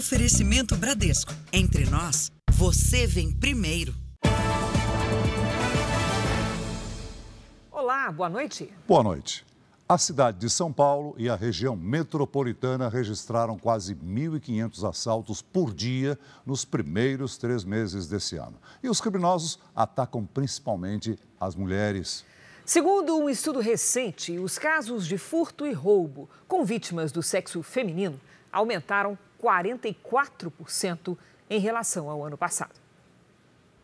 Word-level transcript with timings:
Oferecimento 0.00 0.74
Bradesco. 0.78 1.30
Entre 1.52 1.84
nós, 1.84 2.32
você 2.52 3.06
vem 3.06 3.30
primeiro. 3.30 3.94
Olá, 7.70 8.10
boa 8.10 8.30
noite. 8.30 8.72
Boa 8.88 9.02
noite. 9.02 9.44
A 9.86 9.98
cidade 9.98 10.38
de 10.38 10.48
São 10.48 10.72
Paulo 10.72 11.14
e 11.18 11.28
a 11.28 11.36
região 11.36 11.76
metropolitana 11.76 12.88
registraram 12.88 13.58
quase 13.58 13.94
1.500 13.94 14.88
assaltos 14.88 15.42
por 15.42 15.74
dia 15.74 16.18
nos 16.46 16.64
primeiros 16.64 17.36
três 17.36 17.62
meses 17.62 18.08
desse 18.08 18.38
ano. 18.38 18.56
E 18.82 18.88
os 18.88 19.02
criminosos 19.02 19.58
atacam 19.76 20.24
principalmente 20.24 21.18
as 21.38 21.54
mulheres. 21.54 22.24
Segundo 22.64 23.18
um 23.18 23.28
estudo 23.28 23.60
recente, 23.60 24.38
os 24.38 24.58
casos 24.58 25.06
de 25.06 25.18
furto 25.18 25.66
e 25.66 25.74
roubo 25.74 26.26
com 26.48 26.64
vítimas 26.64 27.12
do 27.12 27.22
sexo 27.22 27.62
feminino 27.62 28.18
aumentaram 28.50 29.18
44% 29.42 31.16
em 31.48 31.58
relação 31.58 32.08
ao 32.10 32.24
ano 32.24 32.36
passado. 32.36 32.80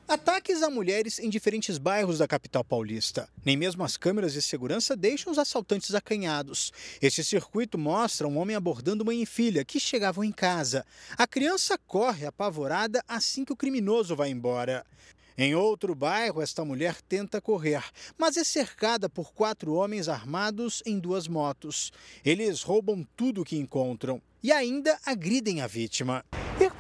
Ataques 0.09 0.63
a 0.63 0.71
mulheres 0.71 1.19
em 1.19 1.29
diferentes 1.29 1.79
bairros 1.79 2.19
da 2.19 2.29
capital 2.29 2.63
paulista. 2.63 3.29
Nem 3.45 3.57
mesmo 3.57 3.83
as 3.83 3.97
câmeras 3.97 4.33
de 4.35 4.41
segurança 4.41 4.95
deixam 4.95 5.33
os 5.33 5.39
assaltantes 5.39 5.97
acanhados. 5.97 6.73
Este 7.03 7.25
circuito 7.25 7.77
mostra 7.77 8.29
um 8.29 8.39
homem 8.39 8.55
abordando 8.55 9.05
mãe 9.05 9.21
e 9.21 9.27
filha 9.27 9.65
que 9.65 9.81
chegavam 9.81 10.23
em 10.23 10.31
casa. 10.31 10.87
A 11.19 11.27
criança 11.27 11.77
corre 11.77 12.25
apavorada 12.25 13.03
assim 13.09 13.45
que 13.45 13.53
o 13.53 13.57
criminoso 13.57 14.15
vai 14.15 14.31
embora. 14.31 14.87
Em 15.39 15.55
outro 15.55 15.95
bairro, 15.95 16.41
esta 16.41 16.65
mulher 16.65 17.03
tenta 17.03 17.43
correr, 17.43 17.85
mas 18.17 18.39
é 18.39 18.45
cercada 18.45 19.07
por 19.07 19.35
quatro 19.35 19.75
homens 19.75 20.09
armados 20.09 20.83
em 20.87 20.99
duas 20.99 21.29
motos. 21.29 21.93
Eles 22.25 22.63
roubam 22.63 23.07
tudo 23.15 23.43
o 23.43 23.45
que 23.45 23.57
encontram 23.57 24.23
e 24.43 24.51
ainda 24.51 24.99
agridem 25.05 25.61
a 25.61 25.67
vítima. 25.67 26.25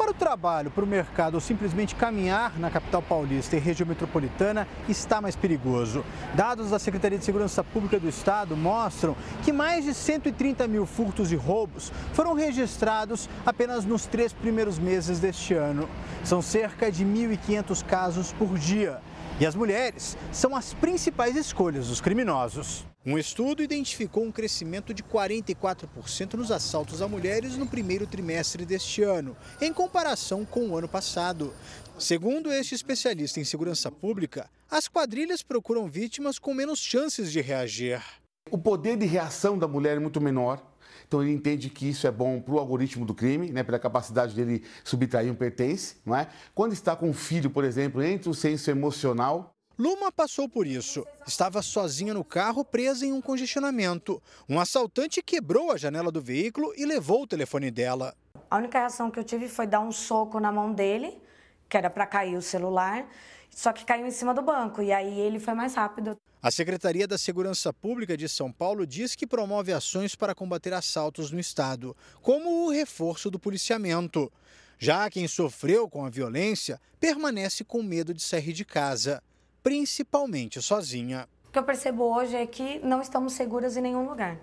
Para 0.07 0.13
o 0.13 0.15
trabalho, 0.15 0.71
para 0.71 0.85
o 0.85 0.87
mercado 0.87 1.35
ou 1.35 1.41
simplesmente 1.41 1.97
caminhar 1.97 2.57
na 2.61 2.71
capital 2.71 3.03
paulista 3.03 3.57
e 3.57 3.59
região 3.59 3.89
metropolitana 3.89 4.69
está 4.89 5.21
mais 5.21 5.35
perigoso. 5.35 6.05
Dados 6.33 6.71
da 6.71 6.79
Secretaria 6.79 7.19
de 7.19 7.25
Segurança 7.25 7.65
Pública 7.65 7.99
do 7.99 8.09
Estado 8.09 8.57
mostram 8.57 9.17
que 9.43 9.51
mais 9.51 9.85
de 9.85 9.93
130 9.93 10.69
mil 10.69 10.87
furtos 10.87 11.33
e 11.33 11.35
roubos 11.35 11.91
foram 12.13 12.35
registrados 12.35 13.29
apenas 13.45 13.85
nos 13.85 14.07
três 14.07 14.33
primeiros 14.33 14.79
meses 14.79 15.19
deste 15.19 15.55
ano. 15.55 15.89
São 16.23 16.41
cerca 16.41 16.89
de 16.89 17.05
1.500 17.05 17.85
casos 17.85 18.33
por 18.33 18.57
dia. 18.57 19.01
E 19.39 19.45
as 19.45 19.55
mulheres 19.55 20.17
são 20.33 20.57
as 20.57 20.73
principais 20.73 21.37
escolhas 21.37 21.89
dos 21.89 22.01
criminosos. 22.01 22.87
Um 23.05 23.19
estudo 23.19 23.63
identificou 23.63 24.25
um 24.25 24.33
crescimento 24.33 24.95
de 24.95 25.03
44% 25.03 26.35
nos 26.35 26.51
assaltos 26.51 27.03
a 27.03 27.09
mulheres 27.09 27.55
no 27.55 27.67
primeiro 27.67 28.07
trimestre 28.07 28.65
deste 28.65 29.03
ano, 29.03 29.37
em 29.61 29.75
comparação 29.75 30.43
com 30.43 30.71
o 30.71 30.79
ano 30.79 30.89
passado. 30.89 31.53
Segundo 31.99 32.51
este 32.51 32.75
especialista 32.75 33.39
em 33.39 33.45
segurança 33.45 33.93
pública, 33.93 34.49
as 34.71 34.89
quadrilhas 34.89 35.43
procuram 35.43 35.87
vítimas 35.87 36.39
com 36.39 36.55
menos 36.55 36.79
chances 36.79 37.31
de 37.31 37.43
reagir. 37.43 38.03
O 38.51 38.57
poder 38.57 38.97
de 38.97 39.05
reação 39.05 39.59
da 39.59 39.69
mulher 39.69 39.99
é 39.99 40.01
muito 40.01 40.21
menor. 40.21 40.63
Então 41.07 41.23
ele 41.23 41.33
entende 41.33 41.71
que 41.71 41.89
isso 41.89 42.07
é 42.07 42.11
bom 42.11 42.41
para 42.41 42.55
o 42.55 42.59
algoritmo 42.59 43.07
do 43.07 43.15
crime, 43.15 43.51
né, 43.51 43.63
pela 43.63 43.79
capacidade 43.79 44.35
dele 44.35 44.65
subtrair 44.85 45.31
um 45.31 45.35
pertence, 45.35 45.97
não 46.05 46.17
é? 46.17 46.29
Quando 46.55 46.73
está 46.73 46.97
com 46.97 47.09
um 47.09 47.15
filho, 47.15 47.51
por 47.51 47.65
exemplo, 47.65 48.03
entra 48.03 48.31
o 48.31 48.35
senso 48.35 48.71
emocional 48.71 49.57
Luma 49.79 50.11
passou 50.11 50.49
por 50.49 50.67
isso. 50.67 51.07
Estava 51.27 51.61
sozinha 51.61 52.15
no 52.15 52.25
carro, 52.25 52.65
presa 52.65 53.05
em 53.05 53.13
um 53.13 53.21
congestionamento. 53.21 54.23
Um 54.49 54.59
assaltante 54.59 55.23
quebrou 55.23 55.71
a 55.71 55.77
janela 55.77 56.11
do 56.11 56.19
veículo 56.19 56.73
e 56.79 56.87
levou 56.87 57.25
o 57.25 57.27
telefone 57.27 57.71
dela. 57.71 58.15
A 58.51 58.57
única 58.57 58.79
reação 58.79 59.11
que 59.11 59.19
eu 59.19 59.25
tive 59.25 59.49
foi 59.49 59.67
dar 59.67 59.81
um 59.81 59.93
soco 59.93 60.41
na 60.41 60.51
mão 60.51 60.73
dele, 60.73 61.21
que 61.69 61.77
era 61.77 61.91
para 61.91 62.07
cair 62.07 62.37
o 62.37 62.41
celular, 62.41 63.07
só 63.57 63.73
que 63.73 63.87
caiu 63.87 64.07
em 64.07 64.11
cima 64.11 64.35
do 64.35 64.43
banco 64.43 64.83
e 64.83 64.93
aí 64.93 65.19
ele 65.19 65.41
foi 65.41 65.55
mais 65.55 65.75
rápido. 65.75 66.15
A 66.43 66.51
Secretaria 66.51 67.09
da 67.09 67.17
Segurança 67.17 67.73
Pública 67.73 68.15
de 68.15 68.29
São 68.29 68.53
Paulo 68.53 68.87
diz 68.87 69.17
que 69.17 69.27
promove 69.27 69.73
ações 69.73 70.15
para 70.15 70.35
combater 70.35 70.75
assaltos 70.75 71.31
no 71.31 71.41
estado, 71.41 71.97
como 72.21 72.67
o 72.67 72.71
reforço 72.71 73.31
do 73.31 73.39
policiamento. 73.39 74.31
Já 74.79 75.09
quem 75.09 75.27
sofreu 75.27 75.89
com 75.89 76.05
a 76.05 76.11
violência 76.11 76.79
permanece 77.01 77.65
com 77.65 77.83
medo 77.83 78.13
de 78.13 78.23
sair 78.23 78.53
de 78.53 78.65
casa 78.65 79.23
principalmente 79.63 80.61
sozinha. 80.61 81.27
O 81.49 81.51
que 81.51 81.59
eu 81.59 81.65
percebo 81.65 82.15
hoje 82.15 82.37
é 82.37 82.47
que 82.47 82.79
não 82.81 83.01
estamos 83.01 83.33
seguras 83.33 83.75
em 83.75 83.81
nenhum 83.81 84.07
lugar. 84.07 84.39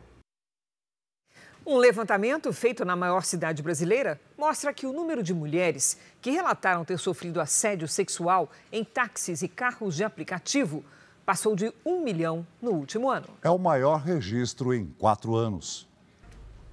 Um 1.65 1.77
levantamento 1.77 2.51
feito 2.51 2.83
na 2.83 2.93
maior 2.93 3.23
cidade 3.23 3.63
brasileira 3.63 4.19
mostra 4.37 4.73
que 4.73 4.85
o 4.85 4.91
número 4.91 5.23
de 5.23 5.33
mulheres 5.33 5.97
que 6.21 6.29
relataram 6.29 6.83
ter 6.83 6.99
sofrido 6.99 7.39
assédio 7.39 7.87
sexual 7.87 8.51
em 8.69 8.83
táxis 8.83 9.41
e 9.41 9.47
carros 9.47 9.95
de 9.95 10.03
aplicativo 10.03 10.83
passou 11.25 11.55
de 11.55 11.73
um 11.85 12.01
milhão 12.03 12.45
no 12.61 12.71
último 12.71 13.09
ano. 13.09 13.27
É 13.41 13.49
o 13.49 13.57
maior 13.57 14.01
registro 14.01 14.73
em 14.73 14.87
quatro 14.99 15.35
anos. 15.35 15.87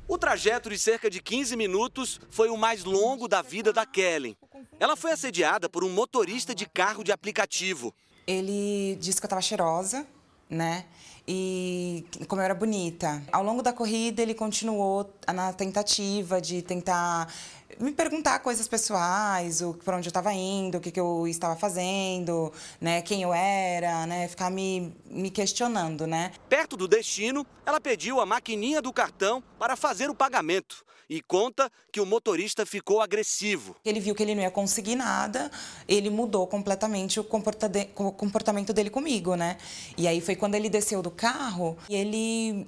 O 0.08 0.18
trajeto 0.18 0.68
de 0.68 0.76
cerca 0.76 1.08
de 1.08 1.22
15 1.22 1.56
minutos 1.56 2.20
foi 2.28 2.50
o 2.50 2.56
mais 2.56 2.82
longo 2.82 3.28
da 3.28 3.42
vida 3.42 3.72
da 3.72 3.86
Kellen. 3.86 4.36
Ela 4.80 4.96
foi 4.96 5.12
assediada 5.12 5.68
por 5.68 5.84
um 5.84 5.88
motorista 5.88 6.52
de 6.52 6.66
carro 6.68 7.04
de 7.04 7.12
aplicativo. 7.12 7.94
Ele 8.26 8.96
disse 9.00 9.20
que 9.20 9.24
eu 9.24 9.28
estava 9.28 9.40
cheirosa, 9.40 10.04
né? 10.48 10.84
E 11.32 12.04
como 12.26 12.40
eu 12.42 12.44
era 12.44 12.56
bonita. 12.56 13.22
Ao 13.30 13.44
longo 13.44 13.62
da 13.62 13.72
corrida, 13.72 14.20
ele 14.20 14.34
continuou 14.34 15.08
na 15.32 15.52
tentativa 15.52 16.40
de 16.40 16.60
tentar 16.60 17.32
me 17.78 17.92
perguntar 17.92 18.38
coisas 18.40 18.66
pessoais, 18.66 19.60
o 19.60 19.74
por 19.74 19.94
onde 19.94 20.08
eu 20.08 20.10
estava 20.10 20.32
indo, 20.32 20.78
o 20.78 20.80
que, 20.80 20.90
que 20.90 21.00
eu 21.00 21.26
estava 21.26 21.56
fazendo, 21.56 22.52
né, 22.80 23.02
quem 23.02 23.22
eu 23.22 23.32
era, 23.32 24.06
né, 24.06 24.28
ficar 24.28 24.50
me, 24.50 24.94
me 25.06 25.30
questionando, 25.30 26.06
né. 26.06 26.32
Perto 26.48 26.76
do 26.76 26.88
destino, 26.88 27.46
ela 27.64 27.80
pediu 27.80 28.20
a 28.20 28.26
maquininha 28.26 28.82
do 28.82 28.92
cartão 28.92 29.42
para 29.58 29.76
fazer 29.76 30.10
o 30.10 30.14
pagamento 30.14 30.84
e 31.08 31.20
conta 31.20 31.70
que 31.90 32.00
o 32.00 32.06
motorista 32.06 32.64
ficou 32.64 33.00
agressivo. 33.00 33.74
Ele 33.84 33.98
viu 33.98 34.14
que 34.14 34.22
ele 34.22 34.34
não 34.34 34.42
ia 34.42 34.50
conseguir 34.50 34.94
nada, 34.94 35.50
ele 35.88 36.08
mudou 36.08 36.46
completamente 36.46 37.18
o 37.18 37.24
comportamento 37.24 38.72
dele 38.72 38.90
comigo, 38.90 39.34
né. 39.34 39.58
E 39.96 40.06
aí 40.06 40.20
foi 40.20 40.36
quando 40.36 40.54
ele 40.54 40.68
desceu 40.68 41.02
do 41.02 41.10
carro 41.10 41.76
e 41.88 41.96
ele 41.96 42.66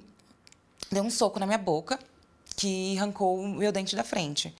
deu 0.91 1.03
um 1.03 1.09
soco 1.09 1.39
na 1.39 1.45
minha 1.45 1.57
boca 1.57 1.97
que 2.55 2.97
arrancou 2.97 3.39
o 3.39 3.47
meu 3.47 3.71
dente 3.71 3.95
da 3.95 4.03
frente. 4.03 4.53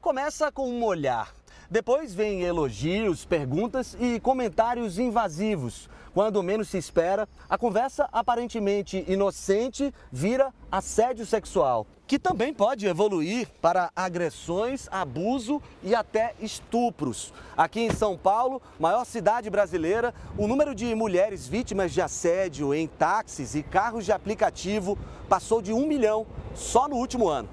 Começa 0.00 0.52
com 0.52 0.70
um 0.70 0.84
olhar. 0.84 1.34
Depois 1.68 2.14
vem 2.14 2.42
elogios, 2.42 3.24
perguntas 3.24 3.96
e 3.98 4.20
comentários 4.20 4.96
invasivos. 4.96 5.90
Quando 6.14 6.40
menos 6.40 6.68
se 6.68 6.78
espera, 6.78 7.28
a 7.50 7.58
conversa 7.58 8.08
aparentemente 8.12 9.04
inocente 9.08 9.92
vira 10.10 10.54
assédio 10.70 11.26
sexual, 11.26 11.84
que 12.06 12.16
também 12.16 12.54
pode 12.54 12.86
evoluir 12.86 13.48
para 13.60 13.90
agressões, 13.94 14.86
abuso 14.88 15.60
e 15.82 15.96
até 15.96 16.32
estupros. 16.40 17.34
Aqui 17.56 17.80
em 17.80 17.90
São 17.90 18.16
Paulo, 18.16 18.62
maior 18.78 19.04
cidade 19.04 19.50
brasileira, 19.50 20.14
o 20.38 20.46
número 20.46 20.76
de 20.76 20.94
mulheres 20.94 21.48
vítimas 21.48 21.92
de 21.92 22.00
assédio 22.00 22.72
em 22.72 22.86
táxis 22.86 23.56
e 23.56 23.64
carros 23.64 24.04
de 24.04 24.12
aplicativo 24.12 24.96
passou 25.28 25.60
de 25.60 25.72
um 25.72 25.88
milhão 25.88 26.24
só 26.54 26.88
no 26.88 26.96
último 26.96 27.28
ano. 27.28 27.48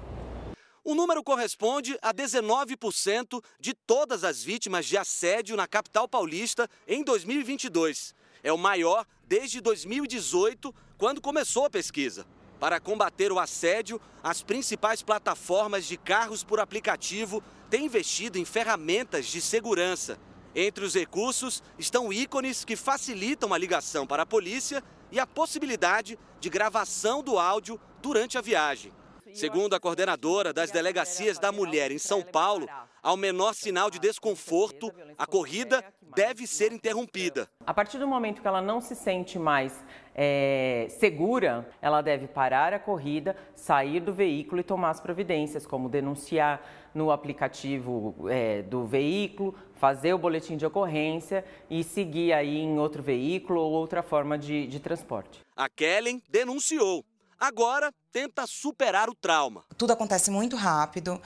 O 0.88 0.94
número 0.94 1.20
corresponde 1.20 1.98
a 2.00 2.14
19% 2.14 3.42
de 3.58 3.74
todas 3.74 4.22
as 4.22 4.44
vítimas 4.44 4.86
de 4.86 4.96
assédio 4.96 5.56
na 5.56 5.66
capital 5.66 6.06
paulista 6.06 6.70
em 6.86 7.02
2022. 7.02 8.14
É 8.40 8.52
o 8.52 8.56
maior 8.56 9.04
desde 9.26 9.60
2018, 9.60 10.72
quando 10.96 11.20
começou 11.20 11.64
a 11.64 11.70
pesquisa. 11.70 12.24
Para 12.60 12.78
combater 12.78 13.32
o 13.32 13.40
assédio, 13.40 14.00
as 14.22 14.44
principais 14.44 15.02
plataformas 15.02 15.86
de 15.86 15.96
carros 15.96 16.44
por 16.44 16.60
aplicativo 16.60 17.42
têm 17.68 17.86
investido 17.86 18.38
em 18.38 18.44
ferramentas 18.44 19.26
de 19.26 19.40
segurança. 19.40 20.16
Entre 20.54 20.84
os 20.84 20.94
recursos 20.94 21.64
estão 21.76 22.12
ícones 22.12 22.64
que 22.64 22.76
facilitam 22.76 23.52
a 23.52 23.58
ligação 23.58 24.06
para 24.06 24.22
a 24.22 24.26
polícia 24.26 24.84
e 25.10 25.18
a 25.18 25.26
possibilidade 25.26 26.16
de 26.38 26.48
gravação 26.48 27.24
do 27.24 27.40
áudio 27.40 27.80
durante 28.00 28.38
a 28.38 28.40
viagem. 28.40 28.92
Segundo 29.36 29.74
a 29.74 29.80
coordenadora 29.80 30.50
das 30.50 30.70
delegacias 30.70 31.38
da 31.38 31.52
mulher 31.52 31.92
em 31.92 31.98
São 31.98 32.22
Paulo, 32.22 32.66
ao 33.02 33.18
menor 33.18 33.54
sinal 33.54 33.90
de 33.90 33.98
desconforto, 33.98 34.90
a 35.18 35.26
corrida 35.26 35.84
deve 36.14 36.46
ser 36.46 36.72
interrompida. 36.72 37.46
A 37.66 37.74
partir 37.74 37.98
do 37.98 38.08
momento 38.08 38.40
que 38.40 38.48
ela 38.48 38.62
não 38.62 38.80
se 38.80 38.96
sente 38.96 39.38
mais 39.38 39.84
é, 40.14 40.86
segura, 40.88 41.68
ela 41.82 42.00
deve 42.00 42.26
parar 42.26 42.72
a 42.72 42.78
corrida, 42.78 43.36
sair 43.54 44.00
do 44.00 44.10
veículo 44.10 44.62
e 44.62 44.64
tomar 44.64 44.88
as 44.88 45.00
providências, 45.00 45.66
como 45.66 45.86
denunciar 45.86 46.62
no 46.94 47.10
aplicativo 47.10 48.16
é, 48.30 48.62
do 48.62 48.86
veículo, 48.86 49.54
fazer 49.74 50.14
o 50.14 50.18
boletim 50.18 50.56
de 50.56 50.64
ocorrência 50.64 51.44
e 51.68 51.84
seguir 51.84 52.32
aí 52.32 52.56
em 52.56 52.78
outro 52.78 53.02
veículo 53.02 53.60
ou 53.60 53.70
outra 53.70 54.02
forma 54.02 54.38
de, 54.38 54.66
de 54.66 54.80
transporte. 54.80 55.42
A 55.54 55.68
Kellen 55.68 56.22
denunciou 56.30 57.04
Agora 57.38 57.92
tenta 58.16 58.46
superar 58.46 59.10
o 59.10 59.14
trauma. 59.14 59.62
Tudo 59.76 59.92
acontece 59.92 60.30
muito 60.30 60.56
rápido. 60.56 61.20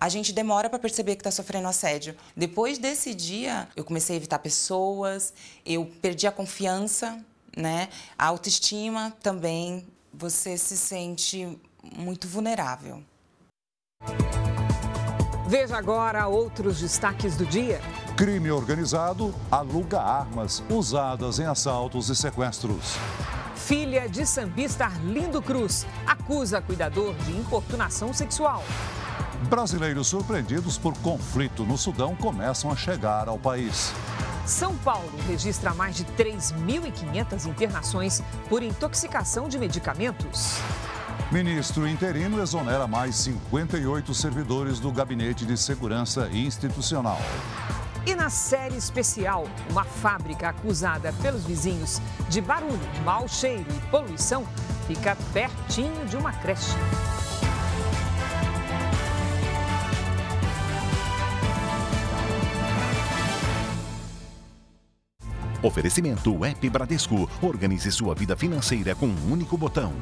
a 0.00 0.08
gente 0.08 0.32
demora 0.32 0.70
para 0.70 0.78
perceber 0.78 1.16
que 1.16 1.22
está 1.22 1.32
sofrendo 1.32 1.66
assédio. 1.66 2.14
Depois 2.36 2.78
desse 2.78 3.12
dia, 3.12 3.68
eu 3.74 3.84
comecei 3.84 4.14
a 4.14 4.18
evitar 4.18 4.38
pessoas, 4.38 5.34
eu 5.66 5.84
perdi 6.00 6.28
a 6.28 6.30
confiança, 6.30 7.18
né? 7.56 7.88
A 8.16 8.26
autoestima 8.26 9.12
também. 9.20 9.84
Você 10.14 10.56
se 10.56 10.76
sente 10.76 11.58
muito 11.82 12.28
vulnerável. 12.28 13.02
Veja 15.48 15.76
agora 15.76 16.28
outros 16.28 16.78
destaques 16.78 17.36
do 17.36 17.44
dia. 17.44 17.80
Crime 18.16 18.52
organizado 18.52 19.34
aluga 19.50 20.00
armas 20.00 20.62
usadas 20.70 21.40
em 21.40 21.46
assaltos 21.46 22.08
e 22.08 22.14
sequestros. 22.14 22.96
Filha 23.68 24.08
de 24.08 24.24
sambista 24.24 24.86
Arlindo 24.86 25.42
Cruz 25.42 25.86
acusa 26.06 26.58
cuidador 26.58 27.14
de 27.16 27.36
importunação 27.36 28.14
sexual. 28.14 28.64
Brasileiros 29.50 30.06
surpreendidos 30.06 30.78
por 30.78 30.96
conflito 31.00 31.64
no 31.64 31.76
Sudão 31.76 32.16
começam 32.16 32.72
a 32.72 32.76
chegar 32.76 33.28
ao 33.28 33.38
país. 33.38 33.92
São 34.46 34.74
Paulo 34.78 35.12
registra 35.26 35.74
mais 35.74 35.94
de 35.94 36.06
3.500 36.06 37.44
internações 37.44 38.22
por 38.48 38.62
intoxicação 38.62 39.50
de 39.50 39.58
medicamentos. 39.58 40.54
Ministro 41.30 41.86
interino 41.86 42.40
exonera 42.40 42.86
mais 42.86 43.16
58 43.16 44.14
servidores 44.14 44.80
do 44.80 44.90
Gabinete 44.90 45.44
de 45.44 45.58
Segurança 45.58 46.30
Institucional. 46.32 47.20
E 48.08 48.14
na 48.14 48.30
série 48.30 48.74
especial, 48.74 49.46
uma 49.70 49.84
fábrica 49.84 50.48
acusada 50.48 51.12
pelos 51.20 51.44
vizinhos 51.44 52.00
de 52.30 52.40
barulho, 52.40 52.80
mau 53.04 53.28
cheiro 53.28 53.66
e 53.68 53.90
poluição 53.90 54.48
fica 54.86 55.14
pertinho 55.34 56.06
de 56.06 56.16
uma 56.16 56.32
creche. 56.32 56.74
Oferecimento 65.62 66.42
App 66.46 66.70
Bradesco. 66.70 67.28
Organize 67.42 67.92
sua 67.92 68.14
vida 68.14 68.34
financeira 68.34 68.94
com 68.94 69.06
um 69.06 69.32
único 69.32 69.58
botão. 69.58 69.92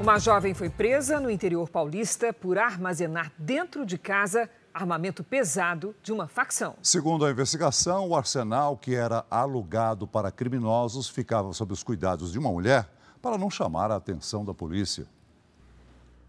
Uma 0.00 0.18
jovem 0.18 0.54
foi 0.54 0.70
presa 0.70 1.20
no 1.20 1.30
interior 1.30 1.68
paulista 1.68 2.32
por 2.32 2.56
armazenar 2.56 3.30
dentro 3.36 3.84
de 3.84 3.98
casa 3.98 4.48
armamento 4.72 5.22
pesado 5.22 5.94
de 6.02 6.10
uma 6.10 6.26
facção. 6.26 6.74
Segundo 6.82 7.26
a 7.26 7.30
investigação, 7.30 8.08
o 8.08 8.16
arsenal 8.16 8.78
que 8.78 8.94
era 8.94 9.26
alugado 9.30 10.06
para 10.06 10.32
criminosos 10.32 11.06
ficava 11.06 11.52
sob 11.52 11.74
os 11.74 11.82
cuidados 11.82 12.32
de 12.32 12.38
uma 12.38 12.50
mulher 12.50 12.88
para 13.20 13.36
não 13.36 13.50
chamar 13.50 13.90
a 13.90 13.96
atenção 13.96 14.42
da 14.42 14.54
polícia. 14.54 15.06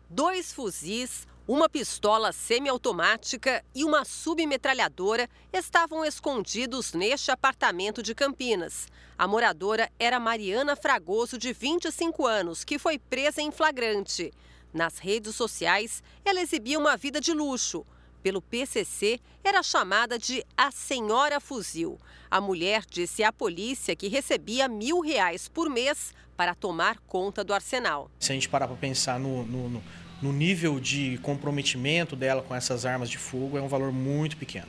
Dois 0.10 0.52
fuzis, 0.52 1.26
uma 1.48 1.68
pistola 1.68 2.32
semiautomática 2.32 3.64
e 3.74 3.84
uma 3.84 4.06
submetralhadora 4.06 5.28
estavam 5.52 6.06
escondidos 6.06 6.94
neste 6.94 7.32
apartamento 7.32 8.04
de 8.04 8.14
Campinas. 8.14 8.88
A 9.18 9.28
moradora 9.28 9.92
era 10.00 10.20
Mariana 10.20 10.76
Fragoso, 10.76 11.38
de 11.38 11.52
25 11.52 12.28
anos, 12.28 12.64
que 12.64 12.78
foi 12.78 13.00
presa 13.00 13.42
em 13.42 13.52
flagrante. 13.52 14.32
Nas 14.72 15.00
redes 15.00 15.36
sociais, 15.36 16.04
ela 16.24 16.40
exibia 16.40 16.80
uma 16.80 16.96
vida 16.96 17.20
de 17.20 17.34
luxo. 17.34 17.86
Pelo 18.22 18.42
PCC, 18.42 19.20
era 19.44 19.64
chamada 19.64 20.20
de 20.20 20.46
a 20.56 20.70
Senhora 20.70 21.40
Fuzil. 21.40 22.00
A 22.30 22.40
mulher 22.40 22.86
disse 22.88 23.24
à 23.24 23.34
polícia 23.34 23.96
que 23.96 24.08
recebia 24.08 24.68
mil 24.68 25.02
reais 25.02 25.50
por 25.50 25.70
mês 25.70 26.14
para 26.38 26.54
tomar 26.54 27.00
conta 27.00 27.44
do 27.44 27.54
arsenal. 27.54 28.12
Se 28.20 28.32
a 28.32 28.36
gente 28.36 28.48
parar 28.48 28.68
para 28.68 28.78
pensar 28.78 29.20
no, 29.20 29.44
no, 29.46 29.70
no 29.70 29.84
no 30.22 30.32
nível 30.32 30.80
de 30.80 31.18
comprometimento 31.24 32.16
dela 32.16 32.42
com 32.42 32.54
essas 32.54 32.86
armas 32.86 33.10
de 33.10 33.18
fogo 33.18 33.58
é 33.58 33.62
um 33.62 33.68
valor 33.68 33.92
muito 33.92 34.38
pequeno. 34.38 34.68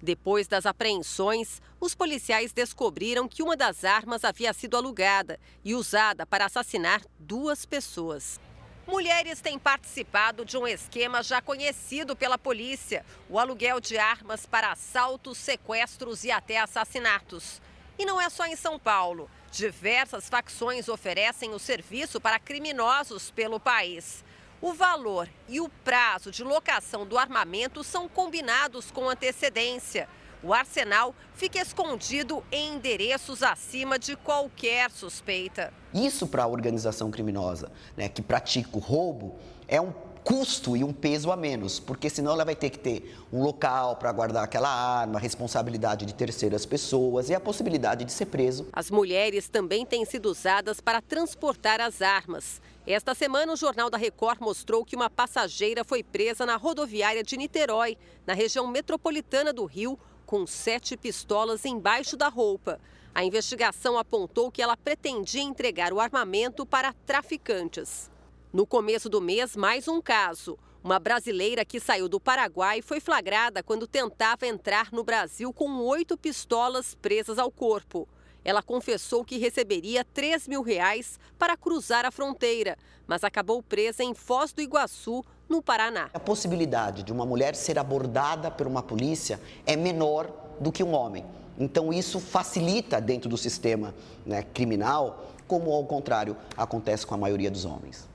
Depois 0.00 0.48
das 0.48 0.66
apreensões, 0.66 1.60
os 1.80 1.94
policiais 1.94 2.52
descobriram 2.52 3.28
que 3.28 3.42
uma 3.42 3.56
das 3.56 3.84
armas 3.84 4.24
havia 4.24 4.52
sido 4.52 4.76
alugada 4.76 5.38
e 5.64 5.74
usada 5.74 6.26
para 6.26 6.46
assassinar 6.46 7.02
duas 7.18 7.64
pessoas. 7.64 8.40
Mulheres 8.86 9.40
têm 9.40 9.58
participado 9.58 10.44
de 10.44 10.56
um 10.56 10.66
esquema 10.66 11.22
já 11.22 11.40
conhecido 11.40 12.16
pela 12.16 12.36
polícia: 12.36 13.04
o 13.28 13.38
aluguel 13.38 13.80
de 13.80 13.96
armas 13.96 14.44
para 14.44 14.72
assaltos, 14.72 15.38
sequestros 15.38 16.24
e 16.24 16.32
até 16.32 16.58
assassinatos. 16.58 17.62
E 17.96 18.04
não 18.04 18.20
é 18.20 18.28
só 18.28 18.44
em 18.44 18.56
São 18.56 18.80
Paulo. 18.80 19.30
Diversas 19.52 20.28
facções 20.28 20.88
oferecem 20.88 21.52
o 21.54 21.60
serviço 21.60 22.20
para 22.20 22.40
criminosos 22.40 23.30
pelo 23.30 23.60
país. 23.60 24.24
O 24.62 24.72
valor 24.72 25.28
e 25.48 25.60
o 25.60 25.68
prazo 25.68 26.30
de 26.30 26.44
locação 26.44 27.04
do 27.04 27.18
armamento 27.18 27.82
são 27.82 28.08
combinados 28.08 28.92
com 28.92 29.08
antecedência. 29.08 30.08
O 30.40 30.54
arsenal 30.54 31.16
fica 31.34 31.60
escondido 31.60 32.44
em 32.52 32.74
endereços 32.74 33.42
acima 33.42 33.98
de 33.98 34.14
qualquer 34.14 34.88
suspeita. 34.92 35.74
Isso 35.92 36.28
para 36.28 36.44
a 36.44 36.46
organização 36.46 37.10
criminosa, 37.10 37.72
né, 37.96 38.08
que 38.08 38.22
pratica 38.22 38.76
o 38.76 38.78
roubo, 38.78 39.34
é 39.66 39.80
um 39.80 39.92
custo 40.22 40.76
e 40.76 40.84
um 40.84 40.92
peso 40.92 41.32
a 41.32 41.36
menos, 41.36 41.80
porque 41.80 42.08
senão 42.08 42.30
ela 42.30 42.44
vai 42.44 42.54
ter 42.54 42.70
que 42.70 42.78
ter 42.78 43.18
um 43.32 43.42
local 43.42 43.96
para 43.96 44.12
guardar 44.12 44.44
aquela 44.44 44.68
arma, 44.68 45.18
responsabilidade 45.18 46.06
de 46.06 46.14
terceiras 46.14 46.64
pessoas 46.64 47.28
e 47.28 47.34
a 47.34 47.40
possibilidade 47.40 48.04
de 48.04 48.12
ser 48.12 48.26
preso. 48.26 48.68
As 48.72 48.92
mulheres 48.92 49.48
também 49.48 49.84
têm 49.84 50.04
sido 50.04 50.26
usadas 50.26 50.80
para 50.80 51.00
transportar 51.00 51.80
as 51.80 52.00
armas. 52.00 52.60
Esta 52.84 53.14
semana, 53.14 53.52
o 53.52 53.56
Jornal 53.56 53.88
da 53.88 53.96
Record 53.96 54.40
mostrou 54.40 54.84
que 54.84 54.96
uma 54.96 55.08
passageira 55.08 55.84
foi 55.84 56.02
presa 56.02 56.44
na 56.44 56.56
rodoviária 56.56 57.22
de 57.22 57.36
Niterói, 57.36 57.96
na 58.26 58.34
região 58.34 58.66
metropolitana 58.66 59.52
do 59.52 59.64
Rio, 59.64 59.96
com 60.26 60.44
sete 60.48 60.96
pistolas 60.96 61.64
embaixo 61.64 62.16
da 62.16 62.28
roupa. 62.28 62.80
A 63.14 63.24
investigação 63.24 63.96
apontou 63.96 64.50
que 64.50 64.60
ela 64.60 64.76
pretendia 64.76 65.42
entregar 65.42 65.92
o 65.92 66.00
armamento 66.00 66.66
para 66.66 66.92
traficantes. 67.06 68.10
No 68.52 68.66
começo 68.66 69.08
do 69.08 69.20
mês, 69.20 69.54
mais 69.54 69.86
um 69.86 70.00
caso. 70.02 70.58
Uma 70.82 70.98
brasileira 70.98 71.64
que 71.64 71.78
saiu 71.78 72.08
do 72.08 72.18
Paraguai 72.18 72.82
foi 72.82 72.98
flagrada 72.98 73.62
quando 73.62 73.86
tentava 73.86 74.44
entrar 74.44 74.90
no 74.90 75.04
Brasil 75.04 75.52
com 75.52 75.70
oito 75.84 76.16
pistolas 76.18 76.96
presas 76.96 77.38
ao 77.38 77.52
corpo. 77.52 78.08
Ela 78.44 78.62
confessou 78.62 79.24
que 79.24 79.38
receberia 79.38 80.04
3 80.04 80.48
mil 80.48 80.62
reais 80.62 81.18
para 81.38 81.56
cruzar 81.56 82.04
a 82.04 82.10
fronteira, 82.10 82.76
mas 83.06 83.22
acabou 83.22 83.62
presa 83.62 84.02
em 84.02 84.14
Foz 84.14 84.52
do 84.52 84.60
Iguaçu, 84.60 85.24
no 85.48 85.62
Paraná. 85.62 86.08
A 86.14 86.20
possibilidade 86.20 87.02
de 87.02 87.12
uma 87.12 87.26
mulher 87.26 87.54
ser 87.54 87.78
abordada 87.78 88.50
por 88.50 88.66
uma 88.66 88.82
polícia 88.82 89.40
é 89.66 89.76
menor 89.76 90.30
do 90.58 90.72
que 90.72 90.82
um 90.82 90.94
homem. 90.94 91.24
Então, 91.58 91.92
isso 91.92 92.18
facilita 92.18 93.00
dentro 93.00 93.28
do 93.28 93.36
sistema 93.36 93.94
né, 94.24 94.42
criminal, 94.42 95.26
como 95.46 95.70
ao 95.70 95.84
contrário 95.84 96.36
acontece 96.56 97.06
com 97.06 97.14
a 97.14 97.18
maioria 97.18 97.50
dos 97.50 97.64
homens. 97.64 98.08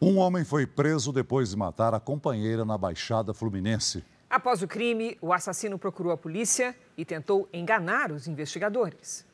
Um 0.00 0.18
homem 0.18 0.44
foi 0.44 0.66
preso 0.66 1.12
depois 1.12 1.50
de 1.50 1.56
matar 1.56 1.92
a 1.92 2.00
companheira 2.00 2.64
na 2.64 2.78
Baixada 2.78 3.34
Fluminense. 3.34 4.02
Após 4.30 4.62
o 4.62 4.68
crime, 4.68 5.18
o 5.20 5.32
assassino 5.32 5.78
procurou 5.78 6.12
a 6.12 6.16
polícia 6.16 6.74
e 6.96 7.04
tentou 7.04 7.48
enganar 7.52 8.12
os 8.12 8.26
investigadores. 8.26 9.27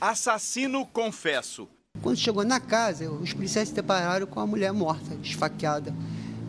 Assassino 0.00 0.86
confesso. 0.86 1.68
Quando 2.02 2.16
chegou 2.16 2.44
na 2.44 2.60
casa, 2.60 3.10
os 3.10 3.32
policiais 3.32 3.68
se 3.68 3.74
depararam 3.74 4.26
com 4.26 4.40
a 4.40 4.46
mulher 4.46 4.72
morta, 4.72 5.14
esfaqueada. 5.22 5.94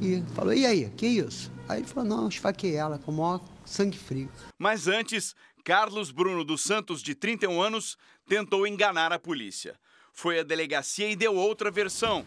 E 0.02 0.24
falou: 0.34 0.54
E 0.54 0.66
aí, 0.66 0.90
que 0.92 1.08
isso? 1.08 1.52
Aí 1.70 1.80
ele 1.80 1.88
falou: 1.88 2.10
Não, 2.10 2.28
esfaquei 2.28 2.76
ela 2.76 2.98
com 3.00 3.12
o 3.12 3.16
maior 3.16 3.42
sangue 3.64 3.98
frio. 3.98 4.30
Mas 4.58 4.88
antes, 4.88 5.36
Carlos 5.64 6.12
Bruno 6.12 6.44
dos 6.44 6.62
Santos, 6.62 7.02
de 7.02 7.16
31 7.16 7.62
anos, 7.62 7.98
tentou 8.28 8.68
enganar 8.68 9.14
a 9.14 9.20
polícia. 9.20 9.80
Foi 10.12 10.40
à 10.40 10.44
delegacia 10.44 11.10
e 11.10 11.16
deu 11.16 11.36
outra 11.36 11.72
versão. 11.72 12.26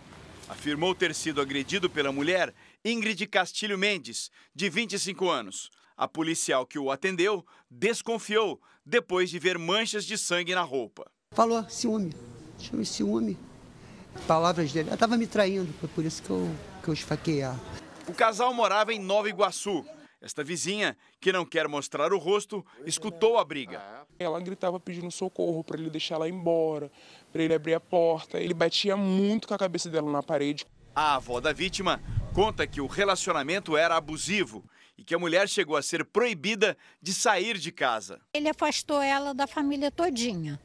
Afirmou 0.48 0.94
ter 0.94 1.14
sido 1.14 1.40
agredido 1.40 1.90
pela 1.90 2.10
mulher 2.10 2.54
Ingrid 2.84 3.26
Castilho 3.26 3.76
Mendes, 3.78 4.30
de 4.54 4.70
25 4.70 5.28
anos. 5.28 5.70
A 5.96 6.06
policial 6.06 6.64
que 6.64 6.78
o 6.78 6.90
atendeu 6.90 7.44
desconfiou 7.70 8.60
depois 8.88 9.28
de 9.28 9.38
ver 9.38 9.58
manchas 9.58 10.06
de 10.06 10.16
sangue 10.16 10.54
na 10.54 10.62
roupa. 10.62 11.04
Falou 11.32 11.62
ciúme, 11.68 12.14
chama 12.58 12.84
ciúme. 12.86 13.36
Palavras 14.26 14.72
dele, 14.72 14.88
ela 14.88 14.94
estava 14.94 15.16
me 15.18 15.26
traindo, 15.26 15.70
foi 15.74 15.88
por 15.90 16.04
isso 16.04 16.22
que 16.22 16.30
eu, 16.30 16.50
que 16.82 16.88
eu 16.88 16.94
esfaquei 16.94 17.40
ela. 17.40 17.60
O 18.08 18.14
casal 18.14 18.52
morava 18.54 18.92
em 18.92 18.98
Nova 18.98 19.28
Iguaçu. 19.28 19.84
Esta 20.20 20.42
vizinha, 20.42 20.96
que 21.20 21.30
não 21.30 21.44
quer 21.44 21.68
mostrar 21.68 22.12
o 22.12 22.18
rosto, 22.18 22.64
escutou 22.84 23.38
a 23.38 23.44
briga. 23.44 23.80
Ela 24.18 24.40
gritava 24.40 24.80
pedindo 24.80 25.10
socorro 25.12 25.62
para 25.62 25.78
ele 25.78 25.90
deixar 25.90 26.16
ela 26.16 26.28
embora, 26.28 26.90
para 27.30 27.42
ele 27.42 27.54
abrir 27.54 27.74
a 27.74 27.80
porta. 27.80 28.40
Ele 28.40 28.54
batia 28.54 28.96
muito 28.96 29.46
com 29.46 29.54
a 29.54 29.58
cabeça 29.58 29.88
dela 29.90 30.10
na 30.10 30.22
parede. 30.22 30.66
A 30.96 31.16
avó 31.16 31.40
da 31.40 31.52
vítima 31.52 32.00
conta 32.34 32.66
que 32.66 32.80
o 32.80 32.86
relacionamento 32.86 33.76
era 33.76 33.96
abusivo 33.96 34.64
e 34.98 35.04
que 35.04 35.14
a 35.14 35.18
mulher 35.18 35.48
chegou 35.48 35.76
a 35.76 35.82
ser 35.82 36.04
proibida 36.04 36.76
de 37.00 37.14
sair 37.14 37.56
de 37.56 37.70
casa. 37.70 38.20
Ele 38.34 38.48
afastou 38.48 39.00
ela 39.00 39.32
da 39.32 39.46
família 39.46 39.92
todinha. 39.92 40.60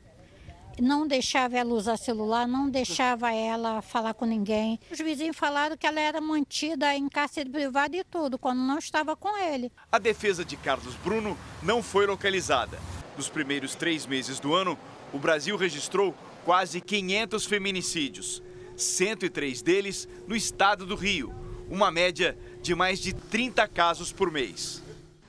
não 0.81 1.07
deixava 1.07 1.55
ela 1.55 1.71
usar 1.71 1.97
celular, 1.97 2.47
não 2.47 2.67
deixava 2.67 3.31
ela 3.31 3.79
falar 3.83 4.15
com 4.15 4.25
ninguém. 4.25 4.79
Os 4.89 4.97
vizinhos 4.97 5.37
falaram 5.37 5.77
que 5.77 5.85
ela 5.85 5.99
era 5.99 6.19
mantida 6.19 6.95
em 6.95 7.07
cárcere 7.07 7.47
privado 7.47 7.95
e 7.95 8.03
tudo, 8.03 8.39
quando 8.39 8.57
não 8.57 8.79
estava 8.79 9.15
com 9.15 9.37
ele. 9.37 9.71
A 9.91 9.99
defesa 9.99 10.43
de 10.43 10.57
Carlos 10.57 10.95
Bruno 10.95 11.37
não 11.61 11.83
foi 11.83 12.07
localizada. 12.07 12.79
Nos 13.15 13.29
primeiros 13.29 13.75
três 13.75 14.07
meses 14.07 14.39
do 14.39 14.55
ano, 14.55 14.75
o 15.13 15.19
Brasil 15.19 15.55
registrou 15.55 16.15
quase 16.43 16.81
500 16.81 17.45
feminicídios, 17.45 18.41
103 18.75 19.61
deles 19.61 20.09
no 20.27 20.35
estado 20.35 20.87
do 20.87 20.95
Rio, 20.95 21.31
uma 21.69 21.91
média 21.91 22.35
de 22.63 22.74
mais 22.74 23.00
de 23.00 23.13
30 23.13 23.67
casos 23.67 24.13
por 24.13 24.32
mês. 24.32 24.82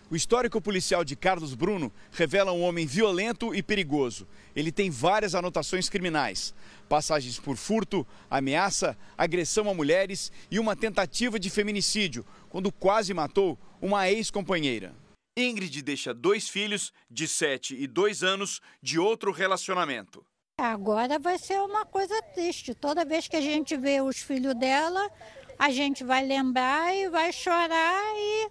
O 0.09 0.14
histórico 0.14 0.61
policial 0.61 1.05
de 1.05 1.17
Carlos 1.17 1.53
Bruno 1.53 1.93
revela 2.12 2.53
um 2.53 2.62
homem 2.62 2.87
violento 2.87 3.53
e 3.53 3.61
perigoso. 3.61 4.29
Ele 4.55 4.71
tem 4.71 4.88
várias 4.88 5.35
anotações 5.35 5.88
criminais: 5.88 6.55
passagens 6.88 7.41
por 7.41 7.57
furto, 7.57 8.07
ameaça, 8.31 8.97
agressão 9.19 9.69
a 9.69 9.75
mulheres 9.75 10.31
e 10.49 10.61
uma 10.61 10.76
tentativa 10.76 11.37
de 11.37 11.50
feminicídio, 11.50 12.25
quando 12.49 12.71
quase 12.71 13.12
matou 13.12 13.59
uma 13.83 14.09
ex-companheira. 14.09 14.95
Ingrid 15.37 15.83
deixa 15.83 16.14
dois 16.14 16.49
filhos, 16.49 16.93
de 17.11 17.26
7 17.26 17.75
e 17.75 17.88
2 17.88 18.23
anos, 18.23 18.61
de 18.81 19.00
outro 19.00 19.33
relacionamento. 19.33 20.25
Agora 20.57 21.19
vai 21.19 21.37
ser 21.37 21.61
uma 21.61 21.85
coisa 21.85 22.14
triste. 22.33 22.73
Toda 22.76 23.05
vez 23.05 23.26
que 23.26 23.35
a 23.35 23.41
gente 23.41 23.76
vê 23.76 24.00
os 24.00 24.19
filhos 24.19 24.55
dela, 24.55 25.11
a 25.58 25.70
gente 25.70 26.04
vai 26.04 26.25
lembrar 26.25 26.94
e 26.94 27.08
vai 27.08 27.32
chorar 27.32 28.02
e, 28.16 28.50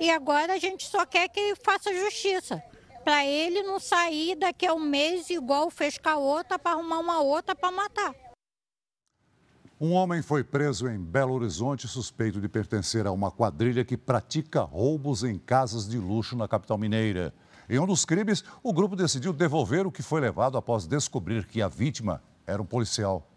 e 0.00 0.10
agora 0.10 0.54
a 0.54 0.58
gente 0.58 0.86
só 0.86 1.04
quer 1.06 1.28
que 1.28 1.54
faça 1.64 1.92
justiça. 1.92 2.62
Para 3.04 3.24
ele 3.26 3.62
não 3.62 3.78
sair 3.78 4.34
daqui 4.34 4.66
a 4.66 4.72
um 4.72 4.80
mês 4.80 5.28
igual 5.28 5.70
fez 5.70 5.98
com 5.98 6.08
a 6.08 6.16
outra 6.16 6.58
para 6.58 6.72
arrumar 6.72 7.00
uma 7.00 7.20
outra 7.20 7.54
para 7.54 7.70
matar. 7.70 8.14
Um 9.78 9.92
homem 9.92 10.22
foi 10.22 10.42
preso 10.42 10.88
em 10.88 10.98
Belo 10.98 11.34
Horizonte 11.34 11.86
suspeito 11.86 12.40
de 12.40 12.48
pertencer 12.48 13.06
a 13.06 13.12
uma 13.12 13.30
quadrilha 13.30 13.84
que 13.84 13.96
pratica 13.96 14.62
roubos 14.62 15.22
em 15.22 15.38
casas 15.38 15.86
de 15.86 15.98
luxo 15.98 16.34
na 16.34 16.48
capital 16.48 16.78
mineira. 16.78 17.34
Em 17.68 17.78
um 17.78 17.86
dos 17.86 18.04
crimes, 18.04 18.44
o 18.62 18.72
grupo 18.72 18.96
decidiu 18.96 19.32
devolver 19.32 19.86
o 19.86 19.92
que 19.92 20.02
foi 20.02 20.20
levado 20.20 20.56
após 20.56 20.86
descobrir 20.86 21.46
que 21.46 21.60
a 21.60 21.68
vítima 21.68 22.22
era 22.46 22.62
um 22.62 22.66
policial. 22.66 23.28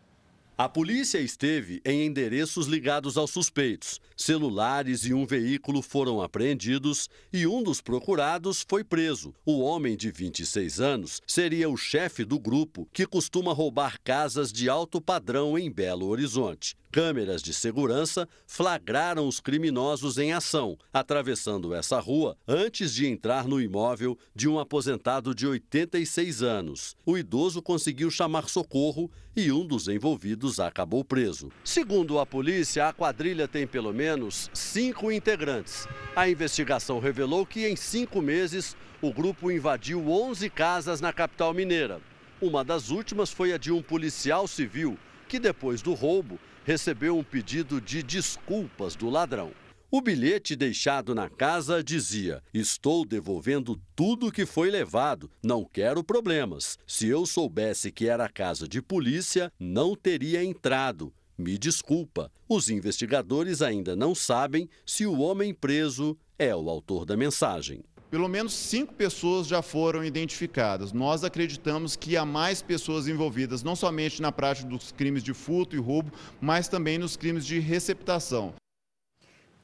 A 0.60 0.68
polícia 0.68 1.20
esteve 1.20 1.80
em 1.86 2.08
endereços 2.08 2.66
ligados 2.66 3.16
aos 3.16 3.30
suspeitos. 3.30 4.02
Celulares 4.16 5.06
e 5.06 5.14
um 5.14 5.24
veículo 5.24 5.84
foram 5.84 6.20
apreendidos 6.20 7.08
e 7.32 7.46
um 7.46 7.62
dos 7.62 7.80
procurados 7.80 8.66
foi 8.68 8.84
preso. 8.84 9.36
O 9.46 9.60
homem 9.60 9.96
de 9.96 10.10
26 10.10 10.80
anos 10.80 11.22
seria 11.28 11.70
o 11.70 11.78
chefe 11.78 12.26
do 12.26 12.40
grupo 12.40 12.90
que 12.92 13.06
costuma 13.06 13.54
roubar 13.54 14.02
casas 14.04 14.52
de 14.52 14.68
alto 14.68 15.00
padrão 15.00 15.60
em 15.60 15.70
Belo 15.72 16.08
Horizonte. 16.08 16.76
Câmeras 16.98 17.44
de 17.44 17.54
segurança 17.54 18.28
flagraram 18.48 19.28
os 19.28 19.40
criminosos 19.40 20.18
em 20.18 20.34
ação, 20.34 20.76
atravessando 20.92 21.72
essa 21.76 22.00
rua 22.00 22.36
antes 22.48 22.92
de 22.92 23.06
entrar 23.06 23.48
no 23.48 23.62
imóvel 23.62 24.18
de 24.34 24.50
um 24.50 24.58
aposentado 24.58 25.36
de 25.36 25.46
86 25.46 26.42
anos. 26.42 26.96
O 27.06 27.16
idoso 27.16 27.62
conseguiu 27.62 28.10
chamar 28.10 28.50
socorro 28.50 29.12
e 29.36 29.52
um 29.52 29.64
dos 29.64 29.88
envolvidos 29.88 30.60
acabou 30.60 31.06
preso. 31.06 31.52
Segundo 31.64 32.18
a 32.18 32.26
polícia, 32.26 32.88
a 32.88 32.94
quadrilha 32.94 33.48
tem 33.48 33.68
pelo 33.68 33.94
menos 33.94 34.50
cinco 34.52 35.12
integrantes. 35.12 35.88
A 36.16 36.28
investigação 36.28 36.98
revelou 36.98 37.46
que 37.46 37.68
em 37.68 37.76
cinco 37.76 38.24
meses 38.24 38.76
o 39.04 39.14
grupo 39.14 39.52
invadiu 39.52 40.10
11 40.10 40.50
casas 40.50 41.00
na 41.00 41.14
capital 41.14 41.54
mineira. 41.54 42.02
Uma 42.42 42.64
das 42.64 42.90
últimas 42.90 43.32
foi 43.32 43.54
a 43.54 43.58
de 43.60 43.72
um 43.72 43.84
policial 43.84 44.48
civil 44.48 44.98
que, 45.28 45.38
depois 45.38 45.82
do 45.82 45.94
roubo, 45.94 46.40
recebeu 46.68 47.18
um 47.18 47.24
pedido 47.24 47.80
de 47.80 48.04
desculpas 48.04 48.94
do 48.94 49.10
ladrão. 49.10 49.54
O 49.90 50.02
bilhete 50.02 50.54
deixado 50.54 51.16
na 51.16 51.30
casa 51.30 51.82
dizia: 51.82 52.44
Estou 52.54 53.06
devolvendo 53.06 53.80
tudo 53.96 54.30
que 54.30 54.46
foi 54.46 54.70
levado, 54.70 55.32
não 55.42 55.64
quero 55.64 56.04
problemas. 56.04 56.78
Se 56.86 57.08
eu 57.08 57.26
soubesse 57.26 57.90
que 57.90 58.10
era 58.10 58.28
casa 58.28 58.68
de 58.68 58.82
polícia, 58.82 59.50
não 59.58 59.96
teria 59.96 60.44
entrado. 60.44 61.14
Me 61.38 61.58
desculpa. 61.58 62.30
Os 62.50 62.70
investigadores 62.70 63.62
ainda 63.62 63.96
não 63.96 64.14
sabem 64.14 64.68
se 64.86 65.06
o 65.06 65.20
homem 65.20 65.54
preso 65.54 66.18
é 66.38 66.54
o 66.54 66.70
autor 66.70 67.06
da 67.06 67.16
mensagem. 67.16 67.82
Pelo 68.10 68.30
menos 68.30 68.54
cinco 68.54 68.94
pessoas 68.94 69.48
já 69.48 69.62
foram 69.62 70.02
identificadas. 70.02 70.94
Nós 70.94 71.26
acreditamos 71.26 71.98
que 71.98 72.16
há 72.16 72.26
mais 72.26 72.62
pessoas 72.62 73.06
envolvidas, 73.06 73.64
não 73.64 73.76
somente 73.76 74.22
na 74.22 74.32
prática 74.32 74.70
dos 74.70 74.94
crimes 74.94 75.22
de 75.22 75.34
furto 75.34 75.76
e 75.76 75.80
roubo, 75.80 76.12
mas 76.40 76.70
também 76.70 76.98
nos 76.98 77.18
crimes 77.18 77.46
de 77.46 77.60
receptação. 77.60 78.54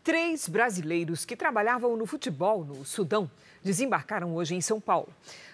Três 0.03 0.49
brasileiros 0.49 1.23
que 1.23 1.37
trabalhavam 1.37 1.95
no 1.95 2.05
futebol 2.05 2.65
no 2.65 2.83
Sudão 2.83 3.31
desembarcaram 3.63 4.35
hoje 4.35 4.53
em 4.53 4.59
São 4.59 4.81
Paulo. 4.81 5.07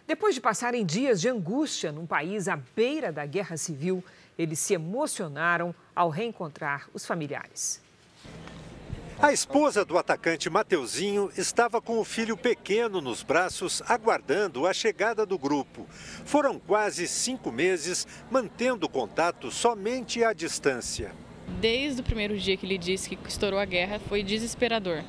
Depois 0.08 0.34
de 0.34 0.42
passarem 0.42 0.84
dias 0.84 1.22
de 1.22 1.30
angústia 1.30 1.92
num 1.92 2.08
país 2.08 2.48
à 2.48 2.56
beira 2.56 3.12
da 3.12 3.28
guerra 3.28 3.56
civil, 3.56 4.04
eles 4.36 4.58
se 4.58 4.74
emocionaram 4.74 5.76
ao 5.96 6.10
reencontrar 6.10 6.90
os 6.92 7.06
familiares. 7.06 7.80
A 9.22 9.34
esposa 9.34 9.84
do 9.84 9.98
atacante 9.98 10.50
Mateuzinho 10.50 11.30
estava 11.38 11.82
com 11.82 12.00
o 12.00 12.06
filho 12.06 12.38
pequeno 12.38 13.02
nos 13.02 13.22
braços, 13.22 13.82
aguardando 13.86 14.66
a 14.66 14.72
chegada 14.72 15.26
do 15.26 15.38
grupo. 15.38 15.86
Foram 16.24 16.58
quase 16.58 17.06
cinco 17.06 17.52
meses 17.52 18.08
mantendo 18.32 18.88
contato 18.88 19.52
somente 19.52 20.24
à 20.24 20.32
distância. 20.32 21.12
Desde 21.60 22.00
o 22.00 22.04
primeiro 22.04 22.38
dia 22.38 22.56
que 22.56 22.66
ele 22.66 22.78
disse 22.78 23.10
que 23.10 23.28
estourou 23.28 23.60
a 23.60 23.66
guerra, 23.66 24.00
foi 24.00 24.24
desesperador. 24.24 25.04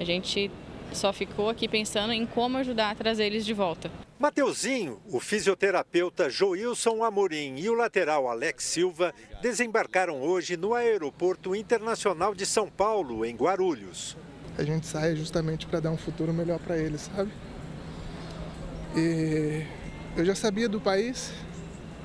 A 0.00 0.04
gente 0.04 0.50
só 0.92 1.12
ficou 1.12 1.48
aqui 1.48 1.68
pensando 1.68 2.12
em 2.12 2.26
como 2.26 2.58
ajudar 2.58 2.90
a 2.90 2.94
trazer 2.96 3.26
eles 3.26 3.46
de 3.46 3.54
volta. 3.54 3.88
Mateuzinho, 4.16 5.00
o 5.10 5.18
fisioterapeuta 5.18 6.30
Joilson 6.30 7.02
Amorim 7.02 7.56
e 7.56 7.68
o 7.68 7.74
lateral 7.74 8.28
Alex 8.28 8.62
Silva 8.62 9.12
desembarcaram 9.42 10.22
hoje 10.22 10.56
no 10.56 10.72
Aeroporto 10.72 11.54
Internacional 11.54 12.32
de 12.32 12.46
São 12.46 12.68
Paulo, 12.68 13.24
em 13.24 13.34
Guarulhos. 13.34 14.16
A 14.56 14.62
gente 14.62 14.86
sai 14.86 15.16
justamente 15.16 15.66
para 15.66 15.80
dar 15.80 15.90
um 15.90 15.96
futuro 15.96 16.32
melhor 16.32 16.60
para 16.60 16.78
eles, 16.78 17.10
sabe? 17.14 17.32
E 18.96 19.66
eu 20.16 20.24
já 20.24 20.36
sabia 20.36 20.68
do 20.68 20.80
país, 20.80 21.32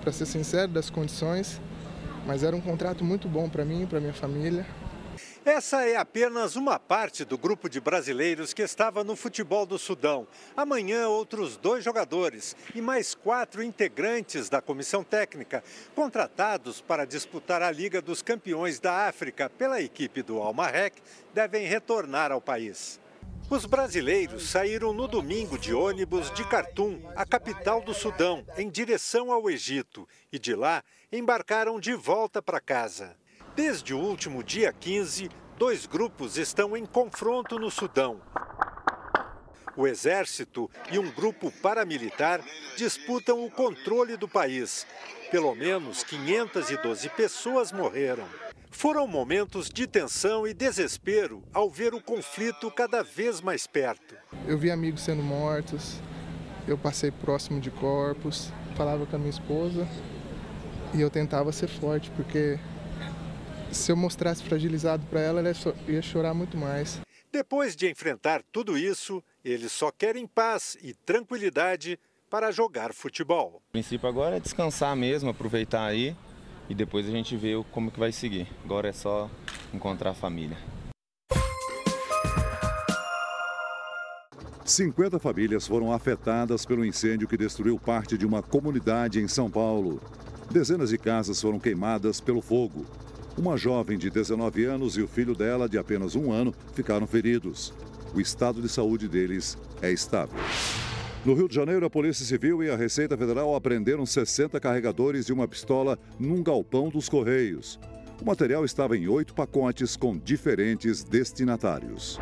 para 0.02 0.12
ser 0.12 0.26
sincero, 0.26 0.72
das 0.72 0.90
condições, 0.90 1.62
mas 2.26 2.42
era 2.42 2.56
um 2.56 2.62
contrato 2.62 3.04
muito 3.04 3.30
bom 3.30 3.48
para 3.48 3.64
mim, 3.64 3.86
para 3.86 4.00
minha 4.00 4.14
família. 4.14 4.66
Essa 5.46 5.86
é 5.86 5.96
apenas 5.96 6.58
uma 6.58 6.78
parte 6.78 7.24
do 7.24 7.38
grupo 7.38 7.70
de 7.70 7.80
brasileiros 7.80 8.54
que 8.54 8.62
estava 8.62 9.06
no 9.06 9.16
futebol 9.16 9.66
do 9.66 9.80
Sudão. 9.80 10.28
Amanhã, 10.56 11.08
outros 11.08 11.56
dois 11.56 11.84
jogadores 11.84 12.58
e 12.76 12.82
mais 12.82 13.16
quatro 13.16 13.64
integrantes 13.64 14.50
da 14.50 14.62
comissão 14.62 15.02
técnica, 15.02 15.64
contratados 15.96 16.82
para 16.82 17.06
disputar 17.06 17.62
a 17.62 17.72
Liga 17.72 18.02
dos 18.02 18.22
Campeões 18.22 18.80
da 18.80 19.08
África 19.08 19.50
pela 19.50 19.82
equipe 19.82 20.22
do 20.22 20.40
Almarrec, 20.40 21.02
devem 21.34 21.66
retornar 21.66 22.34
ao 22.34 22.42
país. 22.42 23.00
Os 23.50 23.66
brasileiros 23.66 24.50
saíram 24.50 24.94
no 24.94 25.08
domingo 25.08 25.58
de 25.58 25.74
ônibus 25.74 26.30
de 26.32 26.44
Khartoum, 26.44 27.02
a 27.16 27.26
capital 27.26 27.82
do 27.82 27.94
Sudão, 27.94 28.46
em 28.58 28.70
direção 28.70 29.32
ao 29.32 29.50
Egito, 29.50 30.08
e 30.32 30.38
de 30.38 30.54
lá 30.54 30.84
embarcaram 31.12 31.80
de 31.80 31.94
volta 31.94 32.42
para 32.42 32.60
casa. 32.60 33.19
Desde 33.62 33.94
o 33.94 34.00
último 34.00 34.42
dia 34.42 34.72
15, 34.72 35.30
dois 35.58 35.86
grupos 35.86 36.38
estão 36.38 36.78
em 36.78 36.86
confronto 36.86 37.60
no 37.60 37.70
Sudão. 37.70 38.22
O 39.76 39.86
Exército 39.86 40.72
e 40.90 40.98
um 40.98 41.12
grupo 41.12 41.52
paramilitar 41.62 42.42
disputam 42.78 43.46
o 43.46 43.52
controle 43.52 44.16
do 44.16 44.30
país. 44.30 44.88
Pelo 45.30 45.54
menos 45.54 46.06
512 46.06 47.10
pessoas 47.10 47.74
morreram. 47.74 48.24
Foram 48.72 49.06
momentos 49.06 49.70
de 49.70 49.86
tensão 49.86 50.48
e 50.48 50.54
desespero 50.54 51.44
ao 51.54 51.70
ver 51.70 51.94
o 51.94 52.02
conflito 52.02 52.72
cada 52.72 53.04
vez 53.04 53.42
mais 53.42 53.68
perto. 53.68 54.16
Eu 54.48 54.58
vi 54.58 54.72
amigos 54.72 55.02
sendo 55.02 55.22
mortos, 55.22 56.00
eu 56.66 56.78
passei 56.78 57.12
próximo 57.12 57.60
de 57.60 57.72
corpos, 57.72 58.54
falava 58.78 59.06
com 59.06 59.18
a 59.18 59.20
minha 59.20 59.30
esposa 59.30 59.86
e 60.94 61.02
eu 61.02 61.10
tentava 61.10 61.52
ser 61.52 61.68
forte 61.68 62.10
porque 62.12 62.58
se 63.72 63.92
eu 63.92 63.96
mostrasse 63.96 64.44
fragilizado 64.44 65.06
para 65.08 65.20
ela, 65.20 65.40
ela 65.40 65.54
ia 65.88 66.02
chorar 66.02 66.34
muito 66.34 66.58
mais. 66.58 67.00
Depois 67.32 67.76
de 67.76 67.90
enfrentar 67.90 68.42
tudo 68.52 68.78
isso, 68.78 69.24
eles 69.46 69.72
só 69.72 69.92
querem 69.92 70.26
paz 70.26 70.78
e 70.82 70.94
tranquilidade 70.94 72.00
para 72.30 72.52
jogar 72.52 72.94
futebol. 72.94 73.62
O 73.70 73.72
princípio 73.72 74.08
agora 74.08 74.38
é 74.38 74.40
descansar 74.40 74.96
mesmo, 74.96 75.30
aproveitar 75.30 75.86
aí 75.86 76.16
e 76.70 76.76
depois 76.76 77.08
a 77.08 77.12
gente 77.12 77.36
vê 77.36 77.54
como 77.72 77.92
que 77.92 78.00
vai 78.00 78.12
seguir. 78.12 78.48
Agora 78.64 78.90
é 78.90 78.94
só 78.94 79.30
encontrar 79.74 80.12
a 80.12 80.16
família. 80.16 80.58
50 84.64 85.18
famílias 85.18 85.66
foram 85.68 85.92
afetadas 85.92 86.64
pelo 86.64 86.86
incêndio 86.86 87.28
que 87.28 87.36
destruiu 87.36 87.80
parte 87.80 88.16
de 88.16 88.26
uma 88.26 88.44
comunidade 88.44 89.20
em 89.20 89.28
São 89.28 89.50
Paulo. 89.50 90.00
Dezenas 90.52 90.90
de 90.90 90.98
casas 90.98 91.42
foram 91.42 91.60
queimadas 91.60 92.22
pelo 92.22 92.40
fogo. 92.40 92.86
Uma 93.40 93.56
jovem 93.56 93.98
de 93.98 94.10
19 94.10 94.66
anos 94.66 94.98
e 94.98 95.02
o 95.02 95.08
filho 95.08 95.34
dela, 95.34 95.70
de 95.70 95.78
apenas 95.78 96.14
um 96.14 96.30
ano, 96.30 96.54
ficaram 96.74 97.08
feridos. 97.08 97.74
O 98.14 98.20
estado 98.20 98.62
de 98.62 98.68
saúde 98.68 99.08
deles 99.08 99.58
é 99.82 99.90
estável. 99.90 100.38
No 101.24 101.34
Rio 101.34 101.48
de 101.48 101.56
Janeiro, 101.56 101.86
a 101.86 101.90
Polícia 101.90 102.26
Civil 102.26 102.62
e 102.62 102.70
a 102.70 102.76
Receita 102.76 103.18
Federal 103.18 103.56
apreenderam 103.56 104.06
60 104.06 104.60
carregadores 104.60 105.28
e 105.28 105.32
uma 105.32 105.48
pistola 105.48 105.98
num 106.20 106.44
galpão 106.44 106.90
dos 106.90 107.08
Correios. 107.08 107.80
O 108.22 108.26
material 108.26 108.66
estava 108.66 108.98
em 108.98 109.08
oito 109.08 109.34
pacotes 109.34 109.96
com 109.96 110.18
diferentes 110.18 111.02
destinatários. 111.02 112.20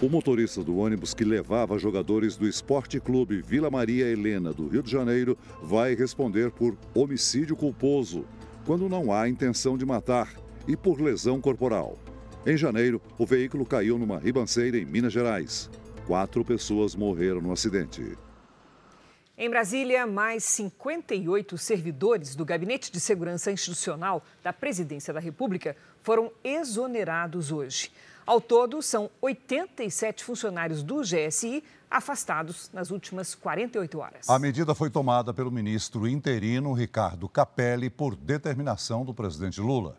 O 0.00 0.08
motorista 0.08 0.64
do 0.64 0.78
ônibus 0.78 1.12
que 1.12 1.24
levava 1.24 1.78
jogadores 1.78 2.38
do 2.38 2.48
Esporte 2.48 2.98
Clube 2.98 3.42
Vila 3.42 3.70
Maria 3.70 4.06
Helena 4.06 4.50
do 4.50 4.66
Rio 4.66 4.82
de 4.82 4.90
Janeiro 4.90 5.36
vai 5.62 5.94
responder 5.94 6.50
por 6.50 6.74
homicídio 6.94 7.54
culposo, 7.54 8.24
quando 8.66 8.88
não 8.88 9.12
há 9.12 9.28
intenção 9.28 9.76
de 9.76 9.84
matar, 9.84 10.28
e 10.66 10.76
por 10.76 11.00
lesão 11.00 11.40
corporal. 11.40 11.98
Em 12.46 12.56
janeiro, 12.56 13.00
o 13.18 13.26
veículo 13.26 13.64
caiu 13.64 13.98
numa 13.98 14.18
ribanceira 14.18 14.76
em 14.76 14.84
Minas 14.84 15.12
Gerais. 15.12 15.70
Quatro 16.06 16.44
pessoas 16.44 16.94
morreram 16.94 17.40
no 17.40 17.52
acidente. 17.52 18.16
Em 19.36 19.48
Brasília, 19.48 20.06
mais 20.06 20.44
58 20.44 21.56
servidores 21.56 22.36
do 22.36 22.44
Gabinete 22.44 22.92
de 22.92 23.00
Segurança 23.00 23.50
Institucional 23.50 24.22
da 24.42 24.52
Presidência 24.52 25.12
da 25.12 25.20
República 25.20 25.76
foram 26.02 26.30
exonerados 26.44 27.50
hoje. 27.50 27.90
Ao 28.24 28.40
todo, 28.40 28.80
são 28.82 29.10
87 29.20 30.22
funcionários 30.22 30.82
do 30.82 31.00
GSI 31.00 31.64
afastados 31.92 32.70
nas 32.72 32.90
últimas 32.90 33.34
48 33.34 33.98
horas. 33.98 34.28
A 34.28 34.38
medida 34.38 34.74
foi 34.74 34.90
tomada 34.90 35.32
pelo 35.32 35.50
ministro 35.50 36.08
interino 36.08 36.72
Ricardo 36.72 37.28
Capelli 37.28 37.90
por 37.90 38.16
determinação 38.16 39.04
do 39.04 39.14
presidente 39.14 39.60
Lula. 39.60 39.96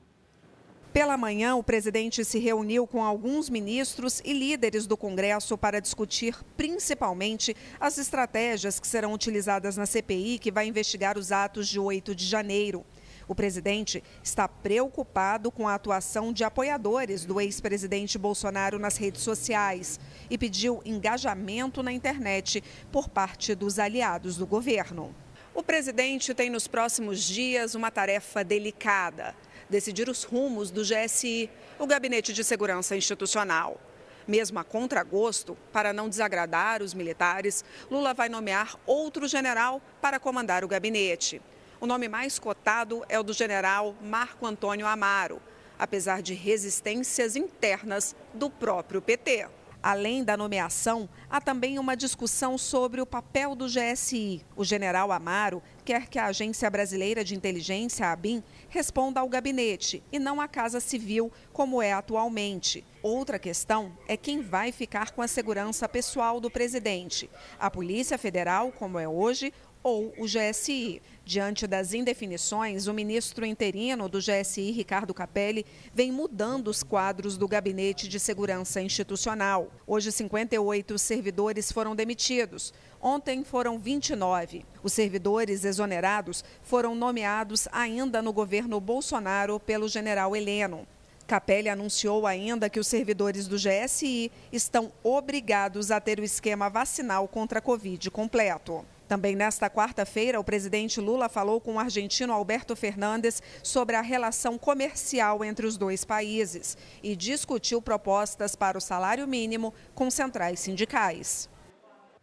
Pela 0.94 1.18
manhã, 1.18 1.56
o 1.56 1.64
presidente 1.64 2.24
se 2.24 2.38
reuniu 2.38 2.86
com 2.86 3.04
alguns 3.04 3.50
ministros 3.50 4.22
e 4.24 4.32
líderes 4.32 4.86
do 4.86 4.96
Congresso 4.96 5.58
para 5.58 5.82
discutir 5.82 6.38
principalmente 6.56 7.56
as 7.80 7.98
estratégias 7.98 8.80
que 8.80 8.88
serão 8.88 9.12
utilizadas 9.12 9.76
na 9.76 9.88
CPI, 9.88 10.38
que 10.38 10.52
vai 10.52 10.68
investigar 10.68 11.18
os 11.18 11.32
atos 11.32 11.68
de 11.68 11.80
8 11.80 12.14
de 12.14 12.24
janeiro. 12.24 12.86
O 13.28 13.36
presidente 13.36 14.04
está 14.24 14.48
preocupado 14.48 15.52
com 15.52 15.68
a 15.68 15.76
atuação 15.76 16.34
de 16.34 16.44
apoiadores 16.44 17.26
do 17.26 17.40
ex-presidente 17.40 18.18
Bolsonaro 18.18 18.78
nas 18.80 18.98
redes 18.98 19.22
sociais 19.22 20.00
e 20.30 20.38
pediu 20.38 20.82
engajamento 20.86 21.82
na 21.82 21.92
internet 21.92 22.64
por 22.92 23.10
parte 23.10 23.56
dos 23.56 23.80
aliados 23.80 24.38
do 24.38 24.46
governo. 24.46 25.14
O 25.54 25.62
presidente 25.62 26.34
tem 26.34 26.50
nos 26.50 26.68
próximos 26.68 27.22
dias 27.22 27.76
uma 27.76 27.92
tarefa 27.92 28.44
delicada 28.44 29.36
decidir 29.70 30.08
os 30.08 30.24
rumos 30.24 30.70
do 30.70 30.84
GSI, 30.84 31.50
o 31.80 31.88
Gabinete 31.88 32.32
de 32.32 32.44
Segurança 32.44 32.96
Institucional. 32.96 33.82
Mesmo 34.28 34.60
a 34.60 34.64
contragosto, 34.64 35.58
para 35.72 35.92
não 35.92 36.08
desagradar 36.08 36.84
os 36.84 36.94
militares, 36.94 37.66
Lula 37.90 38.14
vai 38.14 38.30
nomear 38.30 38.78
outro 38.86 39.28
general 39.28 39.82
para 40.00 40.20
comandar 40.20 40.64
o 40.64 40.68
gabinete. 40.68 41.42
O 41.84 41.86
nome 41.86 42.08
mais 42.08 42.40
cotado 42.40 43.04
é 43.10 43.20
o 43.20 43.24
do 43.24 43.34
general 43.34 43.94
Marco 44.02 44.46
Antônio 44.46 44.88
Amaro, 44.88 45.42
apesar 45.78 46.22
de 46.22 46.34
resistências 46.34 47.36
internas 47.36 48.16
do 48.34 48.50
próprio 48.50 49.02
PT. 49.02 49.50
Além 49.84 50.24
da 50.24 50.38
nomeação, 50.38 51.10
há 51.30 51.42
também 51.42 51.78
uma 51.78 51.98
discussão 51.98 52.58
sobre 52.58 53.02
o 53.02 53.06
papel 53.06 53.54
do 53.54 53.66
GSI. 53.66 54.46
O 54.56 54.64
general 54.64 55.12
Amaro 55.12 55.62
quer 55.84 56.08
que 56.08 56.18
a 56.18 56.28
Agência 56.28 56.70
Brasileira 56.70 57.22
de 57.22 57.36
Inteligência, 57.36 58.08
a 58.08 58.14
ABIN, 58.14 58.42
responda 58.70 59.20
ao 59.20 59.28
gabinete 59.28 60.02
e 60.10 60.18
não 60.18 60.40
à 60.40 60.48
Casa 60.48 60.80
Civil, 60.80 61.30
como 61.52 61.82
é 61.82 61.92
atualmente. 61.92 62.86
Outra 63.02 63.38
questão 63.38 63.92
é 64.08 64.16
quem 64.16 64.42
vai 64.42 64.72
ficar 64.72 65.12
com 65.12 65.22
a 65.22 65.28
segurança 65.28 65.90
pessoal 65.90 66.40
do 66.40 66.50
presidente: 66.50 67.30
a 67.60 67.70
Polícia 67.70 68.18
Federal, 68.18 68.72
como 68.72 68.98
é 68.98 69.06
hoje, 69.06 69.52
ou 69.84 70.14
o 70.18 70.26
GSI. 70.26 71.02
Diante 71.26 71.68
das 71.68 71.94
indefinições, 71.94 72.88
o 72.88 72.94
ministro 72.94 73.46
interino 73.46 74.10
do 74.10 74.20
GSI, 74.20 74.72
Ricardo 74.72 75.14
Capelli, 75.14 75.66
vem 75.94 76.12
mudando 76.12 76.70
os 76.70 76.84
quadros 76.84 77.38
do 77.38 77.48
Gabinete 77.48 78.08
de 78.08 78.20
Segurança 78.20 78.82
Institucional. 78.82 79.72
Hoje, 79.86 80.12
58 80.12 80.98
servidores 80.98 81.72
foram 81.72 81.96
demitidos. 81.96 82.74
Ontem 83.02 83.44
foram 83.44 83.78
29. 83.78 84.66
Os 84.82 84.94
servidores 84.94 85.66
exonerados 85.66 86.44
foram 86.62 86.96
nomeados 86.96 87.68
ainda 87.72 88.22
no 88.22 88.34
governo 88.34 88.80
Bolsonaro 88.80 89.60
pelo 89.60 89.88
general 89.88 90.36
Heleno. 90.36 90.88
Capelli 91.28 91.70
anunciou 91.70 92.28
ainda 92.28 92.70
que 92.70 92.80
os 92.80 92.88
servidores 92.88 93.48
do 93.48 93.56
GSI 93.56 94.32
estão 94.52 94.92
obrigados 95.02 95.90
a 95.90 96.00
ter 96.00 96.20
o 96.20 96.24
esquema 96.24 96.70
vacinal 96.70 97.28
contra 97.28 97.60
a 97.60 97.62
Covid 97.62 98.12
completo. 98.12 98.86
Também 99.14 99.36
nesta 99.36 99.70
quarta-feira, 99.70 100.40
o 100.40 100.44
presidente 100.44 101.00
Lula 101.00 101.30
falou 101.30 101.62
com 101.62 101.76
o 101.76 101.80
argentino 101.80 102.34
Alberto 102.34 102.76
Fernandes 102.76 103.44
sobre 103.62 103.96
a 103.96 104.02
relação 104.02 104.58
comercial 104.58 105.46
entre 105.46 105.68
os 105.68 105.78
dois 105.78 106.04
países 106.04 106.76
e 107.04 107.16
discutiu 107.16 107.80
propostas 107.80 108.56
para 108.56 108.76
o 108.76 108.82
salário 108.82 109.28
mínimo 109.28 109.72
com 109.94 110.10
centrais 110.10 110.62
sindicais. 110.62 111.48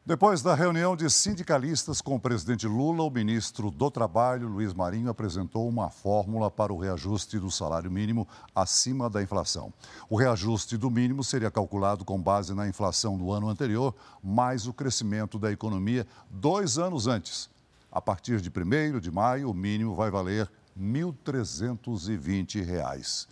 Depois 0.04 0.40
da 0.40 0.54
reunião 0.54 0.96
de 0.96 1.10
sindicalistas 1.10 2.00
com 2.00 2.14
o 2.16 2.20
presidente 2.20 2.66
Lula, 2.66 3.04
o 3.04 3.10
ministro 3.10 3.70
do 3.70 3.90
Trabalho, 3.90 4.48
Luiz 4.48 4.72
Marinho, 4.72 5.10
apresentou 5.10 5.68
uma 5.68 5.90
fórmula 5.90 6.50
para 6.50 6.72
o 6.72 6.78
reajuste 6.78 7.38
do 7.38 7.50
salário 7.50 7.90
mínimo 7.90 8.26
acima 8.54 9.10
da 9.10 9.22
inflação. 9.22 9.70
O 10.08 10.16
reajuste 10.16 10.78
do 10.78 10.90
mínimo 10.90 11.22
seria 11.22 11.50
calculado 11.50 12.02
com 12.02 12.18
base 12.18 12.54
na 12.54 12.66
inflação 12.66 13.18
do 13.18 13.30
ano 13.30 13.50
anterior, 13.50 13.94
mais 14.24 14.66
o 14.66 14.72
crescimento 14.72 15.38
da 15.38 15.52
economia 15.52 16.06
dois 16.30 16.78
anos 16.78 17.06
antes. 17.06 17.50
A 17.92 18.00
partir 18.00 18.40
de 18.40 18.48
1 18.48 19.00
de 19.00 19.10
maio, 19.10 19.50
o 19.50 19.54
mínimo 19.54 19.94
vai 19.94 20.10
valer 20.10 20.50
R$ 20.74 20.82
1.320. 20.82 23.28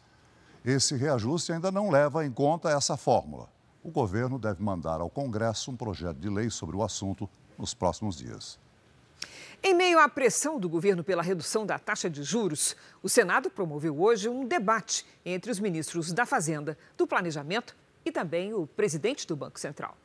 Esse 0.63 0.97
reajuste 0.97 1.51
ainda 1.51 1.73
não 1.73 1.89
leva 1.89 2.27
em 2.27 2.31
conta 2.31 2.69
essa 2.69 2.95
fórmula 2.95 3.49
o 3.83 3.91
governo 3.91 4.39
deve 4.39 4.63
mandar 4.63 5.01
ao 5.01 5.11
Congresso 5.11 5.71
um 5.71 5.77
projeto 5.77 6.19
de 6.19 6.29
lei 6.29 6.51
sobre 6.51 6.77
o 6.77 6.83
assunto 6.83 7.29
nos 7.57 7.75
próximos 7.75 8.17
dias. 8.17 8.59
Em 9.63 9.75
meio 9.75 9.99
à 9.99 10.09
pressão 10.09 10.59
do 10.61 10.69
governo 10.69 11.03
pela 11.03 11.23
redução 11.23 11.67
da 11.67 11.79
taxa 11.79 12.09
de 12.09 12.23
juros, 12.23 12.77
o 13.03 13.09
Senado 13.09 13.51
promoveu 13.51 14.01
hoje 14.01 14.29
um 14.29 14.47
debate 14.47 15.05
entre 15.25 15.51
os 15.51 15.59
ministros 15.59 16.13
da 16.13 16.25
Fazenda, 16.25 16.79
do 16.97 17.07
Planejamento 17.07 17.77
e 18.05 18.13
também 18.13 18.55
o 18.55 18.67
presidente 18.67 19.27
do 19.27 19.35
Banco 19.35 19.59
Central. 19.59 19.97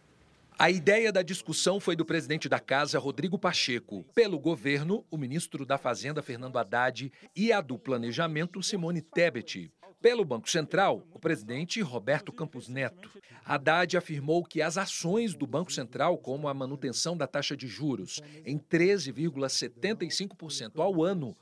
A 0.57 0.69
ideia 0.69 1.12
da 1.12 1.21
discussão 1.21 1.79
foi 1.79 1.95
do 1.95 2.05
presidente 2.05 2.47
da 2.47 2.59
Casa, 2.59 2.99
Rodrigo 2.99 3.39
Pacheco. 3.39 4.03
Pelo 4.13 4.39
governo, 4.39 5.03
o 5.09 5.17
ministro 5.17 5.65
da 5.65 5.77
Fazenda, 5.77 6.21
Fernando 6.21 6.57
Haddad, 6.57 7.12
e 7.36 7.51
a 7.51 7.59
do 7.59 7.77
Planejamento, 7.77 8.62
Simone 8.62 9.01
Tebet. 9.01 9.71
Pelo 10.04 10.24
Banco 10.26 10.50
Central, 10.50 11.02
o 11.13 11.20
presidente 11.20 11.80
Roberto 11.80 12.34
Campos 12.34 12.68
Neto. 12.68 13.10
Haddad 13.46 13.96
afirmou 13.96 14.44
que 14.44 14.62
as 14.62 14.78
ações 14.78 15.34
do 15.34 15.48
Banco 15.48 15.72
Central, 15.72 16.18
como 16.18 16.50
a 16.50 16.54
manutenção 16.54 17.16
da 17.16 17.26
taxa 17.26 17.56
de 17.56 17.70
juros 17.70 18.20
em 18.46 18.60
13,75% 18.60 20.82
ao 20.82 21.02
ano, 21.02 21.34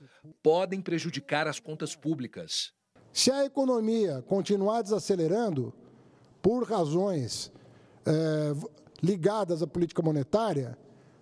podem 0.43 0.79
prejudicar 0.79 1.47
as 1.47 1.59
contas 1.59 1.95
públicas. 1.95 2.71
Se 3.11 3.31
a 3.31 3.43
economia 3.43 4.23
continuar 4.27 4.83
desacelerando 4.83 5.73
por 6.39 6.63
razões 6.63 7.51
é, 8.05 8.53
ligadas 9.01 9.63
à 9.63 9.67
política 9.67 10.03
monetária, 10.03 10.77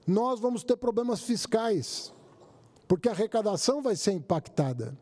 nós 0.06 0.42
vamos 0.42 0.62
ter 0.62 0.76
problemas 0.76 1.22
fiscais, 1.22 2.14
porque 2.86 3.08
a 3.08 3.14
arrecadação 3.14 3.82
vai 3.82 3.96
ser 3.96 4.12
impactada. 4.12 4.94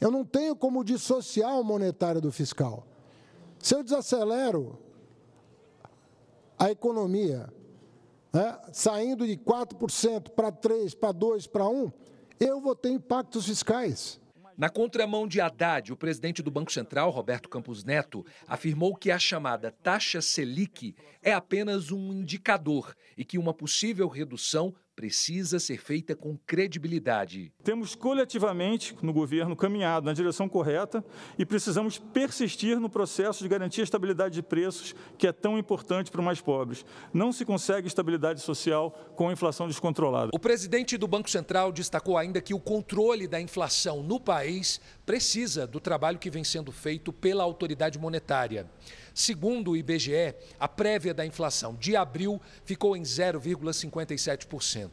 Eu 0.00 0.10
não 0.10 0.24
tenho 0.24 0.54
como 0.54 0.84
dissociar 0.84 1.58
o 1.58 1.64
monetário 1.64 2.20
do 2.20 2.30
fiscal. 2.30 2.86
Se 3.58 3.74
eu 3.74 3.82
desacelero 3.82 4.78
a 6.58 6.70
economia, 6.70 7.52
né, 8.32 8.58
saindo 8.72 9.26
de 9.26 9.36
4% 9.36 10.30
para 10.30 10.52
3%, 10.52 10.96
para 10.96 11.12
2%, 11.12 11.48
para 11.48 11.64
1%, 11.64 11.92
eu 12.40 12.60
vou 12.60 12.74
ter 12.74 12.90
impactos 12.90 13.46
fiscais. 13.46 14.20
Na 14.56 14.68
contramão 14.68 15.26
de 15.26 15.40
Haddad, 15.40 15.92
o 15.92 15.96
presidente 15.96 16.42
do 16.42 16.50
Banco 16.50 16.72
Central, 16.72 17.10
Roberto 17.10 17.48
Campos 17.48 17.84
Neto, 17.84 18.26
afirmou 18.44 18.96
que 18.96 19.08
a 19.08 19.18
chamada 19.18 19.70
taxa 19.70 20.20
Selic 20.20 20.96
é 21.22 21.32
apenas 21.32 21.92
um 21.92 22.12
indicador 22.12 22.92
e 23.16 23.24
que 23.24 23.38
uma 23.38 23.54
possível 23.54 24.08
redução 24.08 24.74
precisa 24.98 25.60
ser 25.60 25.78
feita 25.78 26.16
com 26.16 26.36
credibilidade. 26.44 27.52
Temos 27.62 27.94
coletivamente 27.94 28.96
no 29.00 29.12
governo 29.12 29.54
caminhado 29.54 30.06
na 30.06 30.12
direção 30.12 30.48
correta 30.48 31.04
e 31.38 31.46
precisamos 31.46 31.98
persistir 31.98 32.80
no 32.80 32.90
processo 32.90 33.44
de 33.44 33.48
garantir 33.48 33.82
a 33.82 33.84
estabilidade 33.84 34.34
de 34.34 34.42
preços, 34.42 34.96
que 35.16 35.28
é 35.28 35.32
tão 35.32 35.56
importante 35.56 36.10
para 36.10 36.20
os 36.20 36.24
mais 36.24 36.40
pobres. 36.40 36.84
Não 37.14 37.30
se 37.30 37.44
consegue 37.44 37.86
estabilidade 37.86 38.40
social 38.40 38.90
com 39.14 39.28
a 39.28 39.32
inflação 39.32 39.68
descontrolada. 39.68 40.30
O 40.34 40.38
presidente 40.40 40.96
do 40.96 41.06
Banco 41.06 41.30
Central 41.30 41.70
destacou 41.70 42.18
ainda 42.18 42.40
que 42.40 42.52
o 42.52 42.58
controle 42.58 43.28
da 43.28 43.40
inflação 43.40 44.02
no 44.02 44.18
país 44.18 44.80
precisa 45.06 45.64
do 45.64 45.78
trabalho 45.78 46.18
que 46.18 46.28
vem 46.28 46.42
sendo 46.42 46.72
feito 46.72 47.12
pela 47.12 47.44
autoridade 47.44 48.00
monetária. 48.00 48.68
Segundo 49.18 49.72
o 49.72 49.76
IBGE, 49.76 50.32
a 50.60 50.68
prévia 50.68 51.12
da 51.12 51.26
inflação 51.26 51.74
de 51.74 51.96
abril 51.96 52.40
ficou 52.64 52.96
em 52.96 53.02
0,57%. 53.02 54.88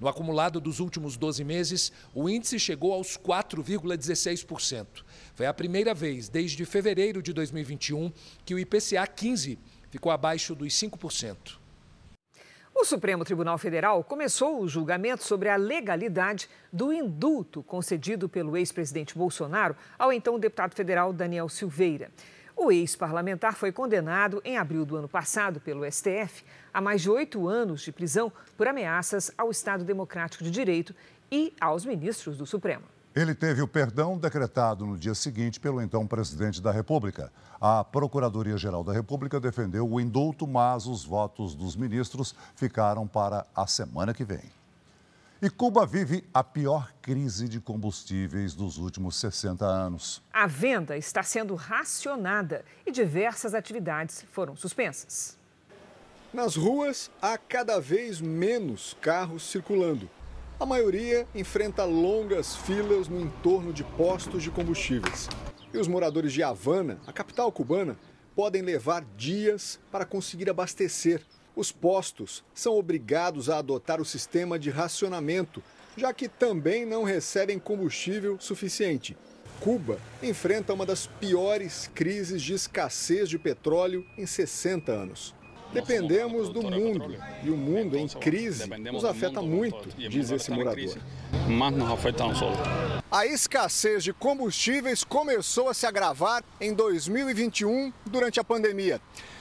No 0.00 0.08
acumulado 0.08 0.58
dos 0.58 0.80
últimos 0.80 1.18
12 1.18 1.44
meses, 1.44 1.92
o 2.14 2.26
índice 2.26 2.58
chegou 2.58 2.94
aos 2.94 3.18
4,16%. 3.18 5.04
Foi 5.34 5.44
a 5.44 5.52
primeira 5.52 5.92
vez 5.92 6.26
desde 6.30 6.64
fevereiro 6.64 7.20
de 7.20 7.34
2021 7.34 8.10
que 8.46 8.54
o 8.54 8.58
IPCA 8.58 9.06
15 9.06 9.58
ficou 9.90 10.10
abaixo 10.10 10.54
dos 10.54 10.72
5%. 10.72 11.58
O 12.74 12.82
Supremo 12.82 13.26
Tribunal 13.26 13.58
Federal 13.58 14.02
começou 14.02 14.60
o 14.60 14.68
julgamento 14.68 15.22
sobre 15.22 15.50
a 15.50 15.56
legalidade 15.56 16.48
do 16.72 16.94
indulto 16.94 17.62
concedido 17.62 18.26
pelo 18.26 18.56
ex-presidente 18.56 19.16
Bolsonaro 19.16 19.76
ao 19.98 20.10
então 20.10 20.38
deputado 20.38 20.74
federal 20.74 21.12
Daniel 21.12 21.50
Silveira. 21.50 22.10
O 22.58 22.72
ex-parlamentar 22.72 23.54
foi 23.54 23.70
condenado 23.70 24.40
em 24.42 24.56
abril 24.56 24.86
do 24.86 24.96
ano 24.96 25.06
passado 25.06 25.60
pelo 25.60 25.84
STF 25.84 26.42
a 26.72 26.80
mais 26.80 27.02
de 27.02 27.10
oito 27.10 27.46
anos 27.46 27.82
de 27.82 27.92
prisão 27.92 28.32
por 28.56 28.66
ameaças 28.66 29.30
ao 29.36 29.50
Estado 29.50 29.84
Democrático 29.84 30.42
de 30.42 30.50
Direito 30.50 30.94
e 31.30 31.52
aos 31.60 31.84
ministros 31.84 32.38
do 32.38 32.46
Supremo. 32.46 32.84
Ele 33.14 33.34
teve 33.34 33.60
o 33.60 33.68
perdão 33.68 34.16
decretado 34.16 34.86
no 34.86 34.96
dia 34.96 35.14
seguinte 35.14 35.60
pelo 35.60 35.82
então 35.82 36.06
presidente 36.06 36.62
da 36.62 36.72
República. 36.72 37.30
A 37.60 37.84
Procuradoria-Geral 37.84 38.82
da 38.82 38.92
República 38.92 39.38
defendeu 39.38 39.86
o 39.86 40.00
indulto, 40.00 40.46
mas 40.46 40.86
os 40.86 41.04
votos 41.04 41.54
dos 41.54 41.76
ministros 41.76 42.34
ficaram 42.54 43.06
para 43.06 43.46
a 43.54 43.66
semana 43.66 44.14
que 44.14 44.24
vem. 44.24 44.50
E 45.40 45.50
Cuba 45.50 45.84
vive 45.84 46.24
a 46.32 46.42
pior 46.42 46.94
crise 47.02 47.46
de 47.46 47.60
combustíveis 47.60 48.54
dos 48.54 48.78
últimos 48.78 49.16
60 49.16 49.66
anos. 49.66 50.22
A 50.32 50.46
venda 50.46 50.96
está 50.96 51.22
sendo 51.22 51.54
racionada 51.54 52.64
e 52.86 52.90
diversas 52.90 53.52
atividades 53.52 54.24
foram 54.32 54.56
suspensas. 54.56 55.36
Nas 56.32 56.56
ruas, 56.56 57.10
há 57.20 57.36
cada 57.36 57.78
vez 57.78 58.18
menos 58.18 58.96
carros 58.98 59.42
circulando. 59.42 60.08
A 60.58 60.64
maioria 60.64 61.28
enfrenta 61.34 61.84
longas 61.84 62.56
filas 62.56 63.06
no 63.06 63.20
entorno 63.20 63.74
de 63.74 63.84
postos 63.84 64.42
de 64.42 64.50
combustíveis. 64.50 65.28
E 65.70 65.76
os 65.76 65.86
moradores 65.86 66.32
de 66.32 66.42
Havana, 66.42 66.98
a 67.06 67.12
capital 67.12 67.52
cubana, 67.52 67.98
podem 68.34 68.62
levar 68.62 69.04
dias 69.18 69.78
para 69.92 70.06
conseguir 70.06 70.48
abastecer 70.48 71.22
os 71.56 71.72
postos 71.72 72.44
são 72.54 72.76
obrigados 72.76 73.48
a 73.48 73.58
adotar 73.58 73.98
o 74.00 74.04
sistema 74.04 74.58
de 74.58 74.68
racionamento, 74.68 75.62
já 75.96 76.12
que 76.12 76.28
também 76.28 76.84
não 76.84 77.02
recebem 77.02 77.58
combustível 77.58 78.36
suficiente. 78.38 79.16
Cuba 79.58 79.98
enfrenta 80.22 80.74
uma 80.74 80.84
das 80.84 81.06
piores 81.06 81.90
crises 81.94 82.42
de 82.42 82.52
escassez 82.52 83.30
de 83.30 83.38
petróleo 83.38 84.04
em 84.18 84.26
60 84.26 84.92
anos. 84.92 85.34
Dependemos 85.72 86.50
do 86.50 86.62
mundo 86.62 87.16
e 87.42 87.50
o 87.50 87.56
mundo 87.56 87.96
em 87.96 88.06
crise 88.06 88.68
nos 88.92 89.04
afeta 89.04 89.42
muito, 89.42 89.88
diz 89.96 90.30
esse 90.30 90.50
morador. 90.50 90.96
A 93.10 93.26
escassez 93.26 94.04
de 94.04 94.12
combustíveis 94.12 95.02
começou 95.02 95.68
a 95.68 95.74
se 95.74 95.86
agravar 95.86 96.44
em 96.60 96.72
2021 96.72 97.92
durante 98.04 98.38
a 98.38 98.44
pandemia. 98.44 99.00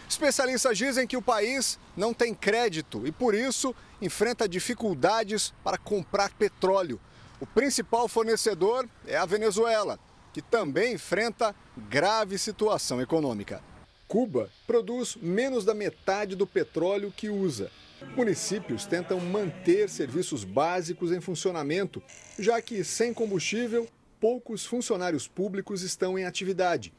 Especialistas 0.10 0.78
dizem 0.78 1.08
que 1.08 1.18
o 1.18 1.22
país 1.22 1.80
não 1.98 2.14
tem 2.14 2.34
crédito 2.34 3.06
e, 3.08 3.12
por 3.12 3.34
isso, 3.34 3.76
enfrenta 4.02 4.48
dificuldades 4.48 5.54
para 5.64 5.78
comprar 5.78 6.32
petróleo. 6.34 7.00
O 7.40 7.46
principal 7.46 8.08
fornecedor 8.08 8.88
é 9.08 9.18
a 9.18 9.26
Venezuela, 9.26 10.00
que 10.32 10.42
também 10.42 10.94
enfrenta 10.94 11.56
grave 11.90 12.38
situação 12.38 13.02
econômica. 13.02 13.62
Cuba 14.08 14.50
produz 14.68 15.18
menos 15.20 15.66
da 15.66 15.74
metade 15.74 16.36
do 16.36 16.46
petróleo 16.46 17.12
que 17.12 17.30
usa. 17.30 17.72
Municípios 18.16 18.86
tentam 18.86 19.20
manter 19.20 19.90
serviços 19.90 20.44
básicos 20.44 21.12
em 21.12 21.20
funcionamento, 21.20 22.02
já 22.38 22.62
que, 22.62 22.84
sem 22.84 23.14
combustível, 23.14 23.88
poucos 24.20 24.66
funcionários 24.66 25.28
públicos 25.28 25.82
estão 25.82 26.18
em 26.18 26.26
atividade 26.26 26.94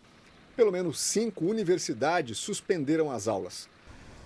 pelo 0.56 0.72
menos 0.72 0.98
cinco 0.98 1.44
universidades 1.44 2.38
suspenderam 2.38 3.10
as 3.10 3.28
aulas. 3.28 3.68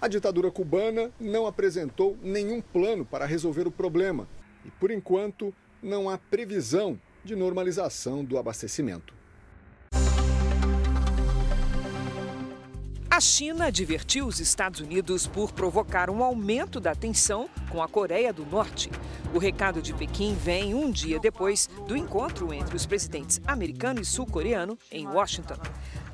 A 0.01 0.09
ditadura 0.09 0.51
cubana 0.51 1.11
não 1.21 1.47
apresentou 1.47 2.17
nenhum 2.23 2.63
plano 2.63 3.05
para 3.05 3.27
resolver 3.27 3.67
o 3.67 3.71
problema 3.71 4.27
e, 4.65 4.71
por 4.71 4.91
enquanto, 4.91 5.53
não 5.83 6.09
há 6.09 6.17
previsão 6.17 6.99
de 7.25 7.37
normalização 7.37 8.25
do 8.25 8.39
abastecimento. 8.39 9.20
A 13.13 13.21
China 13.21 13.67
advertiu 13.67 14.25
os 14.29 14.39
Estados 14.39 14.79
Unidos 14.79 15.27
por 15.27 15.51
provocar 15.51 16.09
um 16.09 16.23
aumento 16.23 16.79
da 16.79 16.95
tensão 16.95 17.51
com 17.69 17.83
a 17.83 17.89
Coreia 17.89 18.33
do 18.33 18.47
Norte. 18.47 18.89
O 19.35 19.39
recado 19.39 19.83
de 19.83 19.93
Pequim 19.93 20.33
vem 20.33 20.75
um 20.75 20.89
dia 20.89 21.19
depois 21.19 21.69
do 21.89 21.97
encontro 21.97 22.55
entre 22.55 22.77
os 22.77 22.87
presidentes 22.87 23.41
americano 23.45 24.01
e 24.01 24.05
sul-coreano 24.05 24.79
em 24.93 25.09
Washington. 25.09 25.57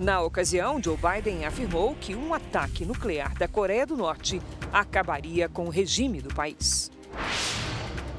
Na 0.00 0.22
ocasião, 0.22 0.82
Joe 0.82 0.96
Biden 0.96 1.44
afirmou 1.44 1.94
que 1.96 2.14
um 2.14 2.32
ataque 2.32 2.86
nuclear 2.86 3.34
da 3.34 3.46
Coreia 3.46 3.86
do 3.86 3.94
Norte 3.94 4.40
acabaria 4.72 5.50
com 5.50 5.66
o 5.66 5.70
regime 5.70 6.22
do 6.22 6.34
país. 6.34 6.90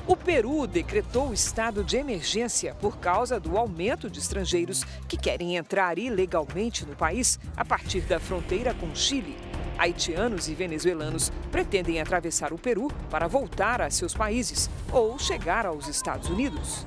O 0.07 0.15
Peru 0.15 0.65
decretou 0.65 1.33
estado 1.33 1.83
de 1.83 1.97
emergência 1.97 2.73
por 2.75 2.97
causa 2.97 3.41
do 3.41 3.57
aumento 3.57 4.09
de 4.09 4.19
estrangeiros 4.19 4.85
que 5.05 5.17
querem 5.17 5.57
entrar 5.57 5.99
ilegalmente 5.99 6.85
no 6.85 6.95
país 6.95 7.37
a 7.57 7.65
partir 7.65 7.99
da 7.99 8.17
fronteira 8.17 8.73
com 8.73 8.95
Chile. 8.95 9.35
Haitianos 9.77 10.47
e 10.47 10.55
venezuelanos 10.55 11.29
pretendem 11.51 11.99
atravessar 11.99 12.53
o 12.53 12.57
Peru 12.57 12.87
para 13.09 13.27
voltar 13.27 13.81
a 13.81 13.89
seus 13.89 14.13
países 14.13 14.69
ou 14.93 15.19
chegar 15.19 15.65
aos 15.65 15.89
Estados 15.89 16.29
Unidos. 16.29 16.85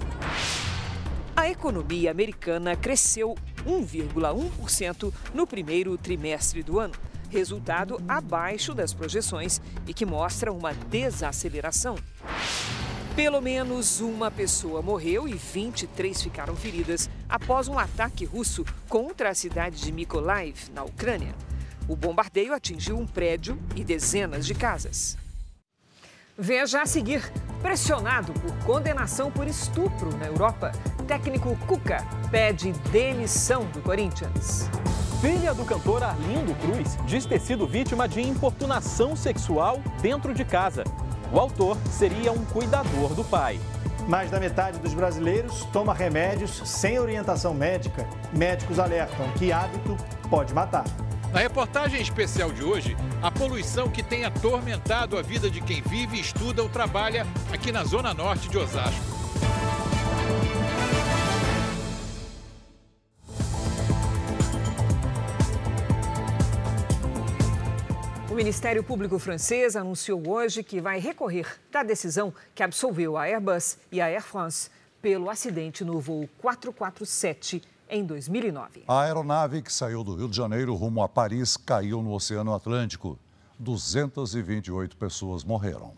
A 1.37 1.47
economia 1.47 2.11
americana 2.11 2.75
cresceu 2.75 3.37
1,1% 3.67 5.13
no 5.35 5.47
primeiro 5.47 5.99
trimestre 5.99 6.63
do 6.63 6.81
ano, 6.81 6.95
resultado 7.29 8.01
abaixo 8.09 8.73
das 8.73 8.95
projeções 8.95 9.61
e 9.87 9.93
que 9.93 10.07
mostra 10.07 10.51
uma 10.51 10.73
desaceleração. 10.73 11.97
Pelo 13.17 13.41
menos 13.41 14.01
uma 14.01 14.31
pessoa 14.31 14.81
morreu 14.81 15.27
e 15.27 15.35
23 15.35 16.23
ficaram 16.23 16.55
feridas 16.55 17.11
após 17.29 17.67
um 17.67 17.79
ataque 17.79 18.25
russo 18.25 18.65
contra 18.89 19.31
a 19.31 19.35
cidade 19.35 19.83
de 19.83 19.93
Mykolaiv, 19.93 20.71
na 20.73 20.85
Ucrânia. 20.85 21.35
O 21.89 21.97
bombardeio 21.97 22.55
atingiu 22.55 22.97
um 22.97 23.07
prédio 23.07 23.59
e 23.75 23.83
dezenas 23.83 24.47
de 24.47 24.55
casas. 24.55 25.19
Veja 26.39 26.83
a 26.83 26.87
seguir. 26.87 27.31
Pressionado 27.61 28.33
por 28.33 28.57
condenação 28.65 29.31
por 29.31 29.47
estupro 29.47 30.17
na 30.17 30.27
Europa, 30.27 30.73
técnico 31.07 31.55
Cuca 31.67 32.07
pede 32.31 32.73
demissão 32.91 33.67
do 33.67 33.83
Corinthians. 33.83 34.71
Filha 35.21 35.53
do 35.53 35.67
cantor 35.67 36.03
Arlindo 36.03 36.55
Cruz 36.55 36.97
diz 37.05 37.27
ter 37.27 37.41
sido 37.41 37.67
vítima 37.67 38.09
de 38.09 38.23
importunação 38.23 39.15
sexual 39.15 39.83
dentro 40.01 40.33
de 40.33 40.47
casa. 40.47 40.85
O 41.33 41.39
autor 41.39 41.77
seria 41.91 42.33
um 42.33 42.45
cuidador 42.45 43.15
do 43.15 43.25
pai. 43.25 43.61
Mais 44.09 44.31
da 44.31 44.41
metade 44.41 44.79
dos 44.79 44.95
brasileiros 44.95 45.65
toma 45.73 45.95
remédios 45.95 46.63
sem 46.65 46.99
orientação 46.99 47.55
médica. 47.55 48.09
Médicos 48.33 48.79
alertam 48.79 49.31
que 49.39 49.53
hábito 49.53 49.97
pode 50.29 50.53
matar. 50.53 50.85
Na 51.33 51.39
reportagem 51.39 52.01
especial 52.01 52.51
de 52.51 52.65
hoje, 52.65 52.97
a 53.23 53.31
poluição 53.31 53.89
que 53.89 54.03
tem 54.03 54.25
atormentado 54.25 55.17
a 55.17 55.23
vida 55.23 55.49
de 55.49 55.61
quem 55.61 55.81
vive, 55.81 56.19
estuda 56.19 56.63
ou 56.63 56.69
trabalha 56.69 57.25
aqui 57.53 57.71
na 57.71 57.85
zona 57.85 58.13
norte 58.13 58.49
de 58.49 58.59
Osasco. 58.59 59.20
Ministério 68.41 68.83
Público 68.83 69.19
francês 69.19 69.77
anunciou 69.77 70.27
hoje 70.27 70.63
que 70.63 70.81
vai 70.81 70.99
recorrer 70.99 71.47
da 71.71 71.83
decisão 71.83 72.33
que 72.55 72.63
absolveu 72.63 73.19
a 73.19 73.25
Airbus 73.25 73.77
e 73.93 74.01
a 74.01 74.07
Air 74.07 74.23
France 74.23 74.71
pelo 75.03 75.29
acidente 75.29 75.85
no 75.85 76.01
voo 76.01 76.27
447 76.39 77.63
em 77.87 78.03
2009. 78.03 78.85
A 78.89 79.03
aeronave 79.03 79.61
que 79.61 79.71
saiu 79.71 80.03
do 80.03 80.15
Rio 80.15 80.27
de 80.27 80.39
Janeiro 80.39 80.75
rumo 80.75 81.03
a 81.03 81.09
Paris 81.09 81.55
caiu 81.59 82.01
no 82.01 82.15
Oceano 82.15 82.55
Atlântico. 82.55 83.19
228 83.59 84.97
pessoas 84.97 85.45
morreram. 85.45 85.93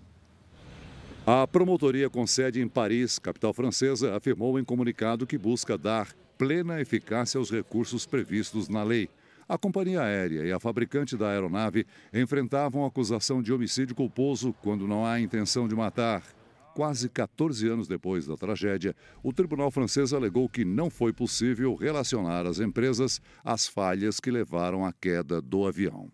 A 1.25 1.47
promotoria 1.47 2.11
com 2.11 2.27
sede 2.27 2.61
em 2.61 2.67
Paris, 2.67 3.21
capital 3.21 3.55
francesa, 3.55 4.17
afirmou 4.17 4.59
em 4.59 4.65
comunicado 4.65 5.29
que 5.29 5.39
busca 5.39 5.79
dar 5.79 6.09
plena 6.37 6.81
eficácia 6.81 7.39
aos 7.39 7.53
recursos 7.53 8.05
previstos 8.05 8.69
na 8.69 8.83
lei. 8.83 9.09
A 9.49 9.59
companhia 9.59 10.03
aérea 10.03 10.45
e 10.45 10.53
a 10.53 10.61
fabricante 10.61 11.17
da 11.17 11.29
aeronave 11.29 11.87
enfrentavam 12.13 12.85
acusação 12.85 13.43
de 13.43 13.53
homicídio 13.53 13.95
culposo 13.95 14.55
quando 14.63 14.87
não 14.87 15.05
há 15.05 15.21
intenção 15.21 15.67
de 15.67 15.75
matar. 15.75 16.23
Quase 16.75 17.09
14 17.09 17.69
anos 17.69 17.87
depois 17.87 18.27
da 18.27 18.35
tragédia, 18.35 18.97
o 19.23 19.33
tribunal 19.33 19.71
francês 19.71 20.13
alegou 20.15 20.49
que 20.49 20.65
não 20.65 20.89
foi 20.89 21.13
possível 21.13 21.75
relacionar 21.75 22.47
as 22.47 22.61
empresas 22.61 23.21
às 23.45 23.67
falhas 23.67 24.19
que 24.19 24.31
levaram 24.31 24.85
à 24.85 24.93
queda 24.93 25.43
do 25.43 25.67
avião. 25.67 26.11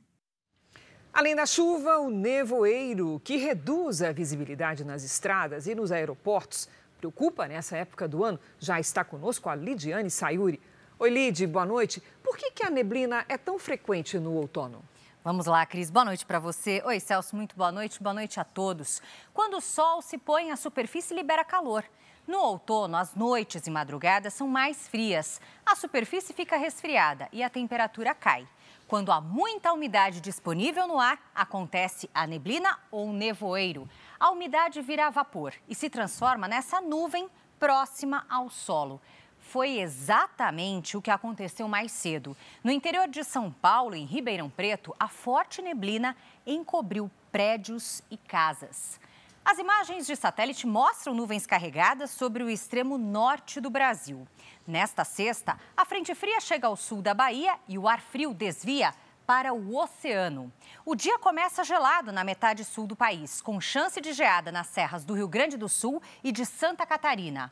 Além 1.12 1.37
da 1.37 1.47
chuva, 1.47 1.99
o 1.99 2.11
nevoeiro, 2.11 3.21
que 3.25 3.37
reduz 3.37 4.03
a 4.03 4.11
visibilidade 4.11 4.85
nas 4.85 5.05
estradas 5.05 5.67
e 5.67 5.75
nos 5.75 5.93
aeroportos, 5.93 6.69
preocupa 6.99 7.47
nessa 7.47 7.77
época 7.77 8.09
do 8.09 8.25
ano. 8.25 8.38
Já 8.59 8.81
está 8.81 9.05
conosco 9.05 9.49
a 9.49 9.55
Lidiane 9.55 10.11
Sayuri. 10.11 10.61
Oi, 10.99 11.11
Lid, 11.11 11.47
boa 11.47 11.64
noite. 11.64 12.03
Por 12.29 12.37
que, 12.37 12.51
que 12.51 12.62
a 12.62 12.69
neblina 12.69 13.25
é 13.27 13.38
tão 13.38 13.59
frequente 13.59 14.19
no 14.19 14.35
outono? 14.35 14.85
Vamos 15.25 15.47
lá, 15.47 15.64
Cris. 15.64 15.91
Boa 15.91 16.05
noite 16.05 16.27
para 16.27 16.38
você. 16.38 16.83
Oi, 16.85 17.01
Celso, 17.01 17.35
muito 17.35 17.57
boa 17.57 17.73
noite. 17.73 18.03
Boa 18.03 18.12
noite 18.12 18.38
a 18.38 18.45
todos. 18.45 19.01
Quando 19.33 19.57
o 19.57 19.62
sol 19.62 20.03
se 20.03 20.19
põe, 20.19 20.51
a 20.51 20.57
superfície 20.57 21.14
libera 21.14 21.43
calor. 21.43 21.83
No 22.27 22.38
outono, 22.38 22.99
as 22.99 23.14
noites 23.14 23.67
e 23.67 23.71
madrugadas 23.71 24.35
são 24.35 24.47
mais 24.47 24.87
frias. 24.87 25.41
A 25.64 25.75
superfície 25.75 26.35
fica 26.35 26.59
resfriada 26.59 27.31
e 27.33 27.43
a 27.43 27.49
temperatura 27.49 28.14
cai. 28.14 28.47
Quando 28.87 29.11
há 29.11 29.23
muita 29.23 29.73
umidade 29.73 30.21
disponível 30.21 30.87
no 30.87 31.01
ar, 31.01 31.19
acontece 31.35 32.11
a 32.12 32.27
neblina 32.27 32.79
ou 32.91 33.11
nevoeiro. 33.11 33.88
A 34.21 34.31
umidade 34.31 34.83
vira 34.83 35.09
vapor 35.09 35.55
e 35.67 35.75
se 35.75 35.88
transforma 35.88 36.47
nessa 36.47 36.79
nuvem 36.79 37.27
próxima 37.59 38.27
ao 38.29 38.51
solo 38.51 39.01
foi 39.49 39.79
exatamente 39.79 40.97
o 40.97 41.03
que 41.03 41.11
aconteceu 41.11 41.67
mais 41.67 41.91
cedo. 41.91 42.37
No 42.63 42.71
interior 42.71 43.09
de 43.09 43.25
São 43.25 43.51
Paulo, 43.51 43.95
em 43.95 44.05
Ribeirão 44.05 44.51
Preto, 44.51 44.95
a 45.01 45.09
forte 45.09 45.63
neblina 45.63 46.15
encobriu 46.47 47.11
prédios 47.33 48.03
e 48.11 48.17
casas. 48.19 49.01
As 49.43 49.59
imagens 49.59 50.07
de 50.07 50.15
satélite 50.15 50.67
mostram 50.67 51.15
nuvens 51.15 51.47
carregadas 51.47 52.11
sobre 52.11 52.43
o 52.43 52.51
extremo 52.51 52.99
norte 52.99 53.59
do 53.59 53.71
Brasil. 53.71 54.29
Nesta 54.67 55.03
sexta, 55.03 55.59
a 55.75 55.87
frente 55.87 56.15
fria 56.15 56.41
chega 56.41 56.67
ao 56.67 56.77
sul 56.77 57.01
da 57.01 57.15
Bahia 57.15 57.59
e 57.67 57.79
o 57.79 57.89
ar 57.89 58.03
frio 58.03 58.35
desvia 58.35 58.93
para 59.27 59.55
o 59.55 59.77
oceano. 59.77 60.53
O 60.85 60.95
dia 60.95 61.19
começa 61.19 61.65
gelado 61.65 62.13
na 62.13 62.25
metade 62.25 62.65
sul 62.65 62.87
do 62.87 62.97
país, 62.97 63.41
com 63.41 63.59
chance 63.61 63.99
de 64.01 64.13
geada 64.13 64.53
nas 64.53 64.67
serras 64.67 65.05
do 65.05 65.15
Rio 65.15 65.29
Grande 65.29 65.57
do 65.57 65.69
Sul 65.69 66.03
e 66.23 66.33
de 66.33 66.45
Santa 66.45 66.85
Catarina. 66.85 67.51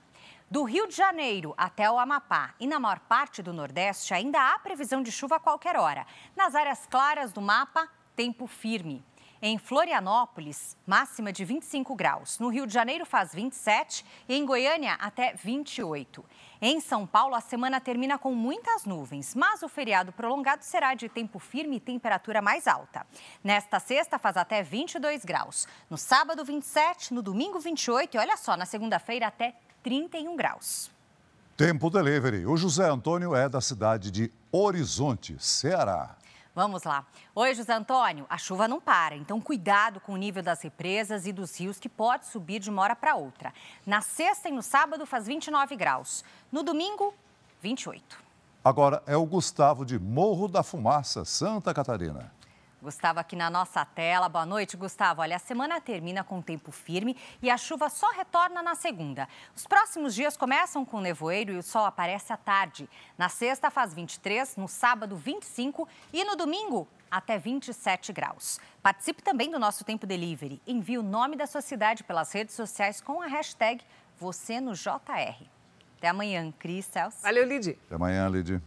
Do 0.49 0.63
Rio 0.63 0.87
de 0.87 0.95
Janeiro 0.95 1.53
até 1.59 1.91
o 1.91 1.99
Amapá 1.99 2.55
e 2.61 2.69
na 2.69 2.79
maior 2.79 3.01
parte 3.01 3.43
do 3.43 3.53
Nordeste 3.53 4.15
ainda 4.15 4.41
há 4.41 4.57
previsão 4.61 5.03
de 5.03 5.11
chuva 5.11 5.37
a 5.37 5.41
qualquer 5.41 5.75
hora. 5.75 6.07
Nas 6.37 6.55
áreas 6.55 6.87
claras 6.87 7.33
do 7.33 7.41
mapa, 7.41 7.89
tempo 8.15 8.47
firme. 8.47 9.05
Em 9.43 9.59
Florianópolis, 9.59 10.77
máxima 10.87 11.33
de 11.33 11.45
25 11.45 11.97
graus. 11.97 12.39
No 12.39 12.49
Rio 12.49 12.65
de 12.65 12.73
Janeiro 12.73 13.05
faz 13.05 13.35
27 13.35 14.07
e 14.29 14.37
em 14.37 14.47
Goiânia 14.47 14.95
até 14.95 15.35
28. 15.35 16.25
Em 16.63 16.81
São 16.81 17.05
Paulo, 17.05 17.35
a 17.35 17.41
semana 17.41 17.81
termina 17.81 18.17
com 18.17 18.33
muitas 18.33 18.85
nuvens, 18.85 19.35
mas 19.35 19.65
o 19.65 19.69
feriado 19.69 20.13
prolongado 20.13 20.63
será 20.63 20.95
de 20.95 21.09
tempo 21.09 21.41
firme 21.41 21.77
e 21.77 21.81
temperatura 21.81 22.41
mais 22.41 22.69
alta. 22.69 23.05
Nesta 23.43 23.81
sexta 23.81 24.17
faz 24.17 24.37
até 24.37 24.63
22 24.63 25.25
graus. 25.25 25.67
No 25.91 25.99
sábado, 25.99 26.45
27, 26.45 27.13
no 27.13 27.21
domingo, 27.21 27.59
28 27.59 28.15
e 28.15 28.19
olha 28.19 28.37
só, 28.37 28.57
na 28.57 28.65
segunda-feira 28.65 29.27
até 29.27 29.57
31 29.87 30.35
graus. 30.35 30.91
Tempo 31.57 31.89
Delivery. 31.89 32.45
O 32.45 32.57
José 32.57 32.89
Antônio 32.91 33.37
é 33.37 33.49
da 33.49 33.61
cidade 33.61 34.11
de 34.11 34.33
Horizonte, 34.51 35.37
Ceará. 35.39 36.17
Vamos 36.53 36.83
lá. 36.83 37.07
Oi, 37.33 37.55
José 37.55 37.73
Antônio. 37.73 38.27
A 38.29 38.37
chuva 38.37 38.67
não 38.67 38.81
para, 38.81 39.15
então 39.15 39.41
cuidado 39.41 40.01
com 40.01 40.15
o 40.15 40.17
nível 40.17 40.43
das 40.43 40.61
represas 40.61 41.25
e 41.25 41.33
dos 41.33 41.57
rios 41.61 41.79
que 41.79 41.89
pode 41.89 42.27
subir 42.27 42.59
de 42.59 42.69
uma 42.69 42.83
hora 42.83 42.97
para 42.97 43.15
outra. 43.15 43.55
Na 43.87 44.01
sexta 44.01 44.49
e 44.49 44.53
no 44.53 44.61
sábado 44.61 45.07
faz 45.07 45.29
29 45.29 45.77
graus. 45.77 46.25
No 46.51 46.65
domingo, 46.65 47.15
28. 47.63 48.19
Agora 48.65 49.01
é 49.07 49.17
o 49.17 49.25
Gustavo 49.25 49.87
de 49.87 50.01
Morro 50.01 50.49
da 50.49 50.65
Fumaça, 50.65 51.25
Santa 51.25 51.73
Catarina. 51.73 52.33
Gustavo 52.87 53.19
aqui 53.19 53.35
na 53.35 53.51
nossa 53.51 53.85
tela. 53.85 54.29
Boa 54.29 54.47
noite, 54.47 54.77
Gustavo. 54.77 55.21
Olha, 55.21 55.35
a 55.35 55.41
semana 55.41 55.81
termina 55.81 56.23
com 56.23 56.41
tempo 56.41 56.71
firme 56.71 57.17
e 57.43 57.51
a 57.51 57.57
chuva 57.57 57.91
só 57.91 58.09
retorna 58.13 58.63
na 58.63 58.77
segunda. 58.77 59.29
Os 59.57 59.67
próximos 59.67 60.15
dias 60.15 60.37
começam 60.37 60.85
com 60.85 61.01
nevoeiro 61.01 61.53
e 61.53 61.59
o 61.59 61.65
sol 61.65 61.85
aparece 61.85 62.33
à 62.33 62.37
tarde. 62.37 62.89
Na 63.19 63.29
sexta 63.29 63.73
faz 63.73 63.93
23, 63.93 64.57
no 64.57 64.69
sábado 64.69 65.17
25 65.17 65.89
e 66.13 66.23
no 66.23 66.37
domingo 66.37 66.87
até 67.11 67.37
27 67.37 68.13
graus. 68.13 68.61
Participe 68.81 69.21
também 69.21 69.51
do 69.51 69.59
nosso 69.59 69.85
Tempo 69.85 70.07
Delivery. 70.07 70.63
Envie 70.65 70.97
o 70.97 71.03
nome 71.03 71.35
da 71.35 71.49
sua 71.49 71.63
cidade 71.63 72.05
pelas 72.05 72.31
redes 72.31 72.55
sociais 72.55 73.01
com 73.01 73.21
a 73.21 73.27
hashtag 73.27 73.83
você 74.17 74.61
no 74.61 74.75
JR. 74.75 75.45
Até 75.99 76.07
amanhã, 76.07 76.55
Cris 76.57 76.87
Celso. 76.87 77.21
Valeu, 77.21 77.45
Lid. 77.45 77.77
Até 77.87 77.97
amanhã, 77.97 78.29
Lid. 78.29 78.63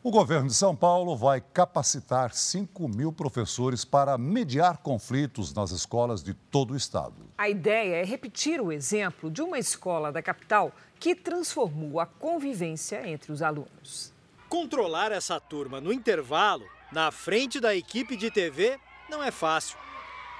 O 0.00 0.12
governo 0.12 0.46
de 0.46 0.54
São 0.54 0.76
Paulo 0.76 1.16
vai 1.16 1.40
capacitar 1.40 2.32
5 2.32 2.88
mil 2.88 3.12
professores 3.12 3.84
para 3.84 4.16
mediar 4.16 4.78
conflitos 4.78 5.52
nas 5.52 5.72
escolas 5.72 6.22
de 6.22 6.34
todo 6.34 6.72
o 6.72 6.76
estado. 6.76 7.16
A 7.36 7.48
ideia 7.48 7.96
é 7.96 8.04
repetir 8.04 8.60
o 8.60 8.70
exemplo 8.70 9.28
de 9.28 9.42
uma 9.42 9.58
escola 9.58 10.12
da 10.12 10.22
capital 10.22 10.72
que 11.00 11.16
transformou 11.16 11.98
a 11.98 12.06
convivência 12.06 13.08
entre 13.08 13.32
os 13.32 13.42
alunos. 13.42 14.12
Controlar 14.48 15.10
essa 15.10 15.40
turma 15.40 15.80
no 15.80 15.92
intervalo, 15.92 16.64
na 16.92 17.10
frente 17.10 17.58
da 17.58 17.74
equipe 17.74 18.16
de 18.16 18.30
TV, 18.30 18.78
não 19.10 19.20
é 19.20 19.32
fácil. 19.32 19.76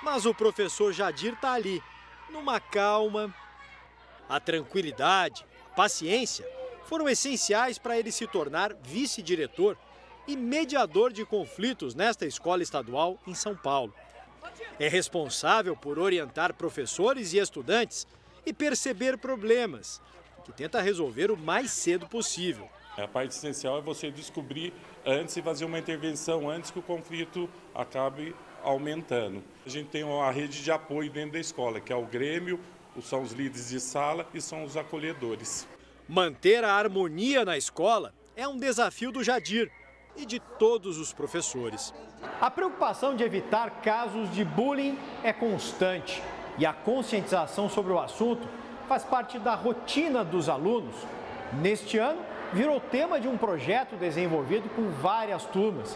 Mas 0.04 0.24
o 0.24 0.32
professor 0.32 0.92
Jadir 0.92 1.34
está 1.34 1.54
ali, 1.54 1.82
numa 2.30 2.60
calma. 2.60 3.34
A 4.28 4.38
tranquilidade, 4.38 5.44
a 5.72 5.74
paciência 5.74 6.46
foram 6.88 7.06
essenciais 7.06 7.78
para 7.78 7.98
ele 7.98 8.10
se 8.10 8.26
tornar 8.26 8.74
vice-diretor 8.82 9.76
e 10.26 10.34
mediador 10.34 11.12
de 11.12 11.24
conflitos 11.24 11.94
nesta 11.94 12.24
escola 12.24 12.62
estadual 12.62 13.18
em 13.26 13.34
São 13.34 13.54
Paulo. 13.54 13.94
É 14.80 14.88
responsável 14.88 15.76
por 15.76 15.98
orientar 15.98 16.54
professores 16.54 17.34
e 17.34 17.38
estudantes 17.38 18.06
e 18.46 18.54
perceber 18.54 19.18
problemas, 19.18 20.00
que 20.46 20.52
tenta 20.52 20.80
resolver 20.80 21.30
o 21.30 21.36
mais 21.36 21.70
cedo 21.70 22.06
possível. 22.06 22.66
A 22.96 23.06
parte 23.06 23.32
essencial 23.32 23.78
é 23.78 23.82
você 23.82 24.10
descobrir 24.10 24.72
antes 25.04 25.36
e 25.36 25.42
fazer 25.42 25.66
uma 25.66 25.78
intervenção 25.78 26.48
antes 26.48 26.70
que 26.70 26.78
o 26.78 26.82
conflito 26.82 27.50
acabe 27.74 28.34
aumentando. 28.62 29.44
A 29.64 29.68
gente 29.68 29.90
tem 29.90 30.04
uma 30.04 30.30
rede 30.30 30.62
de 30.62 30.70
apoio 30.70 31.10
dentro 31.10 31.32
da 31.32 31.38
escola, 31.38 31.80
que 31.80 31.92
é 31.92 31.96
o 31.96 32.06
Grêmio, 32.06 32.58
são 33.02 33.22
os 33.22 33.32
líderes 33.32 33.68
de 33.68 33.78
sala 33.78 34.26
e 34.34 34.40
são 34.40 34.64
os 34.64 34.76
acolhedores. 34.76 35.68
Manter 36.10 36.64
a 36.64 36.72
harmonia 36.72 37.44
na 37.44 37.58
escola 37.58 38.14
é 38.34 38.48
um 38.48 38.56
desafio 38.56 39.12
do 39.12 39.22
Jadir 39.22 39.70
e 40.16 40.24
de 40.24 40.40
todos 40.40 40.96
os 40.96 41.12
professores. 41.12 41.92
A 42.40 42.50
preocupação 42.50 43.14
de 43.14 43.22
evitar 43.22 43.82
casos 43.82 44.32
de 44.32 44.42
bullying 44.42 44.98
é 45.22 45.34
constante 45.34 46.22
e 46.56 46.64
a 46.64 46.72
conscientização 46.72 47.68
sobre 47.68 47.92
o 47.92 48.00
assunto 48.00 48.48
faz 48.88 49.04
parte 49.04 49.38
da 49.38 49.54
rotina 49.54 50.24
dos 50.24 50.48
alunos. 50.48 50.94
Neste 51.60 51.98
ano, 51.98 52.22
virou 52.54 52.80
tema 52.80 53.20
de 53.20 53.28
um 53.28 53.36
projeto 53.36 53.94
desenvolvido 53.94 54.66
com 54.70 54.88
várias 55.02 55.44
turmas. 55.44 55.94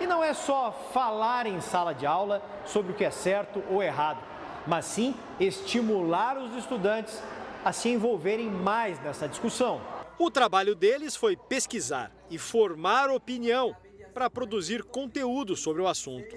E 0.00 0.08
não 0.08 0.24
é 0.24 0.34
só 0.34 0.72
falar 0.92 1.46
em 1.46 1.60
sala 1.60 1.94
de 1.94 2.04
aula 2.04 2.42
sobre 2.66 2.90
o 2.90 2.94
que 2.96 3.04
é 3.04 3.12
certo 3.12 3.62
ou 3.70 3.80
errado, 3.80 4.18
mas 4.66 4.86
sim 4.86 5.14
estimular 5.38 6.36
os 6.36 6.56
estudantes 6.56 7.22
a 7.64 7.72
se 7.72 7.88
envolverem 7.88 8.50
mais 8.50 9.00
nessa 9.02 9.28
discussão. 9.28 9.80
O 10.18 10.30
trabalho 10.30 10.74
deles 10.74 11.16
foi 11.16 11.36
pesquisar 11.36 12.12
e 12.30 12.38
formar 12.38 13.10
opinião 13.10 13.76
para 14.12 14.28
produzir 14.28 14.82
conteúdo 14.84 15.56
sobre 15.56 15.80
o 15.80 15.88
assunto. 15.88 16.36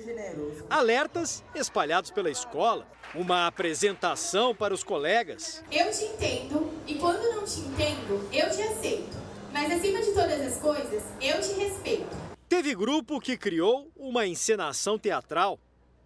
Alertas 0.69 1.43
espalhados 1.53 2.09
pela 2.09 2.29
escola, 2.29 2.87
uma 3.13 3.47
apresentação 3.47 4.55
para 4.55 4.73
os 4.73 4.83
colegas. 4.83 5.63
Eu 5.71 5.91
te 5.91 6.05
entendo 6.05 6.71
e 6.87 6.95
quando 6.95 7.23
não 7.35 7.43
te 7.43 7.59
entendo, 7.59 8.27
eu 8.31 8.49
te 8.49 8.61
aceito. 8.61 9.17
Mas 9.51 9.71
acima 9.71 10.01
de 10.01 10.11
todas 10.13 10.41
as 10.41 10.57
coisas, 10.57 11.03
eu 11.21 11.41
te 11.41 11.53
respeito. 11.59 12.15
Teve 12.47 12.75
grupo 12.75 13.19
que 13.19 13.37
criou 13.37 13.91
uma 13.95 14.25
encenação 14.25 14.97
teatral 14.97 15.59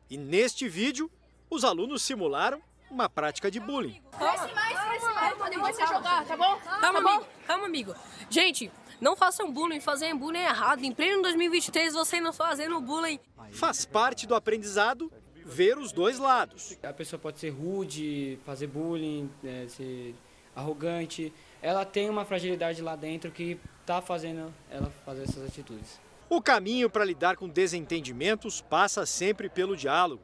e 0.09 0.17
neste 0.17 0.67
vídeo 0.67 1.11
os 1.49 1.63
alunos 1.63 2.01
simularam 2.01 2.61
uma 2.89 3.09
prática 3.09 3.49
de 3.49 3.59
bullying. 3.59 4.01
Cresce 4.17 4.53
mais, 4.53 4.79
cresce 4.79 5.13
mais, 5.13 5.37
podemos 5.37 5.67
você 5.69 5.85
jogar, 5.85 6.25
tá 6.25 6.35
bom? 6.35 6.57
Calma, 6.81 6.99
amigo. 6.99 7.25
Calma, 7.45 7.65
amigo. 7.65 7.95
Gente, 8.29 8.71
não 8.99 9.15
façam 9.15 9.51
bullying, 9.51 9.79
fazer 9.79 10.13
bullying 10.13 10.39
é 10.39 10.49
errado. 10.49 10.83
Em 10.83 10.91
pleno 10.91 11.21
2023, 11.21 11.93
você 11.93 12.19
não 12.19 12.33
fazendo 12.33 12.79
bullying. 12.81 13.19
Faz 13.51 13.85
parte 13.85 14.27
do 14.27 14.35
aprendizado 14.35 15.11
ver 15.45 15.77
os 15.77 15.91
dois 15.91 16.19
lados. 16.19 16.77
A 16.83 16.93
pessoa 16.93 17.19
pode 17.19 17.39
ser 17.39 17.49
rude, 17.49 18.37
fazer 18.45 18.67
bullying, 18.67 19.29
é, 19.43 19.67
ser 19.67 20.15
arrogante. 20.55 21.33
Ela 21.61 21.85
tem 21.85 22.09
uma 22.09 22.25
fragilidade 22.25 22.81
lá 22.81 22.95
dentro 22.95 23.31
que 23.31 23.59
está 23.81 24.01
fazendo 24.01 24.53
ela 24.69 24.91
fazer 25.05 25.23
essas 25.23 25.43
atitudes. 25.43 25.99
O 26.29 26.41
caminho 26.41 26.89
para 26.89 27.03
lidar 27.03 27.37
com 27.37 27.49
desentendimentos 27.49 28.61
passa 28.61 29.05
sempre 29.05 29.49
pelo 29.49 29.75
diálogo. 29.75 30.21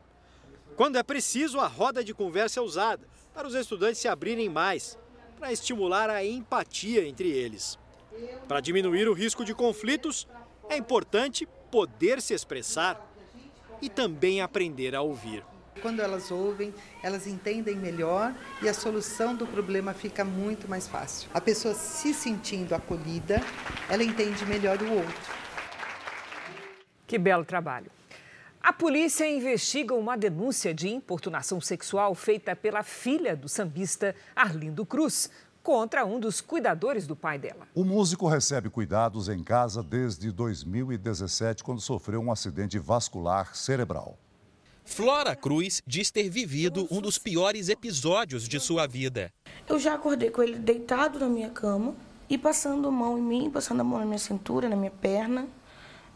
Quando 0.75 0.97
é 0.97 1.03
preciso, 1.03 1.59
a 1.59 1.67
roda 1.67 2.03
de 2.03 2.13
conversa 2.13 2.59
é 2.59 2.63
usada 2.63 3.07
para 3.33 3.47
os 3.47 3.55
estudantes 3.55 3.99
se 3.99 4.09
abrirem 4.09 4.49
mais, 4.49 4.97
para 5.39 5.51
estimular 5.51 6.09
a 6.09 6.23
empatia 6.23 7.07
entre 7.07 7.29
eles. 7.29 7.79
Para 8.47 8.59
diminuir 8.59 9.07
o 9.07 9.13
risco 9.13 9.45
de 9.45 9.53
conflitos, 9.53 10.27
é 10.69 10.75
importante 10.75 11.47
poder 11.71 12.21
se 12.21 12.33
expressar 12.33 13.09
e 13.81 13.89
também 13.89 14.41
aprender 14.41 14.95
a 14.95 15.01
ouvir. 15.01 15.43
Quando 15.81 16.01
elas 16.01 16.31
ouvem, 16.31 16.73
elas 17.03 17.27
entendem 17.27 17.75
melhor 17.75 18.33
e 18.61 18.67
a 18.67 18.73
solução 18.73 19.35
do 19.35 19.45
problema 19.45 19.93
fica 19.93 20.25
muito 20.25 20.67
mais 20.67 20.87
fácil. 20.87 21.29
A 21.33 21.39
pessoa 21.39 21.73
se 21.73 22.13
sentindo 22.13 22.73
acolhida, 22.73 23.41
ela 23.89 24.03
entende 24.03 24.45
melhor 24.45 24.81
o 24.81 24.93
outro. 24.93 25.33
Que 27.05 27.17
belo 27.17 27.45
trabalho. 27.45 27.94
A 28.65 28.73
polícia 28.73 29.29
investiga 29.29 29.93
uma 29.93 30.17
denúncia 30.17 30.73
de 30.73 30.89
importunação 30.89 31.61
sexual 31.61 32.15
feita 32.15 32.55
pela 32.55 32.81
filha 32.81 33.35
do 33.35 33.47
sambista 33.47 34.15
Arlindo 34.35 34.83
Cruz 34.83 35.29
contra 35.61 36.03
um 36.03 36.19
dos 36.19 36.41
cuidadores 36.41 37.05
do 37.05 37.15
pai 37.15 37.37
dela. 37.37 37.67
O 37.75 37.83
músico 37.83 38.27
recebe 38.27 38.67
cuidados 38.67 39.29
em 39.29 39.43
casa 39.43 39.83
desde 39.83 40.31
2017, 40.31 41.63
quando 41.63 41.79
sofreu 41.79 42.19
um 42.19 42.31
acidente 42.31 42.79
vascular 42.79 43.55
cerebral. 43.55 44.17
Flora 44.83 45.35
Cruz 45.35 45.83
diz 45.85 46.09
ter 46.09 46.27
vivido 46.27 46.87
um 46.89 46.99
dos 46.99 47.19
piores 47.19 47.69
episódios 47.69 48.47
de 48.47 48.59
sua 48.59 48.87
vida. 48.87 49.31
Eu 49.69 49.77
já 49.77 49.93
acordei 49.93 50.31
com 50.31 50.41
ele 50.41 50.57
deitado 50.57 51.19
na 51.19 51.29
minha 51.29 51.51
cama 51.51 51.93
e 52.27 52.35
passando 52.35 52.87
a 52.87 52.91
mão 52.91 53.15
em 53.15 53.21
mim, 53.21 53.51
passando 53.51 53.81
a 53.81 53.83
mão 53.83 53.99
na 53.99 54.07
minha 54.07 54.17
cintura, 54.17 54.67
na 54.67 54.75
minha 54.75 54.89
perna. 54.89 55.47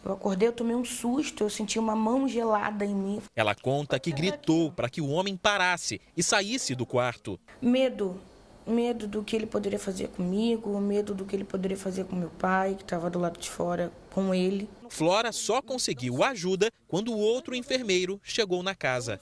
Eu 0.03 0.13
acordei, 0.13 0.47
eu 0.47 0.53
tomei 0.53 0.75
um 0.75 0.85
susto, 0.85 1.43
eu 1.43 1.49
senti 1.49 1.77
uma 1.77 1.95
mão 1.95 2.27
gelada 2.27 2.85
em 2.85 2.95
mim. 2.95 3.21
Ela 3.35 3.53
conta 3.53 3.99
que 3.99 4.11
gritou 4.11 4.71
para 4.71 4.89
que 4.89 5.01
o 5.01 5.09
homem 5.09 5.35
parasse 5.35 5.99
e 6.15 6.23
saísse 6.23 6.73
do 6.73 6.85
quarto. 6.85 7.39
Medo, 7.61 8.19
medo 8.65 9.07
do 9.07 9.23
que 9.23 9.35
ele 9.35 9.45
poderia 9.45 9.79
fazer 9.79 10.07
comigo, 10.07 10.79
medo 10.79 11.13
do 11.13 11.25
que 11.25 11.35
ele 11.35 11.43
poderia 11.43 11.77
fazer 11.77 12.05
com 12.05 12.15
meu 12.15 12.29
pai, 12.29 12.75
que 12.75 12.83
estava 12.83 13.09
do 13.09 13.19
lado 13.19 13.39
de 13.39 13.49
fora 13.49 13.91
com 14.11 14.33
ele. 14.33 14.69
Flora 14.89 15.31
só 15.31 15.61
conseguiu 15.61 16.23
ajuda 16.23 16.71
quando 16.87 17.11
o 17.11 17.17
outro 17.17 17.53
enfermeiro 17.53 18.19
chegou 18.23 18.63
na 18.63 18.73
casa. 18.73 19.19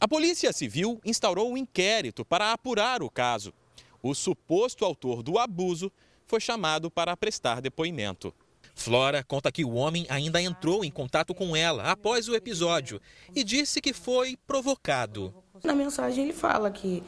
A 0.00 0.08
Polícia 0.08 0.52
Civil 0.52 1.00
instaurou 1.04 1.52
um 1.52 1.56
inquérito 1.56 2.24
para 2.24 2.52
apurar 2.52 3.02
o 3.02 3.10
caso. 3.10 3.52
O 4.02 4.14
suposto 4.14 4.84
autor 4.84 5.22
do 5.22 5.38
abuso 5.38 5.90
foi 6.26 6.40
chamado 6.40 6.90
para 6.90 7.16
prestar 7.16 7.60
depoimento. 7.60 8.34
Flora 8.76 9.24
conta 9.24 9.50
que 9.50 9.64
o 9.64 9.72
homem 9.72 10.06
ainda 10.08 10.40
entrou 10.40 10.84
em 10.84 10.90
contato 10.90 11.34
com 11.34 11.56
ela 11.56 11.90
após 11.90 12.28
o 12.28 12.36
episódio 12.36 13.00
e 13.34 13.42
disse 13.42 13.80
que 13.80 13.92
foi 13.92 14.36
provocado. 14.46 15.34
Na 15.64 15.74
mensagem 15.74 16.24
ele 16.24 16.32
fala 16.34 16.70
que 16.70 17.02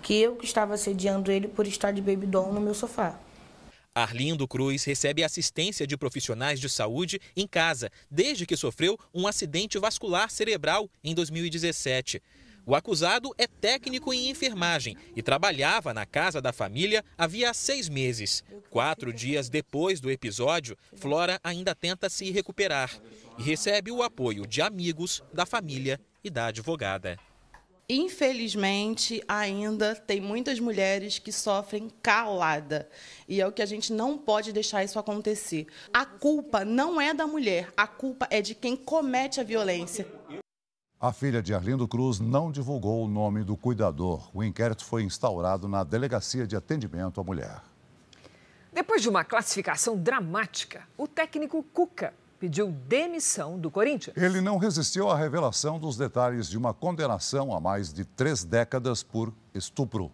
que 0.00 0.14
eu 0.14 0.36
que 0.36 0.46
estava 0.46 0.74
assediando 0.74 1.30
ele 1.32 1.48
por 1.48 1.66
estar 1.66 1.90
de 1.90 2.00
baby 2.00 2.24
doll 2.24 2.52
no 2.52 2.60
meu 2.60 2.72
sofá. 2.72 3.18
Arlindo 3.92 4.46
Cruz 4.46 4.84
recebe 4.84 5.24
assistência 5.24 5.84
de 5.84 5.96
profissionais 5.96 6.60
de 6.60 6.68
saúde 6.68 7.20
em 7.36 7.48
casa 7.48 7.90
desde 8.08 8.46
que 8.46 8.56
sofreu 8.56 8.96
um 9.12 9.26
acidente 9.26 9.76
vascular 9.76 10.30
cerebral 10.30 10.88
em 11.02 11.14
2017. 11.16 12.22
O 12.68 12.74
acusado 12.74 13.34
é 13.38 13.46
técnico 13.46 14.12
em 14.12 14.28
enfermagem 14.28 14.94
e 15.16 15.22
trabalhava 15.22 15.94
na 15.94 16.04
casa 16.04 16.38
da 16.38 16.52
família 16.52 17.02
havia 17.16 17.54
seis 17.54 17.88
meses. 17.88 18.44
Quatro 18.68 19.10
dias 19.10 19.48
depois 19.48 20.00
do 20.00 20.10
episódio, 20.10 20.76
Flora 20.94 21.40
ainda 21.42 21.74
tenta 21.74 22.10
se 22.10 22.30
recuperar 22.30 22.94
e 23.38 23.42
recebe 23.42 23.90
o 23.90 24.02
apoio 24.02 24.46
de 24.46 24.60
amigos, 24.60 25.22
da 25.32 25.46
família 25.46 25.98
e 26.22 26.28
da 26.28 26.48
advogada. 26.48 27.18
Infelizmente, 27.88 29.22
ainda 29.26 29.94
tem 29.94 30.20
muitas 30.20 30.60
mulheres 30.60 31.18
que 31.18 31.32
sofrem 31.32 31.90
calada. 32.02 32.86
E 33.26 33.40
é 33.40 33.46
o 33.46 33.52
que 33.52 33.62
a 33.62 33.66
gente 33.66 33.94
não 33.94 34.18
pode 34.18 34.52
deixar 34.52 34.84
isso 34.84 34.98
acontecer. 34.98 35.66
A 35.90 36.04
culpa 36.04 36.66
não 36.66 37.00
é 37.00 37.14
da 37.14 37.26
mulher, 37.26 37.72
a 37.74 37.86
culpa 37.86 38.28
é 38.30 38.42
de 38.42 38.54
quem 38.54 38.76
comete 38.76 39.40
a 39.40 39.42
violência. 39.42 40.06
A 41.00 41.12
filha 41.12 41.40
de 41.40 41.54
Arlindo 41.54 41.86
Cruz 41.86 42.18
não 42.18 42.50
divulgou 42.50 43.04
o 43.04 43.08
nome 43.08 43.44
do 43.44 43.56
cuidador. 43.56 44.28
O 44.34 44.42
inquérito 44.42 44.84
foi 44.84 45.04
instaurado 45.04 45.68
na 45.68 45.84
Delegacia 45.84 46.44
de 46.44 46.56
Atendimento 46.56 47.20
à 47.20 47.24
Mulher. 47.24 47.62
Depois 48.72 49.00
de 49.00 49.08
uma 49.08 49.22
classificação 49.22 49.96
dramática, 49.96 50.82
o 50.96 51.06
técnico 51.06 51.62
Cuca 51.72 52.12
pediu 52.40 52.72
demissão 52.72 53.56
do 53.56 53.70
Corinthians. 53.70 54.16
Ele 54.16 54.40
não 54.40 54.58
resistiu 54.58 55.08
à 55.08 55.16
revelação 55.16 55.78
dos 55.78 55.96
detalhes 55.96 56.48
de 56.48 56.58
uma 56.58 56.74
condenação 56.74 57.54
a 57.54 57.60
mais 57.60 57.92
de 57.92 58.04
três 58.04 58.42
décadas 58.42 59.00
por 59.00 59.32
estupro. 59.54 60.10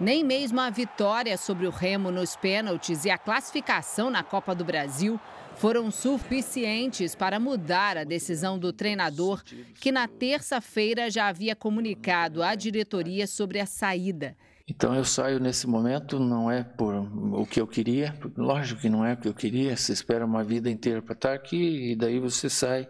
Nem 0.00 0.24
mesmo 0.24 0.60
a 0.60 0.70
vitória 0.70 1.38
sobre 1.38 1.68
o 1.68 1.70
Remo 1.70 2.10
nos 2.10 2.34
pênaltis 2.34 3.04
e 3.04 3.10
a 3.10 3.16
classificação 3.16 4.10
na 4.10 4.24
Copa 4.24 4.56
do 4.56 4.64
Brasil 4.64 5.20
foram 5.56 5.90
suficientes 5.90 7.14
para 7.14 7.40
mudar 7.40 7.96
a 7.96 8.04
decisão 8.04 8.58
do 8.58 8.72
treinador, 8.72 9.42
que 9.80 9.90
na 9.90 10.06
terça-feira 10.06 11.10
já 11.10 11.28
havia 11.28 11.56
comunicado 11.56 12.42
à 12.42 12.54
diretoria 12.54 13.26
sobre 13.26 13.60
a 13.60 13.66
saída. 13.66 14.36
Então 14.68 14.94
eu 14.94 15.04
saio 15.04 15.38
nesse 15.38 15.66
momento, 15.66 16.18
não 16.18 16.50
é 16.50 16.64
por 16.64 16.92
o 16.94 17.46
que 17.46 17.60
eu 17.60 17.68
queria, 17.68 18.18
lógico 18.36 18.80
que 18.80 18.88
não 18.88 19.04
é 19.04 19.12
o 19.12 19.16
que 19.16 19.28
eu 19.28 19.34
queria, 19.34 19.76
você 19.76 19.92
espera 19.92 20.26
uma 20.26 20.42
vida 20.42 20.68
inteira 20.68 21.00
para 21.00 21.14
estar 21.14 21.32
aqui 21.34 21.92
e 21.92 21.96
daí 21.96 22.18
você 22.18 22.50
sai 22.50 22.88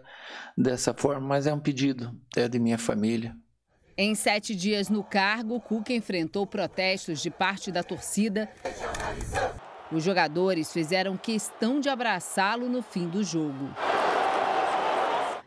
dessa 0.57 0.91
forma, 0.93 1.27
mas 1.27 1.45
é 1.45 1.53
um 1.53 1.59
pedido, 1.59 2.19
é 2.35 2.47
de 2.47 2.57
minha 2.57 2.79
família. 2.79 3.35
Em 3.95 4.15
sete 4.15 4.55
dias 4.55 4.89
no 4.89 5.03
cargo, 5.03 5.61
Cuca 5.61 5.93
enfrentou 5.93 6.47
protestos 6.47 7.21
de 7.21 7.29
parte 7.29 7.71
da 7.71 7.83
torcida. 7.83 8.49
Os 9.91 10.03
jogadores 10.03 10.71
fizeram 10.71 11.15
questão 11.15 11.79
de 11.79 11.87
abraçá-lo 11.87 12.67
no 12.67 12.81
fim 12.81 13.07
do 13.07 13.23
jogo. 13.23 13.69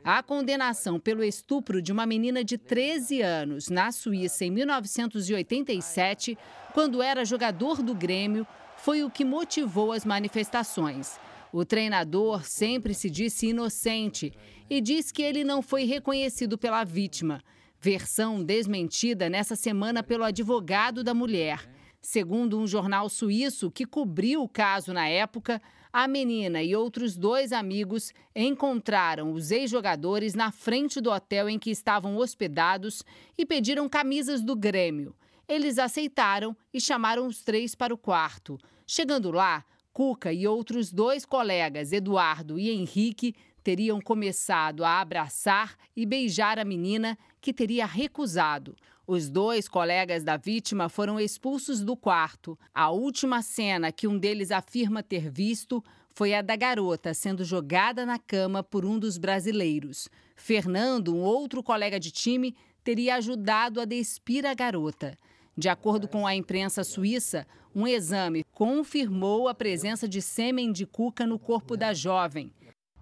A 0.03 0.23
condenação 0.23 0.99
pelo 0.99 1.23
estupro 1.23 1.83
de 1.83 1.93
uma 1.93 2.07
menina 2.07 2.43
de 2.43 2.57
13 2.57 3.21
anos 3.21 3.69
na 3.69 3.93
Suíça 3.93 4.47
em 4.47 4.51
1987, 4.51 6.39
quando 6.73 7.03
era 7.03 7.25
jogador 7.25 7.83
do 7.83 7.95
Grêmio, 7.95 8.47
foi 8.79 9.05
o 9.05 9.11
que 9.11 9.27
motivou 9.27 9.93
as 9.93 10.07
manifestações. 10.07 11.19
O 11.53 11.67
treinador 11.67 12.45
sempre 12.45 12.95
se 12.95 13.11
disse 13.11 13.49
inocente 13.49 14.33
e 14.71 14.81
diz 14.81 15.13
que 15.13 15.21
ele 15.21 15.45
não 15.45 15.61
foi 15.61 15.85
reconhecido 15.85 16.57
pela 16.57 16.83
vítima. 16.83 17.43
Versão 17.79 18.43
desmentida 18.43 19.29
nessa 19.29 19.55
semana 19.55 20.03
pelo 20.03 20.25
advogado 20.25 21.05
da 21.05 21.13
mulher. 21.13 21.69
Segundo 22.01 22.59
um 22.59 22.67
jornal 22.67 23.09
suíço 23.09 23.71
que 23.71 23.85
cobriu 23.85 24.43
o 24.43 24.49
caso 24.49 24.93
na 24.93 25.07
época, 25.07 25.61
a 25.93 26.09
menina 26.09 26.63
e 26.63 26.75
outros 26.75 27.17
dois 27.17 27.53
amigos 27.53 28.13
encontraram 28.35 29.33
os 29.33 29.51
ex-jogadores 29.51 30.35
na 30.35 30.51
frente 30.51 31.01
do 31.01 31.11
hotel 31.11 31.49
em 31.49 31.59
que 31.59 31.71
estavam 31.71 32.17
hospedados 32.17 33.05
e 33.37 33.45
pediram 33.45 33.89
camisas 33.89 34.43
do 34.43 34.57
Grêmio. 34.57 35.15
Eles 35.49 35.79
aceitaram 35.79 36.57
e 36.73 36.81
chamaram 36.81 37.27
os 37.27 37.43
três 37.43 37.75
para 37.75 37.93
o 37.93 37.99
quarto. 37.99 38.57
Chegando 38.87 39.31
lá, 39.31 39.65
Cuca 39.93 40.33
e 40.33 40.47
outros 40.47 40.93
dois 40.93 41.27
colegas, 41.27 41.93
Eduardo 41.93 42.59
e 42.59 42.71
Henrique, 42.71 43.35
teriam 43.63 44.01
começado 44.01 44.85
a 44.85 45.01
abraçar 45.01 45.77
e 45.95 46.07
beijar 46.07 46.59
a 46.59 46.65
menina, 46.65 47.19
que 47.41 47.53
teria 47.53 47.85
recusado. 47.85 48.77
Os 49.13 49.29
dois 49.29 49.67
colegas 49.67 50.23
da 50.23 50.37
vítima 50.37 50.89
foram 50.89 51.19
expulsos 51.19 51.81
do 51.81 51.97
quarto. 51.97 52.57
A 52.73 52.91
última 52.91 53.43
cena 53.43 53.91
que 53.91 54.07
um 54.07 54.17
deles 54.17 54.53
afirma 54.53 55.03
ter 55.03 55.29
visto 55.29 55.83
foi 56.15 56.33
a 56.33 56.41
da 56.41 56.55
garota 56.55 57.13
sendo 57.13 57.45
jogada 57.45 58.07
na 58.07 58.21
cama 58.21 58.63
por 58.63 58.85
um 58.85 59.01
dos 59.01 59.19
brasileiros. 59.19 60.09
Fernando, 60.37 61.13
um 61.13 61.23
outro 61.23 61.61
colega 61.61 61.99
de 61.99 62.13
time, 62.13 62.55
teria 62.85 63.17
ajudado 63.17 63.81
a 63.81 63.85
despir 63.85 64.47
a 64.47 64.55
garota. 64.55 65.19
De 65.59 65.69
acordo 65.69 66.07
com 66.07 66.25
a 66.25 66.37
imprensa 66.37 66.85
suíça, 66.85 67.45
um 67.75 67.89
exame 67.89 68.45
confirmou 68.53 69.49
a 69.49 69.55
presença 69.55 70.09
de 70.09 70.23
sêmen 70.23 70.71
de 70.71 70.87
cuca 70.87 71.27
no 71.27 71.37
corpo 71.37 71.77
da 71.77 71.93
jovem. 71.93 72.53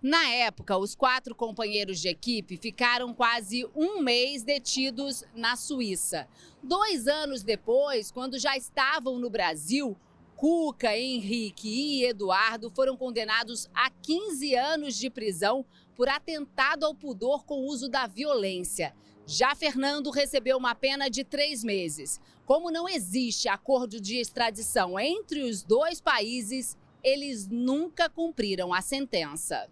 Na 0.01 0.28
época, 0.28 0.78
os 0.78 0.94
quatro 0.94 1.34
companheiros 1.34 1.99
de 1.99 2.09
equipe 2.09 2.57
ficaram 2.57 3.12
quase 3.12 3.68
um 3.74 4.01
mês 4.01 4.44
detidos 4.44 5.24
na 5.34 5.57
Suíça. 5.57 6.28
Dois 6.62 7.09
anos 7.09 7.42
depois, 7.42 8.12
quando 8.12 8.38
já 8.38 8.57
estavam 8.57 9.18
no 9.18 9.28
Brasil, 9.28 9.96
Cuca, 10.36 10.96
Henrique 10.96 11.68
e 11.68 12.05
Eduardo 12.05 12.70
foram 12.70 12.96
condenados 12.96 13.68
a 13.74 13.90
15 13.90 14.55
anos 14.55 14.94
de 14.94 15.11
prisão 15.11 15.66
por 15.96 16.09
atentado 16.09 16.86
ao 16.86 16.94
pudor 16.94 17.44
com 17.44 17.66
uso 17.66 17.88
da 17.88 18.07
violência. 18.07 18.94
Já 19.26 19.53
Fernando 19.57 20.11
recebeu 20.11 20.57
uma 20.57 20.76
pena 20.76 21.09
de 21.11 21.24
três 21.24 21.64
meses. 21.64 22.20
Como 22.46 22.70
não 22.70 22.88
existe 22.88 23.49
acordo 23.49 24.01
de 24.01 24.16
extradição 24.16 24.96
entre 24.96 25.42
os 25.42 25.64
dois 25.64 26.01
países, 26.01 26.78
eles 27.03 27.49
nunca 27.49 28.09
cumpriram 28.09 28.72
a 28.72 28.80
sentença. 28.80 29.68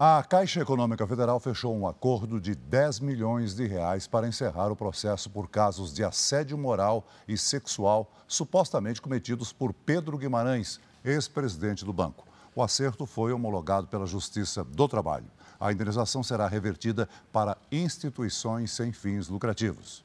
A 0.00 0.22
Caixa 0.22 0.60
Econômica 0.60 1.04
Federal 1.08 1.40
fechou 1.40 1.76
um 1.76 1.84
acordo 1.84 2.40
de 2.40 2.54
10 2.54 3.00
milhões 3.00 3.56
de 3.56 3.66
reais 3.66 4.06
para 4.06 4.28
encerrar 4.28 4.70
o 4.70 4.76
processo 4.76 5.28
por 5.28 5.48
casos 5.48 5.92
de 5.92 6.04
assédio 6.04 6.56
moral 6.56 7.04
e 7.26 7.36
sexual 7.36 8.08
supostamente 8.28 9.02
cometidos 9.02 9.52
por 9.52 9.74
Pedro 9.74 10.16
Guimarães, 10.16 10.78
ex-presidente 11.04 11.84
do 11.84 11.92
banco. 11.92 12.24
O 12.54 12.62
acerto 12.62 13.06
foi 13.06 13.32
homologado 13.32 13.88
pela 13.88 14.06
Justiça 14.06 14.62
do 14.62 14.86
Trabalho. 14.86 15.26
A 15.58 15.72
indenização 15.72 16.22
será 16.22 16.46
revertida 16.46 17.08
para 17.32 17.58
instituições 17.72 18.70
sem 18.70 18.92
fins 18.92 19.26
lucrativos. 19.26 20.04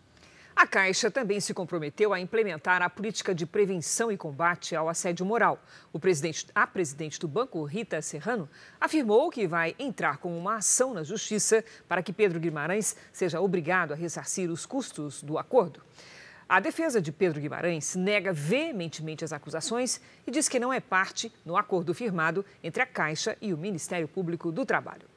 A 0.56 0.68
Caixa 0.68 1.10
também 1.10 1.39
se 1.39 1.54
comprometeu 1.54 2.14
a 2.14 2.20
implementar 2.20 2.82
a 2.82 2.89
política 2.89 3.34
de 3.34 3.45
prevenção 3.45 4.12
e 4.12 4.18
combate 4.18 4.76
ao 4.76 4.88
assédio 4.88 5.26
moral. 5.26 5.60
O 5.91 5.99
presidente, 5.99 6.47
a 6.54 6.68
presidente 6.68 7.20
do 7.20 7.28
banco, 7.28 7.64
Rita 7.64 8.01
Serrano, 8.01 8.47
afirmou 8.80 9.32
que 9.32 9.47
vai 9.47 9.76
entrar 9.80 10.18
com 10.18 10.38
uma 10.38 10.58
ação 10.58 10.93
na 10.93 11.04
Justiça 11.04 11.66
para 11.88 12.04
que 12.04 12.14
Pedro 12.14 12.39
Guimarães 12.39 12.95
seja 13.12 13.41
obrigado 13.41 13.93
a 13.93 13.95
ressarcir 13.95 14.51
os 14.51 14.66
custos 14.66 15.24
do 15.24 15.39
acordo. 15.39 15.82
A 16.47 16.60
defesa 16.60 17.01
de 17.01 17.12
Pedro 17.12 17.41
Guimarães 17.41 17.95
nega 17.95 18.32
veementemente 18.32 19.26
as 19.26 19.34
acusações 19.34 19.99
e 20.28 20.30
diz 20.30 20.47
que 20.47 20.60
não 20.60 20.72
é 20.72 20.80
parte 20.80 21.34
no 21.43 21.58
acordo 21.58 21.95
firmado 21.95 22.45
entre 22.64 22.84
a 22.84 22.86
Caixa 22.86 23.36
e 23.41 23.54
o 23.54 23.58
Ministério 23.58 24.08
Público 24.08 24.51
do 24.51 24.66
Trabalho. 24.66 25.08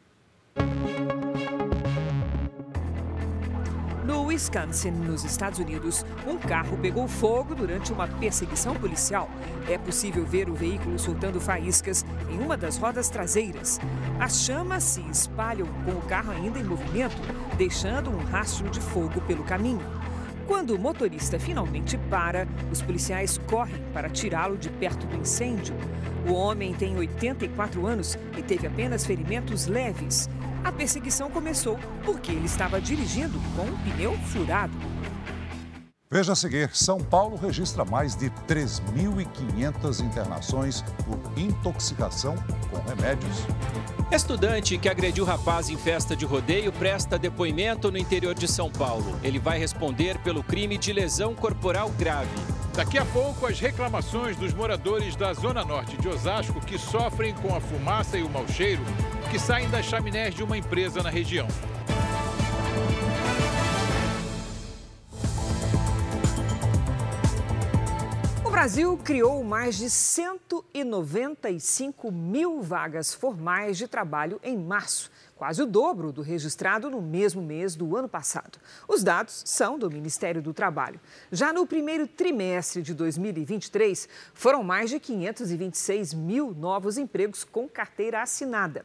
Wisconsin, 4.27 4.91
nos 4.91 5.25
Estados 5.25 5.61
Unidos, 5.61 6.05
um 6.27 6.37
carro 6.37 6.77
pegou 6.77 7.07
fogo 7.07 7.55
durante 7.55 7.93
uma 7.93 8.09
perseguição 8.09 8.75
policial. 8.75 9.31
É 9.69 9.79
possível 9.79 10.27
ver 10.27 10.51
o 10.51 10.55
veículo 10.55 10.99
soltando 10.99 11.41
faíscas 11.41 12.05
em 12.29 12.39
uma 12.39 12.57
das 12.57 12.77
rodas 12.77 13.09
traseiras. 13.09 13.79
As 14.19 14.43
chamas 14.43 14.83
se 14.83 15.01
espalham 15.09 15.67
com 15.85 15.93
o 15.93 16.03
carro 16.03 16.33
ainda 16.33 16.59
em 16.59 16.65
movimento, 16.65 17.17
deixando 17.57 18.11
um 18.11 18.25
rastro 18.25 18.69
de 18.69 18.81
fogo 18.81 19.21
pelo 19.23 19.45
caminho. 19.45 19.87
Quando 20.47 20.75
o 20.75 20.79
motorista 20.79 21.39
finalmente 21.39 21.97
para, 22.11 22.47
os 22.71 22.83
policiais 22.83 23.39
correm 23.47 23.83
para 23.93 24.09
tirá-lo 24.09 24.57
de 24.57 24.71
perto 24.71 25.07
do 25.07 25.17
incêndio. 25.17 25.75
O 26.29 26.33
homem 26.33 26.75
tem 26.75 26.97
84 26.97 27.87
anos 27.87 28.19
e 28.37 28.43
teve 28.43 28.67
apenas 28.67 29.07
ferimentos 29.07 29.67
leves. 29.67 30.29
A 30.67 30.73
perseguição 30.73 31.31
começou 31.31 31.79
porque 32.05 32.33
ele 32.33 32.47
estava 32.47 32.81
dirigindo 32.81 33.39
com 33.55 33.63
um 33.63 33.79
pneu 33.85 34.19
furado. 34.19 34.77
Veja 36.11 36.33
a 36.33 36.35
seguir: 36.35 36.75
São 36.75 36.99
Paulo 36.99 37.37
registra 37.37 37.85
mais 37.85 38.17
de 38.17 38.31
3.500 38.49 40.01
internações 40.05 40.83
por 41.05 41.21
intoxicação 41.39 42.35
com 42.69 42.81
remédios. 42.81 43.37
Estudante 44.11 44.77
que 44.77 44.89
agrediu 44.89 45.25
rapaz 45.25 45.69
em 45.71 45.77
festa 45.77 46.17
de 46.17 46.25
rodeio 46.25 46.73
presta 46.73 47.17
depoimento 47.17 47.93
no 47.93 47.97
interior 47.97 48.35
de 48.35 48.49
São 48.49 48.69
Paulo. 48.69 49.21
Ele 49.23 49.39
vai 49.39 49.61
responder 49.61 50.19
pelo 50.19 50.43
crime 50.43 50.77
de 50.77 50.93
lesão 50.93 51.33
corporal 51.33 51.91
grave. 51.91 52.56
Daqui 52.77 52.99
a 52.99 53.05
pouco, 53.07 53.47
as 53.47 53.59
reclamações 53.59 54.37
dos 54.37 54.53
moradores 54.53 55.17
da 55.17 55.33
Zona 55.33 55.65
Norte 55.65 55.97
de 55.97 56.09
Osasco 56.09 56.61
que 56.61 56.77
sofrem 56.77 57.33
com 57.33 57.57
a 57.57 57.61
fumaça 57.61 58.19
e 58.19 58.23
o 58.23 58.29
mau 58.29 58.47
cheiro 58.47 58.83
que 59.31 59.39
saem 59.39 59.71
das 59.71 59.87
chaminés 59.87 60.35
de 60.35 60.43
uma 60.43 60.59
empresa 60.59 61.03
na 61.03 61.09
região. 61.09 61.49
O 68.45 68.51
Brasil 68.51 69.01
criou 69.03 69.43
mais 69.43 69.79
de 69.79 69.89
195 69.89 72.13
mil 72.13 72.61
vagas 72.61 73.15
formais 73.15 73.79
de 73.79 73.89
trabalho 73.89 74.39
em 74.45 74.55
março, 74.55 75.11
quase 75.37 75.63
o 75.63 75.67
dobro 75.67 76.11
do 76.11 76.23
registrado 76.23 76.91
no 76.91 77.01
mesmo 77.01 77.43
mês 77.43 77.77
do 77.77 77.97
ano 77.97 78.09
passado. 78.09 78.59
Os 78.89 79.05
dados 79.05 79.43
são 79.47 79.79
do 79.79 79.91
Ministério 79.91 80.43
do 80.43 80.53
Trabalho. 80.53 80.99
Já 81.31 81.53
no 81.53 81.67
primeiro 81.67 82.07
trimestre 82.07 82.83
de 82.83 82.95
2023, 82.95 84.09
foram 84.35 84.65
mais 84.65 84.91
de 84.91 84.99
526 84.99 86.15
mil 86.15 86.55
novos 86.55 86.99
empregos 86.99 87.45
com 87.45 87.69
carteira 87.69 88.23
assinada 88.23 88.85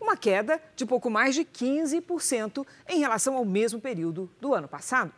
uma 0.00 0.16
queda 0.16 0.60
de 0.74 0.86
pouco 0.86 1.10
mais 1.10 1.34
de 1.34 1.44
15% 1.44 2.66
em 2.88 3.00
relação 3.00 3.36
ao 3.36 3.44
mesmo 3.44 3.78
período 3.78 4.30
do 4.40 4.54
ano 4.54 4.66
passado. 4.66 5.12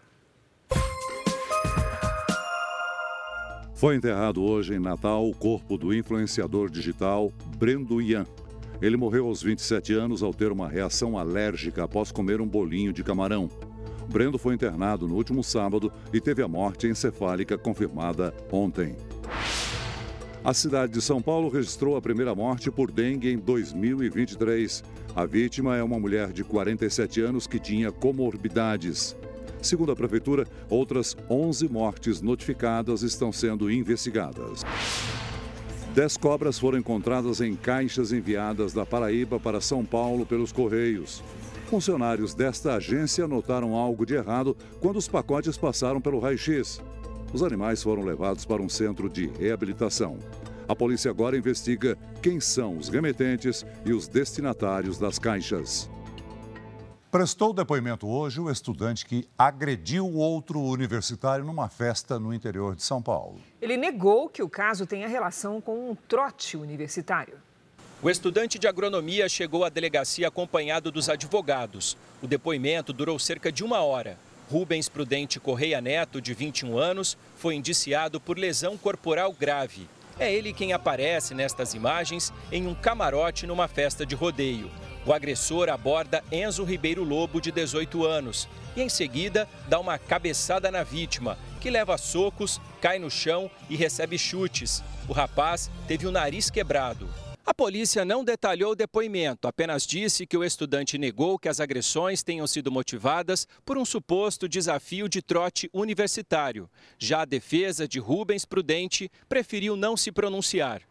Foi 3.75 3.97
enterrado 3.97 4.43
hoje 4.43 4.75
em 4.75 4.79
Natal 4.79 5.29
o 5.29 5.35
corpo 5.35 5.77
do 5.77 5.95
influenciador 5.95 6.71
digital 6.71 7.33
Brendo 7.57 8.01
Ian. 8.01 8.27
Ele 8.83 8.97
morreu 8.97 9.29
aos 9.29 9.41
27 9.41 9.95
anos 9.95 10.25
ao 10.25 10.35
ter 10.35 10.51
uma 10.51 10.69
reação 10.69 11.17
alérgica 11.17 11.85
após 11.85 12.11
comer 12.11 12.41
um 12.41 12.49
bolinho 12.49 12.93
de 12.93 13.05
camarão. 13.05 13.49
Brendo 14.09 14.37
foi 14.37 14.55
internado 14.55 15.07
no 15.07 15.15
último 15.15 15.45
sábado 15.45 15.93
e 16.13 16.21
teve 16.21 16.43
a 16.43 16.49
morte 16.49 16.89
encefálica 16.89 17.57
confirmada 17.57 18.35
ontem. 18.51 18.97
A 20.43 20.53
cidade 20.53 20.95
de 20.95 21.01
São 21.01 21.23
Paulo 21.23 21.49
registrou 21.49 21.97
a 21.97 22.03
primeira 22.03 22.35
morte 22.35 22.73
por 22.73 22.91
dengue 22.91 23.31
em 23.31 23.39
2023. 23.39 24.83
A 25.15 25.25
vítima 25.25 25.77
é 25.77 25.83
uma 25.85 26.01
mulher 26.01 26.33
de 26.33 26.43
47 26.43 27.21
anos 27.21 27.47
que 27.47 27.61
tinha 27.61 27.93
comorbidades. 27.93 29.15
Segundo 29.63 29.93
a 29.93 29.97
prefeitura, 29.97 30.45
outras 30.69 31.17
11 31.31 31.69
mortes 31.69 32.21
notificadas 32.21 33.03
estão 33.03 33.31
sendo 33.31 33.71
investigadas. 33.71 34.65
Dez 35.95 36.17
cobras 36.17 36.59
foram 36.59 36.79
encontradas 36.79 37.43
em 37.43 37.55
caixas 37.55 38.13
enviadas 38.13 38.73
da 38.73 38.87
Paraíba 38.87 39.39
para 39.39 39.61
São 39.61 39.85
Paulo 39.85 40.25
pelos 40.25 40.51
Correios. 40.51 41.23
Funcionários 41.67 42.33
desta 42.33 42.75
agência 42.77 43.29
notaram 43.29 43.75
algo 43.75 44.07
de 44.07 44.15
errado 44.15 44.57
quando 44.81 44.97
os 44.97 45.07
pacotes 45.07 45.59
passaram 45.59 46.01
pelo 46.01 46.19
raio-x. 46.19 46.81
Os 47.31 47.43
animais 47.43 47.83
foram 47.83 48.03
levados 48.03 48.47
para 48.47 48.63
um 48.63 48.71
centro 48.71 49.07
de 49.07 49.27
reabilitação. 49.39 50.19
A 50.67 50.75
polícia 50.75 51.11
agora 51.11 51.37
investiga 51.37 51.99
quem 52.23 52.41
são 52.41 52.79
os 52.79 52.89
remetentes 52.89 53.67
e 53.85 53.93
os 53.93 54.09
destinatários 54.09 54.99
das 54.99 55.19
caixas. 55.19 55.91
Prestou 57.13 57.53
depoimento 57.53 58.09
hoje 58.09 58.41
o 58.41 58.51
estudante 58.51 59.05
que 59.05 59.29
agrediu 59.37 60.11
outro 60.15 60.59
universitário 60.59 61.45
numa 61.45 61.69
festa 61.69 62.19
no 62.19 62.33
interior 62.33 62.75
de 62.75 62.83
São 62.83 63.03
Paulo. 63.03 63.39
Ele 63.61 63.77
negou 63.77 64.31
que 64.31 64.43
o 64.43 64.49
caso 64.49 64.87
tenha 64.87 65.07
relação 65.07 65.61
com 65.61 65.91
um 65.91 65.95
trote 65.95 66.57
universitário. 66.57 67.35
O 68.03 68.09
estudante 68.09 68.59
de 68.59 68.67
agronomia 68.67 69.29
chegou 69.29 69.63
à 69.63 69.69
delegacia 69.69 70.29
acompanhado 70.29 70.91
dos 70.91 71.11
advogados. 71.11 71.99
O 72.23 72.27
depoimento 72.27 72.95
durou 72.95 73.19
cerca 73.19 73.53
de 73.53 73.63
uma 73.63 73.83
hora. 73.83 74.17
Rubens 74.51 74.89
Prudente 74.89 75.39
Correia 75.39 75.83
Neto, 75.83 76.19
de 76.19 76.33
21 76.33 76.79
anos, 76.79 77.19
foi 77.37 77.57
indiciado 77.57 78.19
por 78.23 78.39
lesão 78.39 78.79
corporal 78.79 79.35
grave. 79.39 79.87
É 80.19 80.33
ele 80.33 80.55
quem 80.55 80.73
aparece 80.73 81.35
nestas 81.35 81.75
imagens 81.75 82.33
em 82.51 82.67
um 82.67 82.75
camarote 82.75 83.47
numa 83.47 83.69
festa 83.69 84.07
de 84.07 84.15
rodeio. 84.15 84.71
O 85.05 85.13
agressor 85.13 85.69
aborda 85.69 86.23
Enzo 86.31 86.63
Ribeiro 86.63 87.03
Lobo, 87.03 87.41
de 87.41 87.51
18 87.51 88.07
anos, 88.07 88.49
e 88.77 88.83
em 88.83 88.89
seguida 88.89 89.49
dá 89.69 89.81
uma 89.81 89.99
cabeçada 89.99 90.71
na 90.71 90.85
vítima, 90.85 91.37
que 91.61 91.71
leva 91.71 91.99
socos, 91.99 92.61
cai 92.81 93.01
no 93.01 93.11
chão 93.11 93.51
e 93.69 93.75
recebe 93.75 94.17
chutes. 94.17 94.83
O 95.09 95.13
rapaz 95.13 95.69
teve 95.89 96.07
o 96.07 96.13
nariz 96.13 96.51
quebrado. 96.51 97.09
A 97.45 97.53
polícia 97.53 98.05
não 98.05 98.23
detalhou 98.23 98.71
o 98.71 98.77
depoimento, 98.77 99.49
apenas 99.49 99.85
disse 99.85 100.25
que 100.25 100.37
o 100.37 100.45
estudante 100.45 100.97
negou 100.97 101.37
que 101.37 101.49
as 101.49 101.59
agressões 101.59 102.23
tenham 102.23 102.47
sido 102.47 102.71
motivadas 102.71 103.49
por 103.65 103.77
um 103.77 103.85
suposto 103.85 104.49
desafio 104.49 105.09
de 105.09 105.21
trote 105.21 105.69
universitário. 105.73 106.71
Já 106.97 107.23
a 107.23 107.25
defesa 107.25 107.89
de 107.89 107.99
Rubens 107.99 108.45
Prudente 108.45 109.11
preferiu 109.29 109.75
não 109.75 109.97
se 109.97 110.13
pronunciar. 110.13 110.83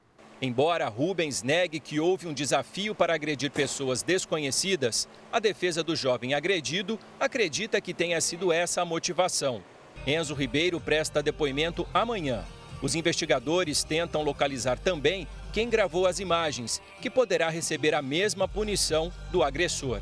Embora 0.41 0.87
Rubens 0.87 1.43
negue 1.43 1.79
que 1.79 1.99
houve 1.99 2.27
um 2.27 2.33
desafio 2.33 2.95
para 2.95 3.13
agredir 3.13 3.51
pessoas 3.51 4.01
desconhecidas, 4.01 5.07
a 5.31 5.39
defesa 5.39 5.83
do 5.83 5.95
jovem 5.95 6.33
agredido 6.33 6.97
acredita 7.19 7.79
que 7.79 7.93
tenha 7.93 8.19
sido 8.19 8.51
essa 8.51 8.81
a 8.81 8.85
motivação. 8.85 9.61
Enzo 10.07 10.33
Ribeiro 10.33 10.79
presta 10.79 11.21
depoimento 11.21 11.87
amanhã. 11.93 12.43
Os 12.81 12.95
investigadores 12.95 13.83
tentam 13.83 14.23
localizar 14.23 14.79
também 14.79 15.27
quem 15.53 15.69
gravou 15.69 16.07
as 16.07 16.19
imagens, 16.19 16.81
que 16.99 17.09
poderá 17.09 17.47
receber 17.49 17.93
a 17.93 18.01
mesma 18.01 18.47
punição 18.47 19.13
do 19.31 19.43
agressor. 19.43 20.01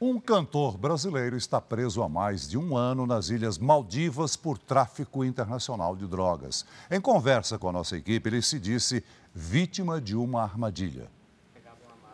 Um 0.00 0.20
cantor 0.20 0.78
brasileiro 0.78 1.36
está 1.36 1.60
preso 1.60 2.04
há 2.04 2.08
mais 2.08 2.48
de 2.48 2.56
um 2.56 2.76
ano 2.76 3.04
nas 3.04 3.30
Ilhas 3.30 3.58
Maldivas 3.58 4.36
por 4.36 4.56
tráfico 4.56 5.24
internacional 5.24 5.96
de 5.96 6.06
drogas. 6.06 6.64
Em 6.88 7.00
conversa 7.00 7.58
com 7.58 7.68
a 7.68 7.72
nossa 7.72 7.96
equipe, 7.96 8.28
ele 8.28 8.40
se 8.40 8.60
disse 8.60 9.02
vítima 9.34 10.00
de 10.00 10.14
uma 10.14 10.44
armadilha. 10.44 11.10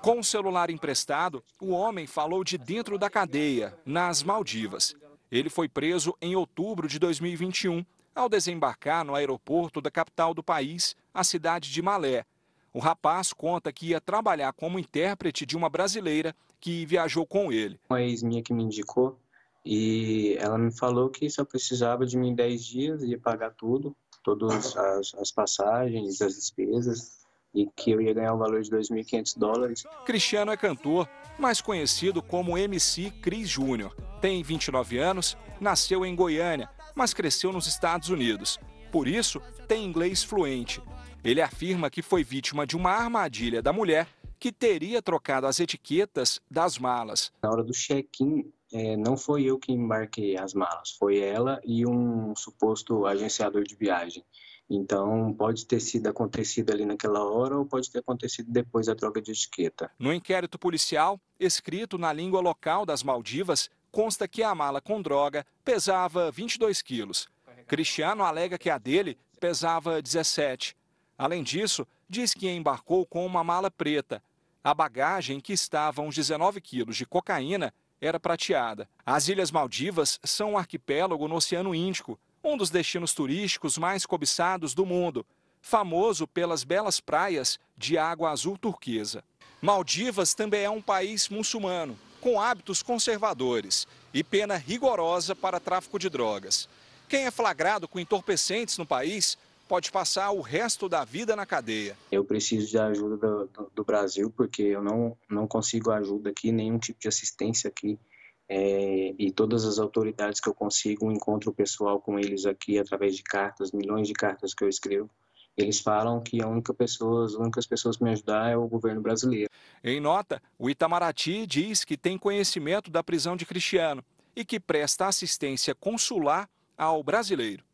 Com 0.00 0.20
o 0.20 0.24
celular 0.24 0.70
emprestado, 0.70 1.44
o 1.60 1.72
homem 1.72 2.06
falou 2.06 2.42
de 2.42 2.56
dentro 2.56 2.96
da 2.96 3.10
cadeia, 3.10 3.76
nas 3.84 4.22
Maldivas. 4.22 4.96
Ele 5.30 5.50
foi 5.50 5.68
preso 5.68 6.16
em 6.22 6.34
outubro 6.34 6.88
de 6.88 6.98
2021, 6.98 7.84
ao 8.14 8.30
desembarcar 8.30 9.04
no 9.04 9.14
aeroporto 9.14 9.82
da 9.82 9.90
capital 9.90 10.32
do 10.32 10.42
país, 10.42 10.96
a 11.12 11.22
cidade 11.22 11.70
de 11.70 11.82
Malé. 11.82 12.24
O 12.72 12.78
rapaz 12.78 13.32
conta 13.32 13.70
que 13.70 13.88
ia 13.88 14.00
trabalhar 14.00 14.54
como 14.54 14.78
intérprete 14.78 15.44
de 15.44 15.54
uma 15.54 15.68
brasileira 15.68 16.34
que 16.64 16.86
viajou 16.86 17.26
com 17.26 17.52
ele. 17.52 17.78
Uma 17.90 18.00
ex 18.00 18.22
minha 18.22 18.42
que 18.42 18.54
me 18.54 18.62
indicou 18.62 19.20
e 19.66 20.34
ela 20.40 20.56
me 20.56 20.72
falou 20.72 21.10
que 21.10 21.28
só 21.28 21.44
precisava 21.44 22.06
de 22.06 22.16
mim 22.16 22.34
10 22.34 22.64
dias, 22.64 23.02
ia 23.02 23.18
pagar 23.18 23.50
tudo, 23.50 23.94
todas 24.22 24.74
as, 24.74 25.14
as 25.14 25.30
passagens, 25.30 26.22
as 26.22 26.34
despesas 26.34 27.22
e 27.54 27.66
que 27.76 27.90
eu 27.90 28.00
ia 28.00 28.14
ganhar 28.14 28.32
o 28.32 28.38
valor 28.38 28.62
de 28.62 28.70
2.500 28.70 29.38
dólares. 29.38 29.84
Cristiano 30.06 30.52
é 30.52 30.56
cantor, 30.56 31.06
mais 31.38 31.60
conhecido 31.60 32.22
como 32.22 32.56
MC 32.56 33.10
Cris 33.10 33.46
Júnior. 33.46 33.94
Tem 34.22 34.42
29 34.42 34.96
anos, 34.96 35.36
nasceu 35.60 36.04
em 36.06 36.16
Goiânia, 36.16 36.70
mas 36.94 37.12
cresceu 37.12 37.52
nos 37.52 37.66
Estados 37.66 38.08
Unidos. 38.08 38.58
Por 38.90 39.06
isso, 39.06 39.38
tem 39.68 39.84
inglês 39.84 40.24
fluente. 40.24 40.80
Ele 41.22 41.42
afirma 41.42 41.90
que 41.90 42.00
foi 42.00 42.24
vítima 42.24 42.66
de 42.66 42.74
uma 42.74 42.90
armadilha 42.90 43.60
da 43.60 43.72
mulher 43.72 44.08
que 44.44 44.52
teria 44.52 45.00
trocado 45.00 45.46
as 45.46 45.58
etiquetas 45.58 46.38
das 46.50 46.78
malas. 46.78 47.32
Na 47.42 47.50
hora 47.50 47.64
do 47.64 47.72
check-in, 47.72 48.52
é, 48.70 48.94
não 48.94 49.16
foi 49.16 49.44
eu 49.44 49.58
que 49.58 49.72
embarquei 49.72 50.36
as 50.36 50.52
malas, 50.52 50.90
foi 50.98 51.18
ela 51.18 51.58
e 51.64 51.86
um 51.86 52.36
suposto 52.36 53.06
agenciador 53.06 53.62
de 53.62 53.74
viagem. 53.74 54.22
Então, 54.68 55.32
pode 55.32 55.64
ter 55.64 55.80
sido 55.80 56.08
acontecido 56.08 56.70
ali 56.72 56.84
naquela 56.84 57.24
hora 57.24 57.56
ou 57.56 57.64
pode 57.64 57.90
ter 57.90 58.00
acontecido 58.00 58.52
depois 58.52 58.84
da 58.84 58.94
troca 58.94 59.18
de 59.22 59.30
etiqueta. 59.30 59.90
No 59.98 60.12
inquérito 60.12 60.58
policial, 60.58 61.18
escrito 61.40 61.96
na 61.96 62.12
língua 62.12 62.42
local 62.42 62.84
das 62.84 63.02
Maldivas, 63.02 63.70
consta 63.90 64.28
que 64.28 64.42
a 64.42 64.54
mala 64.54 64.78
com 64.78 65.00
droga 65.00 65.46
pesava 65.64 66.30
22 66.30 66.82
quilos. 66.82 67.30
Cristiano 67.66 68.22
alega 68.22 68.58
que 68.58 68.68
a 68.68 68.76
dele 68.76 69.16
pesava 69.40 70.02
17. 70.02 70.76
Além 71.16 71.42
disso, 71.42 71.86
diz 72.06 72.34
que 72.34 72.46
embarcou 72.46 73.06
com 73.06 73.24
uma 73.24 73.42
mala 73.42 73.70
preta, 73.70 74.22
a 74.64 74.72
bagagem, 74.72 75.40
que 75.40 75.52
estava 75.52 76.00
uns 76.00 76.14
19 76.14 76.58
quilos 76.58 76.96
de 76.96 77.04
cocaína, 77.04 77.72
era 78.00 78.18
prateada. 78.18 78.88
As 79.04 79.28
Ilhas 79.28 79.50
Maldivas 79.50 80.18
são 80.24 80.52
um 80.52 80.58
arquipélago 80.58 81.28
no 81.28 81.34
Oceano 81.34 81.74
Índico, 81.74 82.18
um 82.42 82.56
dos 82.56 82.70
destinos 82.70 83.12
turísticos 83.12 83.76
mais 83.76 84.06
cobiçados 84.06 84.72
do 84.72 84.86
mundo, 84.86 85.26
famoso 85.60 86.26
pelas 86.26 86.64
belas 86.64 86.98
praias 86.98 87.60
de 87.76 87.98
água 87.98 88.30
azul 88.30 88.56
turquesa. 88.56 89.22
Maldivas 89.60 90.32
também 90.32 90.64
é 90.64 90.70
um 90.70 90.80
país 90.80 91.28
muçulmano, 91.28 91.98
com 92.20 92.40
hábitos 92.40 92.82
conservadores 92.82 93.86
e 94.14 94.24
pena 94.24 94.56
rigorosa 94.56 95.36
para 95.36 95.60
tráfico 95.60 95.98
de 95.98 96.08
drogas. 96.08 96.68
Quem 97.06 97.26
é 97.26 97.30
flagrado 97.30 97.86
com 97.86 98.00
entorpecentes 98.00 98.78
no 98.78 98.86
país 98.86 99.36
pode 99.68 99.90
passar 99.90 100.30
o 100.30 100.40
resto 100.40 100.88
da 100.88 101.04
vida 101.04 101.34
na 101.34 101.46
cadeia. 101.46 101.96
Eu 102.10 102.24
preciso 102.24 102.68
de 102.68 102.78
ajuda 102.78 103.16
do, 103.16 103.46
do, 103.46 103.72
do 103.74 103.84
Brasil, 103.84 104.30
porque 104.30 104.62
eu 104.62 104.82
não, 104.82 105.16
não 105.28 105.46
consigo 105.46 105.90
ajuda 105.90 106.30
aqui, 106.30 106.52
nenhum 106.52 106.78
tipo 106.78 107.00
de 107.00 107.08
assistência 107.08 107.68
aqui. 107.68 107.98
É, 108.46 109.14
e 109.18 109.32
todas 109.32 109.64
as 109.64 109.78
autoridades 109.78 110.38
que 110.38 110.48
eu 110.48 110.54
consigo, 110.54 111.10
encontro 111.10 111.52
pessoal 111.52 111.98
com 111.98 112.18
eles 112.18 112.44
aqui 112.44 112.78
através 112.78 113.16
de 113.16 113.22
cartas, 113.22 113.72
milhões 113.72 114.06
de 114.06 114.12
cartas 114.12 114.52
que 114.52 114.62
eu 114.62 114.68
escrevo. 114.68 115.08
Eles 115.56 115.80
falam 115.80 116.20
que 116.20 116.42
a 116.42 116.48
única 116.48 116.74
pessoa, 116.74 117.24
as 117.24 117.34
únicas 117.34 117.66
pessoas 117.66 117.96
que 117.96 118.04
me 118.04 118.10
ajudar 118.10 118.50
é 118.50 118.56
o 118.56 118.66
governo 118.66 119.00
brasileiro. 119.00 119.48
Em 119.82 120.00
nota, 120.00 120.42
o 120.58 120.68
Itamaraty 120.68 121.46
diz 121.46 121.84
que 121.84 121.96
tem 121.96 122.18
conhecimento 122.18 122.90
da 122.90 123.02
prisão 123.02 123.36
de 123.36 123.46
Cristiano 123.46 124.04
e 124.36 124.44
que 124.44 124.58
presta 124.58 125.06
assistência 125.06 125.74
consular 125.74 126.50
ao 126.76 127.02
brasileiro 127.02 127.64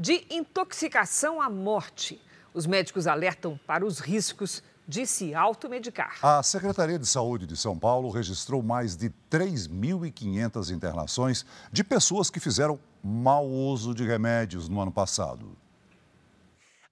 de 0.00 0.24
intoxicação 0.30 1.42
à 1.42 1.50
morte. 1.50 2.18
Os 2.54 2.64
médicos 2.66 3.06
alertam 3.06 3.60
para 3.66 3.84
os 3.84 3.98
riscos 3.98 4.62
de 4.88 5.06
se 5.06 5.34
automedicar. 5.34 6.18
A 6.22 6.42
Secretaria 6.42 6.98
de 6.98 7.06
Saúde 7.06 7.46
de 7.46 7.54
São 7.54 7.78
Paulo 7.78 8.08
registrou 8.08 8.62
mais 8.62 8.96
de 8.96 9.10
3.500 9.30 10.74
internações 10.74 11.44
de 11.70 11.84
pessoas 11.84 12.30
que 12.30 12.40
fizeram 12.40 12.80
mau 13.04 13.46
uso 13.46 13.94
de 13.94 14.02
remédios 14.02 14.70
no 14.70 14.80
ano 14.80 14.90
passado. 14.90 15.54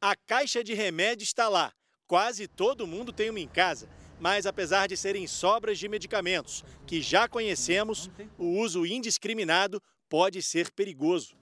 A 0.03 0.15
caixa 0.15 0.63
de 0.63 0.75
remédio 0.75 1.25
está 1.25 1.49
lá. 1.49 1.73
Quase 2.07 2.47
todo 2.47 2.87
mundo 2.87 3.11
tem 3.11 3.31
uma 3.31 3.41
em 3.41 3.49
casa. 3.49 3.89
Mas 4.21 4.45
apesar 4.45 4.87
de 4.87 4.99
serem 4.99 5.27
sobras 5.27 5.79
de 5.79 5.89
medicamentos 5.89 6.63
que 6.87 7.01
já 7.01 7.27
conhecemos, 7.27 8.11
o 8.37 8.61
uso 8.61 8.85
indiscriminado 8.85 9.83
pode 10.11 10.43
ser 10.43 10.71
perigoso. 10.73 11.35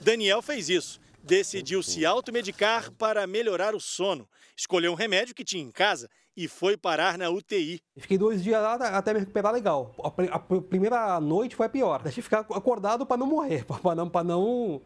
Daniel 0.00 0.40
fez 0.40 0.68
isso 0.68 1.01
decidiu 1.22 1.82
se 1.82 2.04
automedicar 2.04 2.90
para 2.92 3.26
melhorar 3.26 3.74
o 3.74 3.80
sono. 3.80 4.28
Escolheu 4.56 4.92
um 4.92 4.96
remédio 4.96 5.34
que 5.34 5.44
tinha 5.44 5.62
em 5.62 5.70
casa 5.70 6.08
e 6.36 6.48
foi 6.48 6.76
parar 6.76 7.16
na 7.16 7.30
UTI. 7.30 7.80
Fiquei 7.96 8.18
dois 8.18 8.42
dias 8.42 8.60
lá 8.60 8.74
até 8.74 9.12
me 9.12 9.20
recuperar 9.20 9.52
legal. 9.52 9.94
A, 10.30 10.38
primeira 10.38 11.20
noite 11.20 11.54
foi 11.54 11.66
a 11.66 11.68
pior. 11.68 12.02
Deixei 12.02 12.22
ficar 12.22 12.40
acordado 12.40 13.06
para 13.06 13.16
não 13.16 13.26
morrer, 13.26 13.64
para 13.82 13.94
não, 13.94 14.08
para 14.08 14.24
não, 14.24 14.82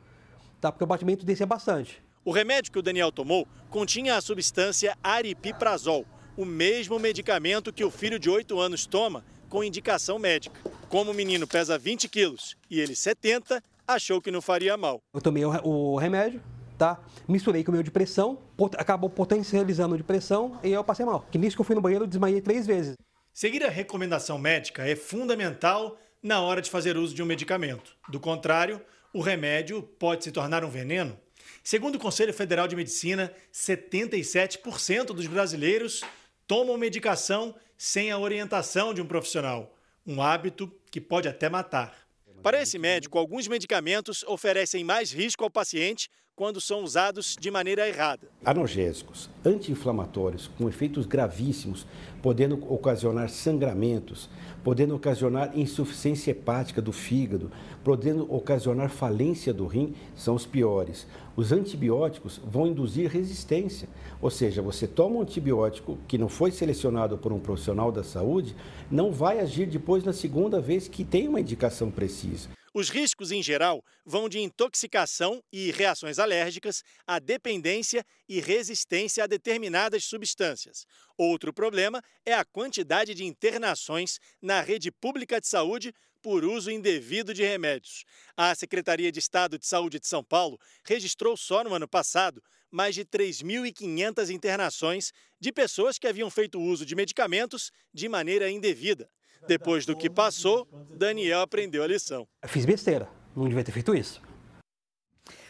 tá, 0.60 0.70
porque 0.70 0.84
o 0.84 0.86
batimento 0.86 1.24
descia 1.24 1.46
bastante. 1.46 2.02
O 2.24 2.32
remédio 2.32 2.72
que 2.72 2.78
o 2.78 2.82
Daniel 2.82 3.12
tomou 3.12 3.46
continha 3.70 4.16
a 4.16 4.20
substância 4.20 4.96
aripiprazol, 5.02 6.04
o 6.36 6.44
mesmo 6.44 6.98
medicamento 6.98 7.72
que 7.72 7.84
o 7.84 7.90
filho 7.90 8.18
de 8.18 8.28
8 8.28 8.58
anos 8.58 8.84
toma 8.84 9.24
com 9.48 9.62
indicação 9.62 10.18
médica. 10.18 10.60
Como 10.88 11.12
o 11.12 11.14
menino 11.14 11.46
pesa 11.46 11.78
20 11.78 12.08
quilos 12.08 12.56
e 12.70 12.80
ele 12.80 12.96
70, 12.96 13.62
achou 13.86 14.20
que 14.20 14.30
não 14.30 14.42
faria 14.42 14.76
mal. 14.76 15.00
Eu 15.14 15.20
tomei 15.20 15.44
o, 15.44 15.96
remédio, 15.96 16.42
tá? 16.76 17.00
Misturei 17.28 17.62
com 17.62 17.70
o 17.70 17.74
meu 17.74 17.82
de 17.82 17.90
pressão, 17.90 18.38
acabou 18.76 19.08
potencializando 19.08 19.96
de 19.96 20.02
pressão 20.02 20.58
e 20.62 20.70
eu 20.70 20.82
passei 20.82 21.04
mal. 21.06 21.26
Que 21.30 21.38
nisso 21.38 21.56
que 21.56 21.60
eu 21.60 21.64
fui 21.64 21.74
no 21.74 21.80
banheiro, 21.80 22.06
desmaiei 22.06 22.40
três 22.40 22.66
vezes. 22.66 22.94
Seguir 23.32 23.64
a 23.64 23.70
recomendação 23.70 24.38
médica 24.38 24.88
é 24.88 24.96
fundamental 24.96 25.98
na 26.22 26.40
hora 26.40 26.62
de 26.62 26.70
fazer 26.70 26.96
uso 26.96 27.14
de 27.14 27.22
um 27.22 27.26
medicamento. 27.26 27.96
Do 28.08 28.18
contrário, 28.18 28.80
o 29.12 29.20
remédio 29.20 29.82
pode 29.82 30.24
se 30.24 30.32
tornar 30.32 30.64
um 30.64 30.70
veneno. 30.70 31.18
Segundo 31.62 31.96
o 31.96 31.98
Conselho 31.98 32.32
Federal 32.32 32.66
de 32.66 32.74
Medicina, 32.74 33.32
77% 33.52 35.06
dos 35.06 35.26
brasileiros 35.26 36.02
tomam 36.46 36.78
medicação 36.78 37.54
sem 37.76 38.10
a 38.10 38.18
orientação 38.18 38.94
de 38.94 39.02
um 39.02 39.06
profissional, 39.06 39.76
um 40.06 40.22
hábito 40.22 40.72
que 40.90 41.00
pode 41.00 41.28
até 41.28 41.48
matar. 41.48 42.05
Para 42.46 42.62
esse 42.62 42.78
médico, 42.78 43.18
alguns 43.18 43.48
medicamentos 43.48 44.22
oferecem 44.22 44.84
mais 44.84 45.10
risco 45.10 45.42
ao 45.42 45.50
paciente 45.50 46.08
quando 46.36 46.60
são 46.60 46.84
usados 46.84 47.34
de 47.40 47.50
maneira 47.50 47.88
errada. 47.88 48.28
Analgésicos, 48.44 49.30
anti-inflamatórios 49.42 50.48
com 50.58 50.68
efeitos 50.68 51.06
gravíssimos, 51.06 51.86
podendo 52.22 52.62
ocasionar 52.70 53.30
sangramentos, 53.30 54.28
podendo 54.62 54.94
ocasionar 54.94 55.58
insuficiência 55.58 56.32
hepática 56.32 56.82
do 56.82 56.92
fígado, 56.92 57.50
podendo 57.82 58.30
ocasionar 58.32 58.90
falência 58.90 59.54
do 59.54 59.66
rim, 59.66 59.94
são 60.14 60.34
os 60.34 60.44
piores. 60.44 61.06
Os 61.34 61.52
antibióticos 61.52 62.38
vão 62.44 62.66
induzir 62.66 63.10
resistência, 63.10 63.88
ou 64.20 64.30
seja, 64.30 64.60
você 64.60 64.86
toma 64.86 65.16
um 65.16 65.22
antibiótico 65.22 65.96
que 66.06 66.18
não 66.18 66.28
foi 66.28 66.50
selecionado 66.50 67.16
por 67.16 67.32
um 67.32 67.40
profissional 67.40 67.90
da 67.90 68.04
saúde, 68.04 68.54
não 68.90 69.10
vai 69.10 69.40
agir 69.40 69.66
depois 69.66 70.04
na 70.04 70.12
segunda 70.12 70.60
vez 70.60 70.86
que 70.86 71.02
tem 71.02 71.28
uma 71.28 71.40
indicação 71.40 71.90
precisa. 71.90 72.50
Os 72.78 72.90
riscos, 72.90 73.32
em 73.32 73.42
geral, 73.42 73.82
vão 74.04 74.28
de 74.28 74.38
intoxicação 74.38 75.42
e 75.50 75.70
reações 75.70 76.18
alérgicas 76.18 76.84
a 77.06 77.18
dependência 77.18 78.04
e 78.28 78.38
resistência 78.38 79.24
a 79.24 79.26
determinadas 79.26 80.04
substâncias. 80.04 80.86
Outro 81.16 81.54
problema 81.54 82.04
é 82.22 82.34
a 82.34 82.44
quantidade 82.44 83.14
de 83.14 83.24
internações 83.24 84.20
na 84.42 84.60
rede 84.60 84.92
pública 84.92 85.40
de 85.40 85.46
saúde 85.46 85.90
por 86.20 86.44
uso 86.44 86.70
indevido 86.70 87.32
de 87.32 87.42
remédios. 87.42 88.04
A 88.36 88.54
Secretaria 88.54 89.10
de 89.10 89.20
Estado 89.20 89.58
de 89.58 89.66
Saúde 89.66 89.98
de 89.98 90.06
São 90.06 90.22
Paulo 90.22 90.60
registrou 90.84 91.34
só 91.34 91.64
no 91.64 91.72
ano 91.72 91.88
passado 91.88 92.42
mais 92.70 92.94
de 92.94 93.06
3.500 93.06 94.28
internações 94.28 95.14
de 95.40 95.50
pessoas 95.50 95.98
que 95.98 96.06
haviam 96.06 96.30
feito 96.30 96.60
uso 96.60 96.84
de 96.84 96.94
medicamentos 96.94 97.72
de 97.94 98.06
maneira 98.06 98.50
indevida. 98.50 99.08
Depois 99.46 99.86
do 99.86 99.96
que 99.96 100.10
passou, 100.10 100.66
Daniel 100.90 101.40
aprendeu 101.40 101.82
a 101.82 101.86
lição. 101.86 102.26
fiz 102.46 102.64
besteira, 102.64 103.08
não 103.34 103.48
devia 103.48 103.62
ter 103.62 103.72
feito 103.72 103.94
isso. 103.94 104.20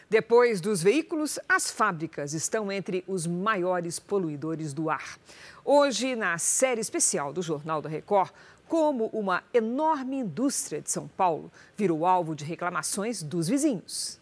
Depois 0.08 0.60
dos 0.60 0.82
veículos, 0.82 1.38
as 1.48 1.70
fábricas 1.70 2.32
estão 2.32 2.70
entre 2.70 3.02
os 3.08 3.26
maiores 3.26 3.98
poluidores 3.98 4.72
do 4.72 4.88
ar. 4.88 5.18
Hoje, 5.64 6.14
na 6.14 6.38
série 6.38 6.80
especial 6.80 7.32
do 7.32 7.42
Jornal 7.42 7.82
da 7.82 7.88
Record, 7.88 8.30
como 8.68 9.06
uma 9.06 9.42
enorme 9.52 10.18
indústria 10.18 10.80
de 10.80 10.90
São 10.90 11.08
Paulo 11.08 11.50
virou 11.76 12.06
alvo 12.06 12.36
de 12.36 12.44
reclamações 12.44 13.22
dos 13.22 13.48
vizinhos. 13.48 14.20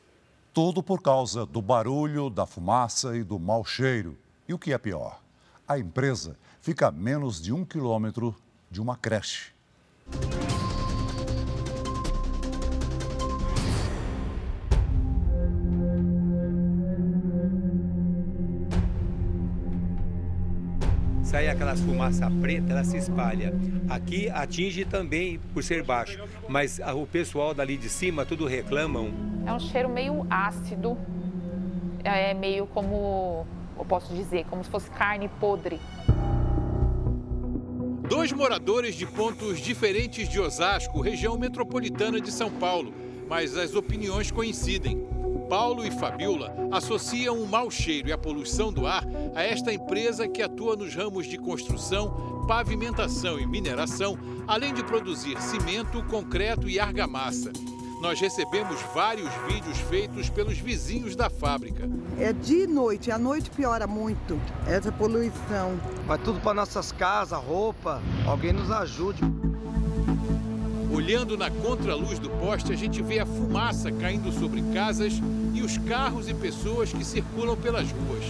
Tudo 0.54 0.82
por 0.82 1.02
causa 1.02 1.44
do 1.44 1.60
barulho, 1.60 2.30
da 2.30 2.46
fumaça 2.46 3.16
e 3.16 3.24
do 3.24 3.38
mau 3.38 3.64
cheiro. 3.64 4.16
E 4.48 4.54
o 4.54 4.58
que 4.58 4.72
é 4.72 4.78
pior? 4.78 5.20
A 5.66 5.78
empresa 5.78 6.36
fica 6.60 6.88
a 6.88 6.92
menos 6.92 7.42
de 7.42 7.52
um 7.52 7.64
quilômetro 7.64 8.34
de 8.70 8.80
uma 8.80 8.96
creche. 8.96 9.53
Sai 21.34 21.48
aquelas 21.48 21.80
fumaça 21.80 22.30
preta, 22.40 22.70
ela 22.70 22.84
se 22.84 22.96
espalha. 22.96 23.52
Aqui 23.90 24.30
atinge 24.30 24.84
também 24.84 25.40
por 25.52 25.64
ser 25.64 25.82
baixo, 25.82 26.22
mas 26.48 26.78
o 26.78 27.04
pessoal 27.06 27.52
dali 27.52 27.76
de 27.76 27.88
cima 27.88 28.24
tudo 28.24 28.46
reclamam. 28.46 29.10
É 29.44 29.52
um 29.52 29.58
cheiro 29.58 29.88
meio 29.88 30.24
ácido, 30.30 30.96
é 32.04 32.32
meio 32.34 32.68
como, 32.68 33.44
eu 33.76 33.84
posso 33.84 34.14
dizer, 34.14 34.44
como 34.48 34.62
se 34.62 34.70
fosse 34.70 34.88
carne 34.90 35.28
podre. 35.40 35.80
Dois 38.08 38.32
moradores 38.32 38.94
de 38.94 39.06
pontos 39.06 39.58
diferentes 39.58 40.28
de 40.28 40.38
Osasco, 40.38 41.00
região 41.00 41.38
metropolitana 41.38 42.20
de 42.20 42.30
São 42.30 42.50
Paulo, 42.50 42.92
mas 43.26 43.56
as 43.56 43.74
opiniões 43.74 44.30
coincidem. 44.30 45.06
Paulo 45.48 45.86
e 45.86 45.90
Fabiola 45.90 46.54
associam 46.70 47.42
o 47.42 47.48
mau 47.48 47.70
cheiro 47.70 48.08
e 48.08 48.12
a 48.12 48.18
poluição 48.18 48.70
do 48.70 48.86
ar 48.86 49.04
a 49.34 49.42
esta 49.42 49.72
empresa 49.72 50.28
que 50.28 50.42
atua 50.42 50.76
nos 50.76 50.94
ramos 50.94 51.26
de 51.26 51.38
construção, 51.38 52.44
pavimentação 52.46 53.40
e 53.40 53.46
mineração, 53.46 54.18
além 54.46 54.74
de 54.74 54.84
produzir 54.84 55.40
cimento, 55.40 56.02
concreto 56.04 56.68
e 56.68 56.78
argamassa. 56.78 57.52
Nós 58.04 58.20
recebemos 58.20 58.82
vários 58.94 59.30
vídeos 59.48 59.78
feitos 59.78 60.28
pelos 60.28 60.58
vizinhos 60.58 61.16
da 61.16 61.30
fábrica. 61.30 61.88
É 62.18 62.34
de 62.34 62.66
noite, 62.66 63.10
à 63.10 63.18
noite 63.18 63.48
piora 63.48 63.86
muito 63.86 64.38
essa 64.66 64.92
poluição. 64.92 65.80
Vai 66.06 66.18
tudo 66.18 66.38
para 66.38 66.52
nossas 66.52 66.92
casas, 66.92 67.42
roupa. 67.42 68.02
Alguém 68.26 68.52
nos 68.52 68.70
ajude. 68.70 69.22
Olhando 70.92 71.38
na 71.38 71.50
contraluz 71.50 72.18
do 72.18 72.28
poste, 72.28 72.74
a 72.74 72.76
gente 72.76 73.02
vê 73.02 73.20
a 73.20 73.26
fumaça 73.26 73.90
caindo 73.90 74.30
sobre 74.32 74.60
casas 74.74 75.14
e 75.54 75.62
os 75.62 75.78
carros 75.78 76.28
e 76.28 76.34
pessoas 76.34 76.92
que 76.92 77.02
circulam 77.02 77.56
pelas 77.56 77.90
ruas. 77.90 78.24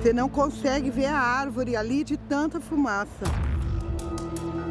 Você 0.00 0.14
não 0.14 0.30
consegue 0.30 0.88
ver 0.88 1.08
a 1.08 1.20
árvore 1.20 1.76
ali 1.76 2.02
de 2.02 2.16
tanta 2.16 2.58
fumaça. 2.58 3.51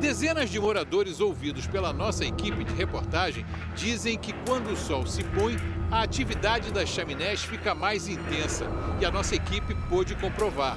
Dezenas 0.01 0.49
de 0.49 0.59
moradores 0.59 1.19
ouvidos 1.19 1.67
pela 1.67 1.93
nossa 1.93 2.25
equipe 2.25 2.63
de 2.63 2.73
reportagem 2.73 3.45
dizem 3.75 4.17
que 4.17 4.33
quando 4.47 4.71
o 4.71 4.75
sol 4.75 5.05
se 5.05 5.23
põe, 5.23 5.55
a 5.91 6.01
atividade 6.01 6.71
das 6.71 6.89
chaminés 6.89 7.43
fica 7.43 7.75
mais 7.75 8.07
intensa 8.07 8.65
e 8.99 9.05
a 9.05 9.11
nossa 9.11 9.35
equipe 9.35 9.75
pôde 9.87 10.15
comprovar. 10.15 10.75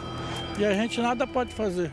E 0.58 0.64
a 0.64 0.74
gente 0.74 1.00
nada 1.00 1.26
pode 1.26 1.54
fazer. 1.54 1.90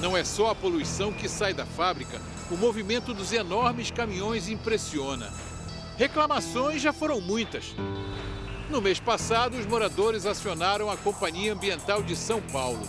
Não 0.00 0.16
é 0.16 0.24
só 0.24 0.50
a 0.50 0.56
poluição 0.56 1.12
que 1.12 1.28
sai 1.28 1.54
da 1.54 1.64
fábrica, 1.64 2.20
o 2.50 2.56
movimento 2.56 3.14
dos 3.14 3.32
enormes 3.32 3.92
caminhões 3.92 4.48
impressiona. 4.48 5.32
Reclamações 5.96 6.82
já 6.82 6.92
foram 6.92 7.20
muitas. 7.20 7.76
No 8.68 8.82
mês 8.82 8.98
passado, 8.98 9.56
os 9.56 9.66
moradores 9.66 10.26
acionaram 10.26 10.90
a 10.90 10.96
Companhia 10.96 11.52
Ambiental 11.52 12.02
de 12.02 12.16
São 12.16 12.40
Paulo. 12.40 12.82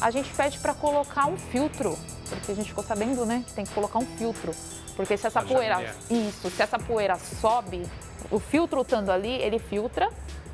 A 0.00 0.12
gente 0.12 0.32
pede 0.32 0.58
para 0.58 0.72
colocar 0.74 1.26
um 1.26 1.36
filtro, 1.36 1.98
porque 2.28 2.52
a 2.52 2.54
gente 2.54 2.68
ficou 2.68 2.84
sabendo, 2.84 3.26
né, 3.26 3.42
que 3.46 3.52
tem 3.52 3.64
que 3.64 3.72
colocar 3.72 3.98
um 3.98 4.06
filtro. 4.06 4.52
Porque 4.94 5.16
se 5.16 5.26
essa 5.26 5.42
poeira, 5.42 5.94
isso, 6.08 6.50
se 6.50 6.62
essa 6.62 6.78
poeira 6.78 7.16
sobe, 7.16 7.82
o 8.30 8.38
filtro 8.38 8.80
estando 8.82 9.10
ali, 9.10 9.32
ele 9.32 9.58
filtra, 9.58 10.08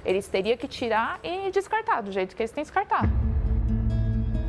eles 0.04 0.26
teriam 0.28 0.56
que 0.56 0.66
tirar 0.66 1.18
e 1.22 1.50
descartar 1.50 2.00
do 2.00 2.10
jeito 2.10 2.34
que 2.34 2.42
eles 2.42 2.52
têm 2.52 2.64
que 2.64 2.70
descartar. 2.70 3.08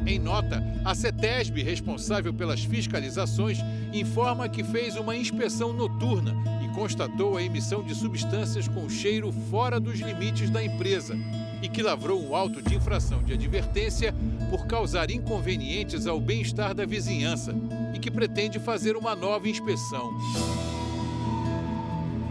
Em 0.08 0.20
nota, 0.20 0.64
a 0.86 0.96
CETESB, 0.96 1.64
responsável 1.64 2.34
pelas 2.34 2.64
fiscalizações, 2.64 3.58
informa 3.92 4.48
que 4.48 4.64
fez 4.64 4.96
uma 4.96 5.16
inspeção 5.16 5.74
noturna 5.74 6.34
e 6.64 6.74
constatou 6.76 7.36
a 7.36 7.42
emissão 7.42 7.84
de 7.84 7.96
substâncias 7.96 8.68
com 8.68 8.88
cheiro 8.88 9.34
fora 9.50 9.80
dos 9.80 10.00
limites 10.00 10.50
da 10.50 10.64
empresa 10.64 11.18
e 11.66 11.68
que 11.68 11.82
lavrou 11.82 12.24
um 12.24 12.36
auto 12.36 12.62
de 12.62 12.76
infração 12.76 13.24
de 13.24 13.34
advertência 13.34 14.14
por 14.52 14.68
causar 14.68 15.10
inconvenientes 15.10 16.06
ao 16.06 16.20
bem-estar 16.20 16.76
da 16.76 16.86
vizinhança 16.86 17.56
e 17.92 17.98
que 17.98 18.12
pretende 18.12 18.60
fazer 18.60 18.96
uma 18.96 19.16
nova 19.16 19.50
inspeção. 19.50 20.14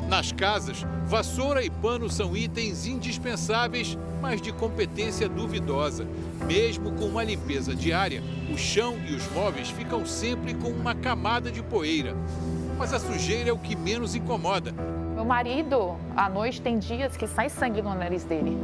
Nas 0.08 0.30
casas, 0.30 0.86
vassoura 1.06 1.64
e 1.64 1.68
pano 1.68 2.08
são 2.08 2.36
itens 2.36 2.86
indispensáveis, 2.86 3.98
mas 4.22 4.40
de 4.40 4.52
competência 4.52 5.28
duvidosa. 5.28 6.06
Mesmo 6.46 6.92
com 6.92 7.06
uma 7.06 7.24
limpeza 7.24 7.74
diária, 7.74 8.22
o 8.52 8.56
chão 8.56 8.96
e 9.04 9.16
os 9.16 9.28
móveis 9.32 9.68
ficam 9.68 10.06
sempre 10.06 10.54
com 10.54 10.68
uma 10.68 10.94
camada 10.94 11.50
de 11.50 11.60
poeira. 11.60 12.14
Mas 12.78 12.94
a 12.94 13.00
sujeira 13.00 13.50
é 13.50 13.52
o 13.52 13.58
que 13.58 13.74
menos 13.74 14.14
incomoda. 14.14 14.72
Meu 15.16 15.24
marido, 15.24 15.96
à 16.14 16.28
noite, 16.28 16.62
tem 16.62 16.78
dias 16.78 17.16
que 17.16 17.26
sai 17.26 17.48
sangue 17.48 17.82
no 17.82 17.92
nariz 17.96 18.22
dele. 18.22 18.56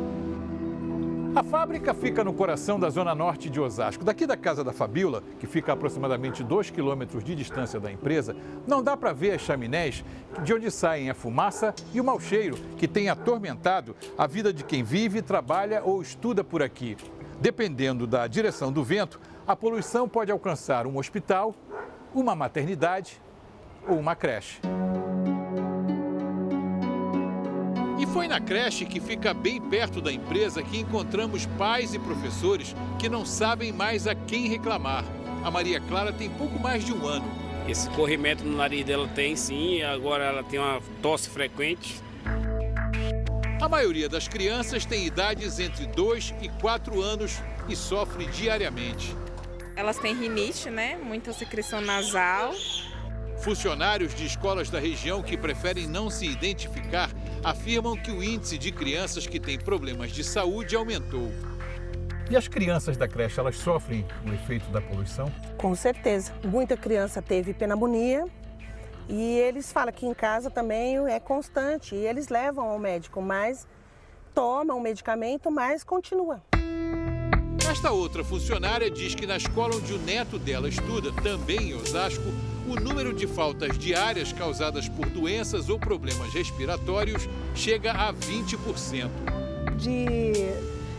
A 1.33 1.45
fábrica 1.45 1.95
fica 1.95 2.25
no 2.25 2.33
coração 2.33 2.79
da 2.79 2.91
zona 2.91 3.15
norte 3.15 3.49
de 3.49 3.61
Osasco. 3.61 4.05
Daqui 4.05 4.27
da 4.27 4.37
casa 4.37 4.65
da 4.65 4.73
Fabiola, 4.73 5.23
que 5.39 5.47
fica 5.47 5.71
a 5.71 5.75
aproximadamente 5.75 6.43
2 6.43 6.71
quilômetros 6.71 7.23
de 7.23 7.37
distância 7.37 7.79
da 7.79 7.91
empresa, 7.91 8.35
não 8.67 8.83
dá 8.83 8.97
para 8.97 9.13
ver 9.13 9.35
as 9.35 9.41
chaminés 9.41 10.05
de 10.43 10.53
onde 10.53 10.69
saem 10.73 11.09
a 11.09 11.15
fumaça 11.15 11.73
e 11.95 12.01
o 12.01 12.05
mau 12.05 12.19
cheiro 12.19 12.57
que 12.77 12.89
tem 12.89 13.09
atormentado 13.09 13.95
a 14.19 14.27
vida 14.27 14.53
de 14.53 14.65
quem 14.65 14.83
vive, 14.83 15.23
trabalha 15.23 15.83
ou 15.85 16.03
estuda 16.03 16.43
por 16.43 16.65
aqui. 16.65 16.97
Dependendo 17.41 18.09
da 18.09 18.27
direção 18.27 18.73
do 18.73 18.83
vento, 18.83 19.21
a 19.47 19.55
poluição 19.55 20.09
pode 20.09 20.33
alcançar 20.33 20.85
um 20.85 20.99
hospital, 20.99 21.55
uma 22.13 22.35
maternidade 22.35 23.23
ou 23.89 23.97
uma 23.97 24.17
creche. 24.17 24.61
Foi 28.13 28.27
na 28.27 28.41
creche 28.41 28.85
que 28.85 28.99
fica 28.99 29.33
bem 29.33 29.61
perto 29.61 30.01
da 30.01 30.13
empresa 30.13 30.63
que 30.63 30.79
encontramos 30.79 31.47
pais 31.57 31.95
e 31.95 31.99
professores 31.99 32.75
que 32.99 33.09
não 33.09 33.25
sabem 33.25 33.73
mais 33.73 34.07
a 34.07 34.15
quem 34.15 34.49
reclamar. 34.49 35.05
A 35.45 35.51
Maria 35.51 35.81
Clara 35.81 36.13
tem 36.13 36.29
pouco 36.29 36.59
mais 36.59 36.85
de 36.85 36.93
um 36.93 37.07
ano. 37.07 37.25
Esse 37.69 37.89
corrimento 37.91 38.45
no 38.45 38.57
nariz 38.57 38.85
dela 38.85 39.07
tem 39.09 39.37
sim, 39.37 39.83
agora 39.83 40.25
ela 40.25 40.43
tem 40.43 40.59
uma 40.59 40.81
tosse 41.01 41.31
frequente. 41.31 42.03
A 43.61 43.69
maioria 43.69 44.09
das 44.09 44.27
crianças 44.27 44.85
tem 44.85 45.07
idades 45.07 45.61
entre 45.61 45.87
2 45.87 46.35
e 46.43 46.49
4 46.49 47.01
anos 47.01 47.41
e 47.69 47.77
sofre 47.77 48.27
diariamente. 48.27 49.15
Elas 49.77 49.99
têm 49.99 50.17
rinite, 50.17 50.69
né? 50.69 50.97
Muita 50.97 51.33
secreção 51.33 51.81
nasal. 51.81 52.53
Funcionários 53.39 54.15
de 54.15 54.27
escolas 54.27 54.69
da 54.69 54.81
região 54.81 55.23
que 55.23 55.37
preferem 55.37 55.87
não 55.87 56.11
se 56.11 56.27
identificar 56.27 57.09
afirmam 57.43 57.97
que 57.97 58.11
o 58.11 58.23
índice 58.23 58.59
de 58.59 58.71
crianças 58.71 59.27
que 59.27 59.41
têm 59.41 59.59
problemas 59.59 60.13
de 60.13 60.23
saúde 60.23 60.77
aumentou. 60.77 61.31
E 62.31 62.37
as 62.37 62.47
crianças 62.47 62.97
da 62.97 63.09
creche, 63.09 63.41
elas 63.41 63.57
sofrem 63.57 64.07
o 64.25 64.33
efeito 64.33 64.71
da 64.71 64.81
poluição? 64.81 65.33
Com 65.59 65.75
certeza. 65.75 66.33
Muita 66.45 66.77
criança 66.77 67.21
teve 67.21 67.53
pneumonia 67.53 68.25
e 69.09 69.39
eles 69.39 69.73
falam 69.73 69.93
que 69.93 70.07
em 70.07 70.15
casa 70.15 70.49
também 70.49 70.97
é 71.09 71.19
constante 71.19 71.97
e 71.97 72.07
eles 72.07 72.29
levam 72.29 72.69
ao 72.69 72.79
médico, 72.79 73.21
mas 73.21 73.67
tomam 74.33 74.79
o 74.79 74.81
medicamento, 74.81 75.51
mas 75.51 75.83
continua. 75.83 76.41
Esta 77.69 77.91
outra 77.91 78.23
funcionária 78.23 78.91
diz 78.91 79.15
que 79.15 79.27
na 79.27 79.37
escola 79.37 79.75
onde 79.75 79.93
o 79.93 79.99
neto 79.99 80.39
dela 80.39 80.69
estuda, 80.69 81.13
também 81.23 81.71
em 81.71 81.75
Osasco, 81.75 82.23
o 82.71 82.77
número 82.79 83.13
de 83.13 83.27
faltas 83.27 83.77
diárias 83.77 84.33
causadas 84.33 84.89
por 84.89 85.07
doenças 85.11 85.69
ou 85.69 85.77
problemas 85.77 86.33
respiratórios 86.33 87.29
chega 87.53 87.91
a 87.91 88.15
20%. 88.15 89.11
De 89.77 90.33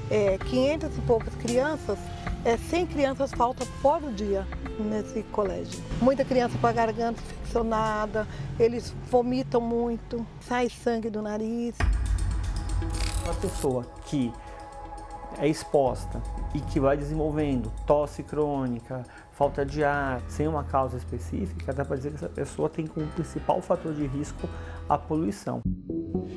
é, 0.10 0.38
500 0.38 0.98
e 0.98 1.02
poucas 1.02 1.34
crianças, 1.36 1.98
é, 2.44 2.58
100 2.58 2.88
crianças 2.88 3.32
faltam 3.32 3.66
por 3.82 4.02
dia 4.12 4.46
nesse 4.78 5.24
colégio. 5.32 5.82
Muita 6.02 6.26
criança 6.26 6.58
com 6.58 6.68
a 6.68 6.74
garganta 6.74 7.22
infeccionada, 7.22 8.28
eles 8.60 8.94
vomitam 9.10 9.62
muito, 9.62 10.26
sai 10.42 10.70
sangue 10.70 11.10
do 11.10 11.22
nariz. 11.22 11.76
Uma 13.24 13.36
pessoa 13.36 13.86
que 14.08 14.30
é 15.40 15.48
exposta 15.48 16.22
e 16.54 16.60
que 16.60 16.82
vai 16.82 16.98
desenvolvendo 16.98 17.72
tosse 17.86 18.24
crônica, 18.24 19.06
falta 19.42 19.66
de 19.66 19.84
ar, 19.84 20.22
sem 20.28 20.48
uma 20.48 20.64
causa 20.64 20.98
específica, 20.98 21.74
dá 21.74 21.84
para 21.84 21.96
dizer 21.96 22.10
que 22.10 22.18
essa 22.18 22.30
pessoa 22.30 22.70
tem 22.70 22.86
como 22.86 23.08
principal 23.08 23.60
fator 23.60 23.92
de 23.92 24.06
risco 24.06 24.48
a 24.88 25.00
poluição. 25.00 25.64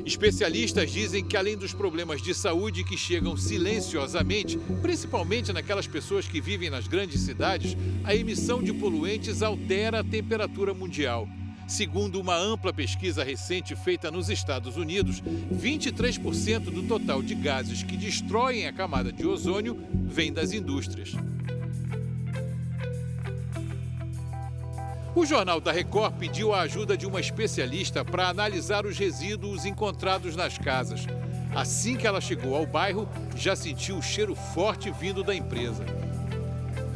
Especialistas 0.07 0.91
dizem 0.91 1.23
que, 1.23 1.37
além 1.37 1.55
dos 1.55 1.75
problemas 1.75 2.23
de 2.23 2.33
saúde 2.33 2.83
que 2.83 2.97
chegam 2.97 3.37
silenciosamente, 3.37 4.57
principalmente 4.81 5.53
naquelas 5.53 5.87
pessoas 5.87 6.27
que 6.27 6.41
vivem 6.41 6.71
nas 6.71 6.89
grandes 6.89 7.21
cidades, 7.21 7.77
a 8.05 8.15
emissão 8.15 8.63
de 8.63 8.73
poluentes 8.73 9.43
altera 9.43 10.01
a 10.01 10.05
temperatura 10.05 10.73
mundial. 10.73 11.29
Segundo 11.69 12.19
uma 12.19 12.39
ampla 12.39 12.73
pesquisa 12.73 13.23
recente 13.23 13.77
feita 13.77 14.11
nos 14.11 14.31
Estados 14.31 14.79
Unidos, 14.79 15.21
23% 15.21 16.71
do 16.71 16.83
total 16.85 17.23
de 17.23 17.35
gases 17.35 17.83
que 17.83 17.99
destroem 17.99 18.67
a 18.67 18.73
camada 18.73 19.13
de 19.13 19.27
ozônio 19.27 19.79
vem 19.93 20.33
das 20.33 20.53
indústrias. 20.55 21.15
O 25.17 25.25
Jornal 25.25 25.61
da 25.61 25.71
Record 25.71 26.17
pediu 26.17 26.53
a 26.53 26.63
ajuda 26.63 26.97
de 26.97 27.07
uma 27.07 27.21
especialista 27.21 28.05
para 28.05 28.29
analisar 28.29 28.85
os 28.85 28.99
resíduos 28.99 29.65
encontrados 29.65 30.35
nas 30.35 30.59
casas. 30.59 31.07
Assim 31.55 31.97
que 31.97 32.05
ela 32.05 32.21
chegou 32.21 32.57
ao 32.57 32.67
bairro, 32.67 33.09
já 33.37 33.55
sentiu 33.55 33.97
o 33.97 34.03
cheiro 34.03 34.35
forte 34.35 34.91
vindo 34.91 35.23
da 35.23 35.33
empresa. 35.33 35.85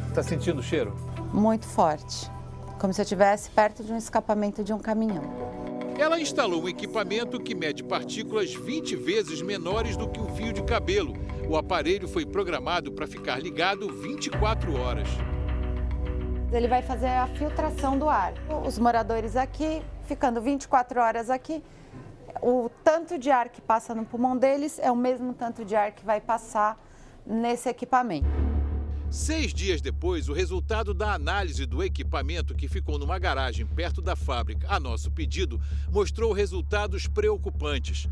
Está 0.09 0.21
sentindo 0.21 0.59
o 0.59 0.63
cheiro? 0.63 0.93
Muito 1.33 1.65
forte, 1.65 2.29
como 2.77 2.93
se 2.93 2.99
eu 2.99 3.03
estivesse 3.03 3.49
perto 3.51 3.85
de 3.85 3.93
um 3.93 3.97
escapamento 3.97 4.65
de 4.65 4.73
um 4.73 4.79
caminhão. 4.79 5.23
Ela 5.97 6.19
instalou 6.19 6.63
um 6.63 6.67
equipamento 6.67 7.39
que 7.39 7.55
mede 7.55 7.83
partículas 7.85 8.53
20 8.53 8.97
vezes 8.97 9.41
menores 9.41 9.95
do 9.95 10.09
que 10.09 10.19
um 10.19 10.35
fio 10.35 10.51
de 10.51 10.63
cabelo. 10.63 11.13
O 11.47 11.55
aparelho 11.55 12.07
foi 12.07 12.25
programado 12.25 12.91
para 12.91 13.07
ficar 13.07 13.41
ligado 13.41 13.89
24 13.89 14.77
horas. 14.77 15.07
Ele 16.51 16.67
vai 16.67 16.81
fazer 16.81 17.07
a 17.07 17.27
filtração 17.27 17.97
do 17.97 18.09
ar. 18.09 18.33
Os 18.65 18.79
moradores 18.79 19.35
aqui, 19.35 19.83
ficando 20.05 20.41
24 20.41 20.99
horas 20.99 21.29
aqui, 21.29 21.63
o 22.41 22.69
tanto 22.83 23.19
de 23.19 23.29
ar 23.29 23.49
que 23.49 23.61
passa 23.61 23.93
no 23.93 24.03
pulmão 24.03 24.35
deles 24.35 24.79
é 24.79 24.91
o 24.91 24.95
mesmo 24.95 25.33
tanto 25.33 25.63
de 25.63 25.75
ar 25.75 25.91
que 25.91 26.03
vai 26.03 26.19
passar 26.19 26.75
nesse 27.25 27.69
equipamento. 27.69 28.27
Seis 29.11 29.53
dias 29.53 29.79
depois, 29.79 30.27
o 30.27 30.33
resultado 30.33 30.93
da 30.93 31.13
análise 31.13 31.65
do 31.65 31.83
equipamento 31.83 32.55
que 32.55 32.67
ficou 32.67 32.97
numa 32.97 33.19
garagem 33.19 33.65
perto 33.65 34.01
da 34.01 34.15
fábrica, 34.15 34.67
a 34.69 34.79
nosso 34.79 35.11
pedido, 35.11 35.59
mostrou 35.91 36.31
resultados 36.31 37.07
preocupantes. 37.07 38.07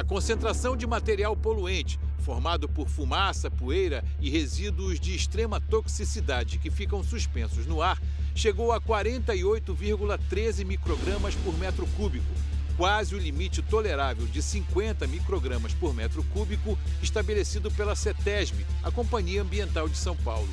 A 0.00 0.04
concentração 0.04 0.78
de 0.78 0.86
material 0.86 1.36
poluente, 1.36 2.00
formado 2.20 2.66
por 2.66 2.88
fumaça, 2.88 3.50
poeira 3.50 4.02
e 4.18 4.30
resíduos 4.30 4.98
de 4.98 5.14
extrema 5.14 5.60
toxicidade 5.60 6.56
que 6.56 6.70
ficam 6.70 7.04
suspensos 7.04 7.66
no 7.66 7.82
ar, 7.82 8.00
chegou 8.34 8.72
a 8.72 8.80
48,13 8.80 10.64
microgramas 10.64 11.34
por 11.34 11.52
metro 11.58 11.86
cúbico, 11.98 12.32
quase 12.78 13.14
o 13.14 13.18
limite 13.18 13.60
tolerável 13.60 14.26
de 14.26 14.40
50 14.40 15.06
microgramas 15.06 15.74
por 15.74 15.92
metro 15.92 16.24
cúbico 16.32 16.78
estabelecido 17.02 17.70
pela 17.70 17.94
CETESB, 17.94 18.64
a 18.82 18.90
Companhia 18.90 19.42
Ambiental 19.42 19.86
de 19.86 19.98
São 19.98 20.16
Paulo. 20.16 20.48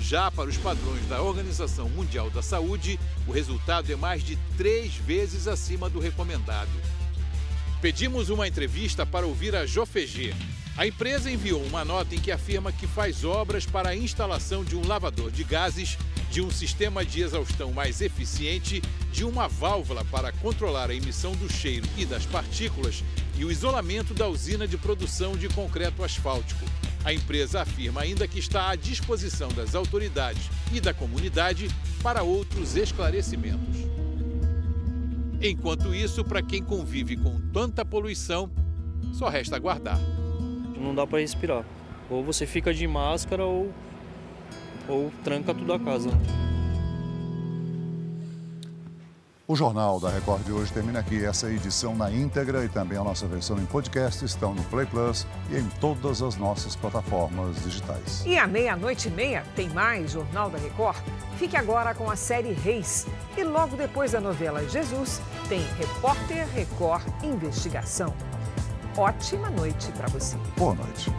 Já 0.00 0.28
para 0.28 0.48
os 0.48 0.56
padrões 0.56 1.06
da 1.06 1.22
Organização 1.22 1.88
Mundial 1.88 2.30
da 2.30 2.42
Saúde, 2.42 2.98
o 3.28 3.30
resultado 3.30 3.92
é 3.92 3.94
mais 3.94 4.24
de 4.24 4.34
três 4.56 4.96
vezes 4.96 5.46
acima 5.46 5.88
do 5.88 6.00
recomendado. 6.00 6.97
Pedimos 7.80 8.28
uma 8.28 8.48
entrevista 8.48 9.06
para 9.06 9.24
ouvir 9.24 9.54
a 9.54 9.64
Jofeg. 9.64 10.34
A 10.76 10.84
empresa 10.84 11.30
enviou 11.30 11.62
uma 11.62 11.84
nota 11.84 12.12
em 12.12 12.18
que 12.18 12.32
afirma 12.32 12.72
que 12.72 12.88
faz 12.88 13.24
obras 13.24 13.66
para 13.66 13.90
a 13.90 13.96
instalação 13.96 14.64
de 14.64 14.74
um 14.74 14.84
lavador 14.84 15.30
de 15.30 15.44
gases, 15.44 15.96
de 16.28 16.42
um 16.42 16.50
sistema 16.50 17.04
de 17.04 17.22
exaustão 17.22 17.72
mais 17.72 18.00
eficiente, 18.00 18.82
de 19.12 19.24
uma 19.24 19.46
válvula 19.46 20.04
para 20.06 20.32
controlar 20.32 20.90
a 20.90 20.94
emissão 20.94 21.32
do 21.36 21.52
cheiro 21.52 21.86
e 21.96 22.04
das 22.04 22.26
partículas 22.26 23.04
e 23.36 23.44
o 23.44 23.50
isolamento 23.50 24.12
da 24.12 24.26
usina 24.26 24.66
de 24.66 24.76
produção 24.76 25.36
de 25.36 25.48
concreto 25.48 26.02
asfáltico. 26.02 26.64
A 27.04 27.12
empresa 27.12 27.62
afirma 27.62 28.00
ainda 28.00 28.26
que 28.26 28.40
está 28.40 28.70
à 28.70 28.74
disposição 28.74 29.50
das 29.50 29.76
autoridades 29.76 30.50
e 30.72 30.80
da 30.80 30.92
comunidade 30.92 31.68
para 32.02 32.24
outros 32.24 32.74
esclarecimentos. 32.74 33.97
Enquanto 35.40 35.94
isso, 35.94 36.24
para 36.24 36.42
quem 36.42 36.62
convive 36.62 37.16
com 37.16 37.40
tanta 37.52 37.84
poluição, 37.84 38.50
só 39.12 39.28
resta 39.28 39.56
aguardar. 39.56 39.98
Não 40.76 40.94
dá 40.94 41.06
para 41.06 41.20
respirar. 41.20 41.64
Ou 42.10 42.24
você 42.24 42.46
fica 42.46 42.74
de 42.74 42.86
máscara 42.86 43.44
ou, 43.44 43.72
ou 44.88 45.12
tranca 45.22 45.54
tudo 45.54 45.72
a 45.72 45.78
casa. 45.78 46.10
O 49.50 49.56
Jornal 49.56 49.98
da 49.98 50.10
Record 50.10 50.44
de 50.44 50.52
hoje 50.52 50.70
termina 50.70 50.98
aqui. 50.98 51.24
Essa 51.24 51.50
edição 51.50 51.96
na 51.96 52.12
íntegra 52.12 52.66
e 52.66 52.68
também 52.68 52.98
a 52.98 53.02
nossa 53.02 53.26
versão 53.26 53.56
em 53.56 53.64
podcast 53.64 54.22
estão 54.22 54.52
no 54.52 54.62
Play 54.64 54.84
Plus 54.84 55.26
e 55.50 55.56
em 55.56 55.66
todas 55.80 56.20
as 56.20 56.36
nossas 56.36 56.76
plataformas 56.76 57.56
digitais. 57.64 58.22
E 58.26 58.36
à 58.36 58.46
meia-noite 58.46 59.08
e 59.08 59.10
meia 59.10 59.42
tem 59.56 59.70
mais 59.70 60.10
Jornal 60.10 60.50
da 60.50 60.58
Record. 60.58 60.98
Fique 61.38 61.56
agora 61.56 61.94
com 61.94 62.10
a 62.10 62.14
série 62.14 62.52
Reis. 62.52 63.06
E 63.38 63.42
logo 63.42 63.74
depois 63.74 64.12
da 64.12 64.20
novela 64.20 64.68
Jesus, 64.68 65.22
tem 65.48 65.62
Repórter 65.78 66.46
Record 66.48 67.06
Investigação. 67.24 68.12
Ótima 68.98 69.48
noite 69.48 69.90
para 69.92 70.08
você. 70.08 70.36
Boa 70.58 70.74
noite. 70.74 71.10